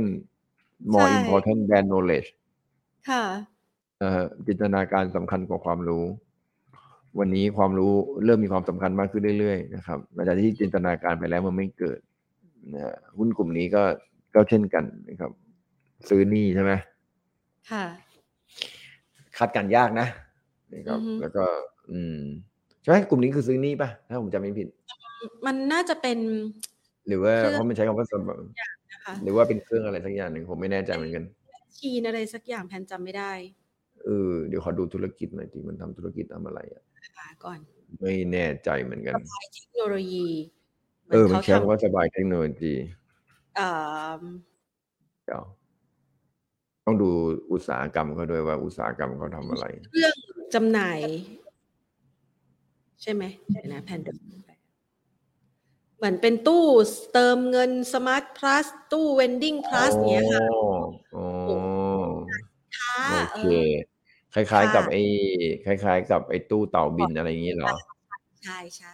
[0.94, 2.30] more important than knowledge
[3.10, 3.24] ค่ะ
[4.02, 6.06] เอ่อจินตนาการสำคัญกว่าความรู้
[7.20, 7.94] วันนี้ความรู้
[8.26, 12.00] เริ่มมีความสำคัญมากขึ้นเรื่อยๆนะครับหลังจากที่จินตนาการไปแล้วมันไม่เกิด
[12.74, 13.84] นะหุ้นกลุ่มนี้ก็
[14.36, 15.32] ก็เช่นกันนะครับ
[16.10, 16.72] ซื้อนี่ใช่ไหม
[17.72, 17.86] ค่ะ
[19.38, 20.08] คาดการยากนะ
[20.74, 21.44] นะครับอือฮึแล้วก็
[21.92, 22.18] อืม
[22.82, 24.68] ใช่ไหมกลุ่มนี้คือซื้อนี่ป่ะถ้าผมจำไม่ผิด
[25.46, 26.18] มันน่าจะเป็น
[27.08, 28.40] หรือว่าเครื่องเพราะมันใช้คำว่า server
[28.94, 31.24] นะคะหรือว่าเป็นเครื่องอะไรสักอย่างหนึ่งผมไม่แน่ใจเหมือนกัน
[31.78, 33.32] ชีนอะไรสักอย่างแพนจำไม่ได้
[34.06, 36.84] เออเดี๋ยวขอดูธุรกิจหน่อยสิมันทำธุรกิจทำอะไรอะ
[37.18, 37.60] หาก่อน
[38.02, 40.28] ไม่แน่ใจเหมือนกันสบายเทคโนโลยี
[41.08, 43.68] หเออมันเขาใช้ทคำว่าสบายเทคโนโลยีำเอ่
[44.18, 44.22] อ
[45.26, 45.44] เดี๋ยว
[46.86, 47.10] ต้องดู
[47.52, 50.16] อุตสาหกรรมเขาด้วยว่าอุตสาหกรรมเขาทำอะไรเครื่อง
[50.54, 51.00] จำหน่าย
[53.02, 54.14] ใช่ไหมเดี๋ยวนะแพนดู
[55.98, 56.66] เหมือนเป็นตู้
[57.14, 60.42] เติมเงินสมาร์ทพลัสตู้ vending plus เนี้ยค่ะ
[61.16, 61.26] อ๋อ
[62.78, 62.98] ค้า
[63.32, 63.91] โอเอเคอ
[64.36, 65.02] คล้าย ๆ กับค่ะไอ้
[65.66, 67.76] คล้าย ๆ กับไอ้ตู้เต่าบินอะไรอย่างงี้เหรอ
[68.44, 68.94] ใช่ใช่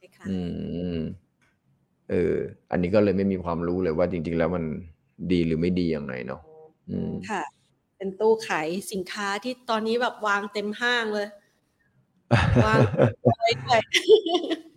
[0.00, 0.36] คล้ายอื
[0.96, 0.98] ม
[2.10, 2.34] เออ
[2.70, 4.64] อันนี้ก็เลยไม่มีความรู้เลยว่าจริง ๆ แล้วมัน
[5.32, 6.40] ดีหรือไม่ดียังไงเนาะ
[6.90, 7.42] อืมๆค่ะ
[7.96, 11.28] เป็นตู้ขายสินค้าที่ตอนนี้แบบวางเต็มห้างเลย
[12.66, 12.78] วาง
[13.38, 13.80] ไว้ด้วย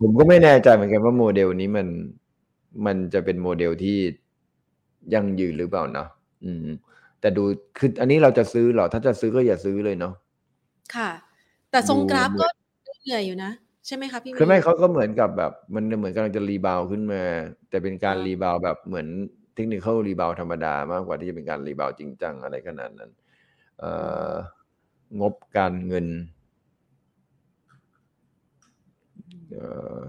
[0.00, 1.86] ผมก็ไม่แน่ใจเหมือนกันว่าโมเดลนี้มัน
[2.86, 3.98] มันจะเป็นโมเดลที่
[5.14, 6.08] ยั่งยืนหรือเปล่าเนาะ
[6.44, 6.66] อืม
[7.22, 7.44] แต่ดู
[7.78, 10.14] คืออันนี้เราจะซื้อเหรอ ถ้าจะซื้อก็อย่าซื้อเลยเนาะ
[10.96, 11.10] ค่ะ
[11.70, 12.52] แต่ทรงดูกราฟเหมืก็อน
[12.86, 13.50] ดูเหนื่อยอยู่นะ
[13.86, 17.22] ใช่ไหมคะพี่คือไม่วีเขาก็เหมือนกับแบบมันเหมือนกำลังจะ rebound ขึ้นมา
[17.70, 19.06] แต่เป็นการอ่า rebound แบบเหมือน
[19.54, 23.10] technical rebound ธรรมดามากกว่าที่จะเป็นการ rebound จริงจังอะไรขนาดนั้น
[23.78, 23.92] เอ่
[24.30, 24.32] อ
[25.20, 26.06] งบการเงิน
[29.52, 29.66] เอ่
[29.98, 30.00] อ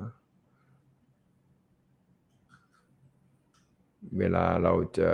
[4.17, 5.11] เวลาเราจะ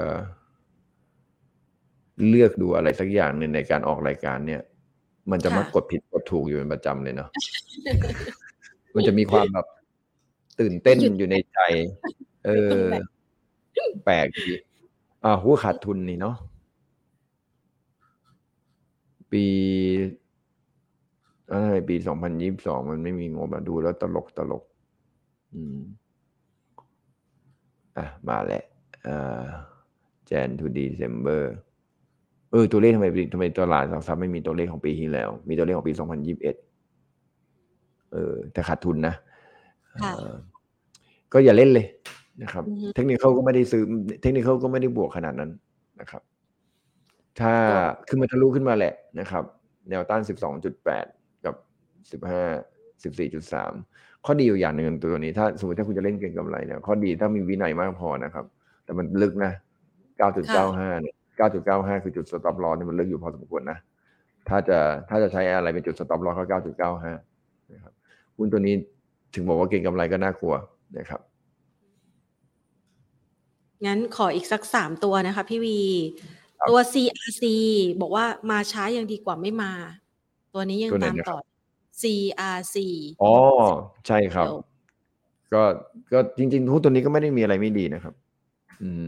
[2.28, 4.62] เลือกดูอะไรสักอย่างหนึ่งในการออกรายการเนี่ย
[5.32, 7.30] มันจะมักค่ะกดผิดกดถูกอยู่เป็นประจำเลยเนาะ
[8.96, 9.68] มันจะมีความแบบ
[10.60, 11.60] ตื่นเต้นหยุดอยู่ในใจ
[12.46, 12.98] เอตรงอไหน
[14.06, 14.48] แปลกดี
[15.24, 16.36] อ่าหูขาดทุนนี่เนาะ
[19.32, 19.46] ปี
[21.52, 24.64] อะไรปีสองพันยี่สิบสองมันไม่มีงบอะดูแล้วตลกตลก
[25.54, 25.78] อืม
[27.98, 28.64] อะ มาแล้ว
[29.08, 29.46] อ่า
[30.30, 31.44] Jan to December
[32.52, 36.56] เออตัวเลขทำไมทำไมตลาดหลักทรัพย์ไม่มีตัวเลขของปีที่แล้ว มีตัวเลขของปีสองพันยี่สิบเอ็ด
[38.14, 39.16] เออ แต่ขาดทุนนะ
[40.04, 40.36] ค่ะเอ่อ
[41.34, 41.86] ก็อย่าเล่นเลย
[42.44, 43.84] นะครับอือฮึเทคนิคก็ไม่ได้ซื้อ
[44.22, 45.52] เทคนิคก็ไม่ได้บวกขนาดนั้น
[46.00, 46.22] นะครับ
[47.40, 47.80] ถ้าก็
[48.10, 49.44] ขึ้นมาทะลุขึ้นมาแหละนะครับ
[49.90, 50.22] แนวต้าน
[50.84, 51.56] 12.8กับ
[52.12, 58.46] 15 14.3ข้อดีอยู่อย่างหนึ่งตัวนี้ ถ้าสมมติถ้าคุณจะเล่นเก็งกำไรเนี่ยข้อดีถ้ามีวินัยมากพอนะครับ
[58.84, 59.52] แต่มันลึกนะ
[60.20, 60.30] ค่ะ
[60.78, 63.78] 9.95เนี่ย 9.95 คือจุด stop loss เนี่ยมันลึกอยู่พอสมควรนะ
[64.50, 64.80] ถ้าจะ
[65.10, 67.94] ถ้าจะใช้อะไรเป็นจุด stop loss ก็ 9.95 นะครับ
[68.38, 68.76] หุ้นตัวนี้
[69.34, 70.56] ถึงบอกว่าเก็งกำไรก็น่ากลัว
[70.98, 71.22] นะครับ
[73.86, 75.80] งั้นขออีกสักสามตัวนะคะพี่วี
[76.60, 77.44] ครับตัว CRC
[78.02, 79.72] บอกว่ามาช้ายังดีกว่าไม่มา
[80.54, 81.40] ตัวนี้ยังตัวไหนตามนะครับต่อ
[82.02, 82.76] CRC
[83.24, 83.34] อ๋อ
[84.08, 84.60] ใช่ครับเดี๋ยว
[85.54, 85.62] ก็
[86.14, 88.14] ก็จริงๆหุ้นตัวนี้ก็ไม่ได้มีอะไรไม่ดีนะครับ
[88.82, 89.00] อืมอื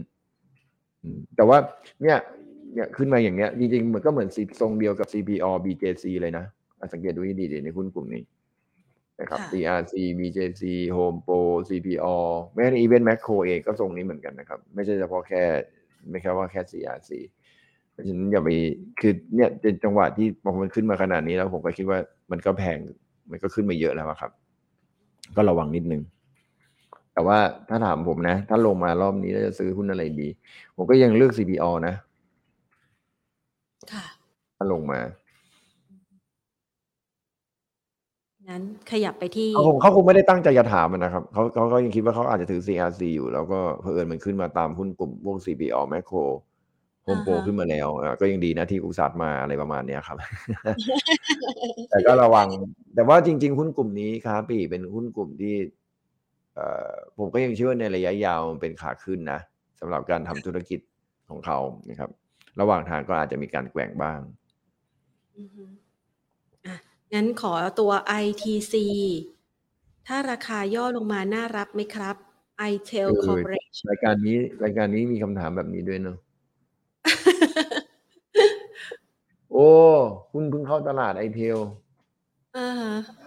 [1.36, 1.58] แต่ว่า
[2.02, 2.18] เนี่ย
[2.74, 6.44] เนี่ยขึ้นมาอย่างเงี้ยจริงๆมันก็เหมือนสีทรงเดียวกับ CPO BJC เลยนะ
[6.78, 8.22] อะสังเกตดูให้ดีๆในหุ้นกลุ่มนี้
[9.20, 10.62] นะครับค่ะ CRC BJC
[10.96, 12.16] Home Pro CPO
[12.54, 15.42] แม้ใน Event Macro เองก็ทรงนี้เหมือนกันนะครับ ไม่ใช่เฉพาะแค่
[16.10, 17.10] ไม่แค่ว่าแค่ CRC
[17.92, 18.48] เพราะฉะนั้นอย่าไป
[19.00, 21.98] คือเนี่ยเป็นจังหวะที่พอมันขึ้นมาขนาดนี้แล้วผมก็คิดว่า
[22.30, 22.78] มันก็แพง
[23.30, 24.30] มันก็ขึ้นมาเยอะแล้วอะครับ
[25.36, 26.02] ก็ระวังนิดนึง
[27.14, 27.38] แต่ว่า
[27.68, 30.28] ถ้าถามผมนะ ถ้าลงมารอบนี้แล้วจะซื้อหุ้นอะไรดี
[30.76, 31.94] ผมก็ยังเลือก CPO นะ
[33.92, 34.04] ค่ะ
[34.56, 35.00] ถ้าลงมา
[38.48, 46.24] งั้นขยับไปที่เขาคงเขาคงไม่ได้ตั้งใจจะถามมันนะครับเขาเขาก็ยังคิดว่าเขาอาจจะถือ CRC อยู่ แล้วก็เผอิญมันขึ้นมาตามหุ้นกลุ่มพวก CPO Macro
[47.06, 50.16] Home Pro อ่าฮะขึ้นมาแล้วอะก็ยังดีนะที่อุตสาห์มาอะไรประมาณเนี้ยครับ
[51.90, 52.48] แต่ก็ระวัง
[52.94, 55.81] แต่ว่าจริง ๆ หุ้นกลุ่มนี้ครับปีเป็นหุ้นกลุ่มที่เอ่อ
[57.18, 59.40] ผมก็ยังเชื่อว่าในระยะยาวมันเป็นขาขึ้นนะ
[59.80, 60.80] สำหรับการทำธุรกิจ
[61.28, 62.10] ของเขานะครับ
[62.60, 64.20] ระหว่างทางก็อาจจะมีการแกว่งบ้าง
[65.36, 65.64] อือฮึ
[66.66, 66.74] อะ
[67.14, 67.92] งั้นขอตัว
[68.22, 68.74] ITC
[70.06, 72.16] ถ้าราคาย่อลงมาน่ารับไหมครับ
[72.72, 76.16] iTel เออ Corporation รายการนี้รายการนี้มีคำถามแบบนี้ด้วยเนอะ
[79.52, 79.68] โอ้
[80.32, 81.58] คุณเพิ่งเข้าตลาดไอเทล
[82.56, 83.21] อ่าฮะ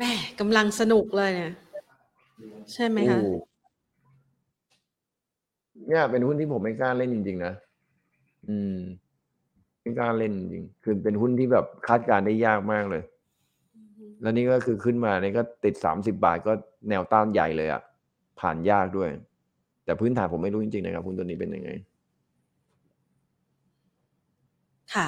[0.00, 1.52] แม่กำลังสนุกเลยเนี่ย
[2.72, 3.32] ใช่ไหมคะโอ้
[5.88, 7.54] เนี่ยเป็นหุ้นที่ผมไม่กล้าเล่นจริง ๆ นะ
[8.48, 8.78] อืม
[9.80, 13.02] ไม่กล้าเล่นจริงๆคือเป็นหุ้นที่แบบคาดการณ์ได้ยากมากเลย
[14.22, 16.52] แล้วนี่ก็คือขึ้นมาเนี่ยก็ติดสามสิบาทก็
[16.88, 17.82] แนวต้านใหญ่เลยอะ่ะ
[18.40, 19.08] ผ่านยากด้วย
[19.84, 21.70] แต่พื้นฐานผมไม่รู้จริง ๆ นะครับหุ้นตัวนี้เป็นยังไง
[24.94, 25.06] ค่ะ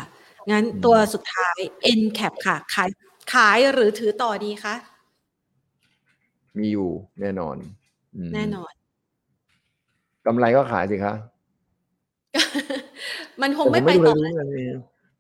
[0.51, 1.59] งั้นอืมตัวสุดท้าย
[1.99, 2.89] NCAP ค่ะขาย
[3.35, 4.75] ขายหรือถือต่อดีคะ
[6.59, 6.89] มีอยู่
[7.21, 7.57] แน่นอน
[8.17, 8.73] อืมแน่นอน
[10.27, 11.15] กำไรก็ขายสิคะ
[13.43, 14.65] มันคงแต่ผไม่มไปไม่เคต่ยอรู้เลย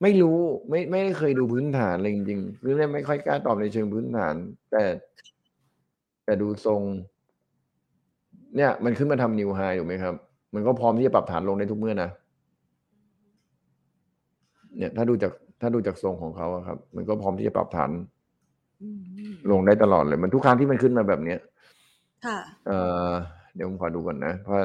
[0.02, 0.38] ไม่รู้
[0.68, 4.34] ไม่ไม่ได้เคยดูพื้นฐานเลยจริงๆคือไม่ไม่ค่อยกล้าตอบในเชิงพื้นฐาน
[4.70, 4.84] แต่
[6.24, 6.82] แต่ดูทรง
[8.56, 10.14] เนี่ย มันขึ้นมาทำนิวไฮถูกไหมครับ
[10.54, 12.10] มันก็พร้อมที่จะปรับฐานลงได้ทุกเมื่อนะ
[14.76, 15.32] เนี่ย ถ้าดูจาก
[15.62, 17.90] ถ้าดูจากทรงของเขาอะครับ มันก็พร้อมที่จะปรับฐาน
[18.82, 21.38] อืมลงได้ตลอดเลย มันทุกครั้งที่มันขึ้นมาแบบเนี้ย
[22.26, 23.10] ค่ะเอ่อ
[23.54, 24.56] เดี๋ยวผมขอดูก่อนนะเพราะ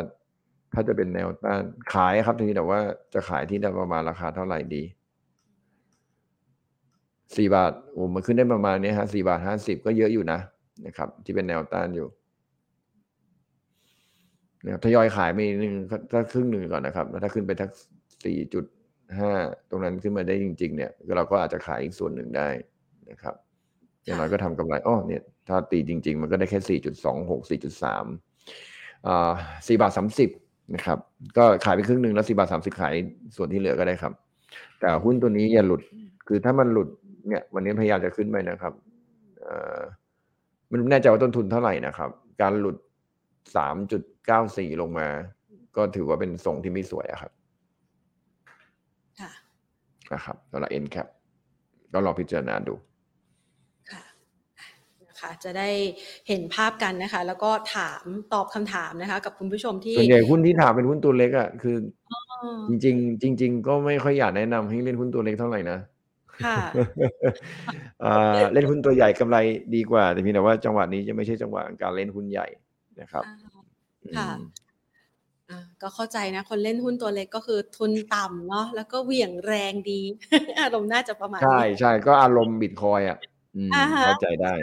[0.74, 2.80] ถ้าจะเป็นแนวต้านขายครับทีนี้แต่ว่า
[3.14, 4.84] จะขายที่ได้ประมาณราคาเท่าไหร่ดี
[7.36, 10.40] สี่บาทโอ้มันขึ้นได้ประมาณนี้ฮะสี่บาทห้าสิบก็เยอะอยู่นะ
[10.86, 12.08] นะครับ ที่เป็นแนวต้านอยู่
[14.64, 15.76] นะครับทยอยขายไปนิดนึง
[16.12, 17.70] ถ้าครึ่งหนึ่งก่อนนะครับ แล้วถ้าขึ้นไปทัก
[18.26, 18.66] สี่จุด
[19.18, 19.32] ห้า
[19.70, 22.50] ตรงนั้นขึ้นมาได้จริง ๆ เนี่ยเราก็อาจจะขายอีกส่วนหนึ่งได้
[23.10, 23.36] นะครับ
[24.04, 28.06] อย่างน้อยก็ทำกำไรอ้อเนี่ย ถ้าตีจริง ๆ มันก็ได้แค่สี่จุดสองหกสี่จุดสาม
[29.08, 29.32] อ่า
[29.68, 30.30] สี่บาทสามสิบ
[30.76, 31.00] นะครับ
[31.38, 32.94] ก็ขายไปครึ่งหนึ่งแล้วสี่บาทสามสิบขาย
[33.36, 34.14] ส่วนที่เหลือก็ได้ครับ
[34.80, 35.82] แต่หุ้นตัวนี้อย่าหลุด
[36.28, 36.90] คือถ้ามันหลุด
[37.28, 38.74] เนี่ย วันนี้พยายามจะขึ้นไปนะครับ
[39.42, 39.80] เอ่อ
[40.72, 42.10] มันแน่ใจว่าต้นทุนเท่าไหร่นะครับ
[42.42, 42.78] การหลุด
[43.56, 45.08] สามจุดเก้าสี่ลงมา
[45.78, 47.32] ก็ถือว่าเป็นทรงที่ไม่สวยอะครับ
[50.14, 51.08] นะครับสำหรับ n cap
[51.94, 52.76] ก็ลองพิจารณาดู
[53.92, 54.04] ค่ะ
[55.08, 55.70] นะคะจะได้
[56.28, 58.04] เห็นภาพกันนะคะ แล้วก็ถาม
[58.34, 61.78] ตอบคำถามนะคะ กับคุณผู้ชมที่ส่วนใหญ่หุ้นที่ถามเป็นหุ้นตัวเล็กอะคือ
[62.12, 62.20] อ๋อ
[62.70, 65.80] จริงๆจริงๆก็ไม่ค่อยอยากแนะนำให้เล่นหุ้นตัวเล็กเท่าไหร่นะ
[66.46, 66.58] ค่ะ
[68.06, 69.38] อ่าเล่นหุ้นตัวใหญ่กำไร
[69.76, 72.48] ดีกว่า แต่เพียงแต่ว่าจังหวะนี้จะไม่ใช่จังหวะการเล่นหุ้นใหญ่
[73.02, 73.36] นะครับค่ะ
[74.06, 74.36] อืมอ่า
[75.82, 80.02] ก็เข้าใจนะ คนเล่นหุ้นตัวเล็กก็คือทุนต่ำเนาะแล้วก็เหวี่ยงแรงดี
[80.62, 83.18] อารมณ์น่าจะประมาณใช่นี้ใช่ก็อารมณ์บิตคอยอะ
[83.56, 84.54] อืมอ่าฮะเข้าใจได้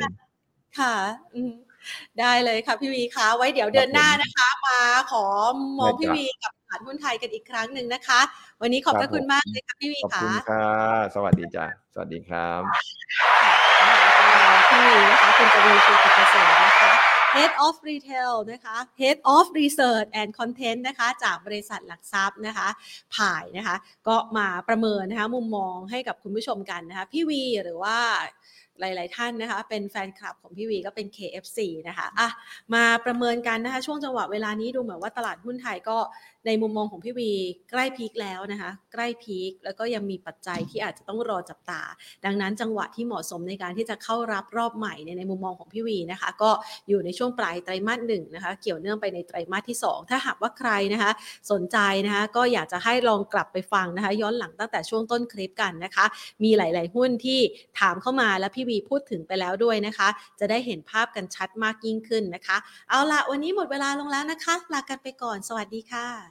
[0.79, 0.95] ค่ะ
[1.35, 1.53] อืม
[2.21, 4.79] ได้เลยค่ะพี่วีคะไว้เดี๋ยวเดือนหน้านะคะ มา
[5.13, 5.25] ขอ
[5.79, 8.21] มองได้พี่จ้ะวีกับตลาดหุ้นไทยกันอีกครั้งหนึ่งนะคะ
[8.63, 10.69] วันนี้ขอบคพรับระคุณผมมากเลยค่ะพี่วีขอบค่ะคุณค่ะ
[11.15, 12.63] สวัสดีจ้ะสวัสดีครับ
[14.69, 22.69] พี่วีนะคะคุณกวีชูกิจเกษมนะคะ Head of Retail นะคะ Head of Research and Content นะคะจากบริษัทหลักทรัพย์นะคะ
[23.17, 23.77] ผ่ายนะคะ
[24.09, 27.99] ก็มาประเมินนะคะมุมมองให้กับคุณผู้ชมกันนะคะพี่วีหรือว่า
[28.81, 31.59] หลาย ๆ ท่านนะคะ เป็นแฟนคลับของพี่วีก็เป็น KFC
[31.89, 32.29] นะคะอะ
[32.75, 35.99] มาประเมินกันนะคะ ช่วงจังหวะเวลานี้ดูเหมือนว่าตลาดหุ้นไทยก็
[36.47, 37.31] ในมุมมองของพี่วี
[37.71, 41.83] ใกล้พีคแล้วนะคะ ใกล้พีคแล้วก็ยังมีปัจจัยที่อาจจะต้องรอจับตา
[42.25, 46.51] ดังนั้นจังหวะที่เหมาะสมในการที่จะเข้ารับรอบใหม่ในในมุมมองของพี่วีนะคะ ก็
[46.89, 51.11] อยู่ในช่วงปลายไตรมาสหนึ่งนะคะ เกี่ยวเนื่องไปในไตรมาสที่ 2 ถ้าหากว่าใครนะคะ
[51.53, 56.05] สนใจนะคะ ก็อยากจะให้ลองกลับไปฟังนะคะ ย้อนหลังตั้งแต่ช่วงต้นคลิปกันนะคะ
[56.45, 57.41] มีหลาย ๆ หุ้นที่
[57.81, 60.09] ถามเข้ามาแล้วพี่วีพูดถึงไปแล้วด้วยนะคะ
[60.41, 62.57] จะได้เห็นภาพกันชัดมากยิ่งขึ้นนะคะ
[62.89, 66.31] เอาละวันนี้หมดเวลาลงแล้วนะคะ ลากันไปก่อน สวัสดีค่ะ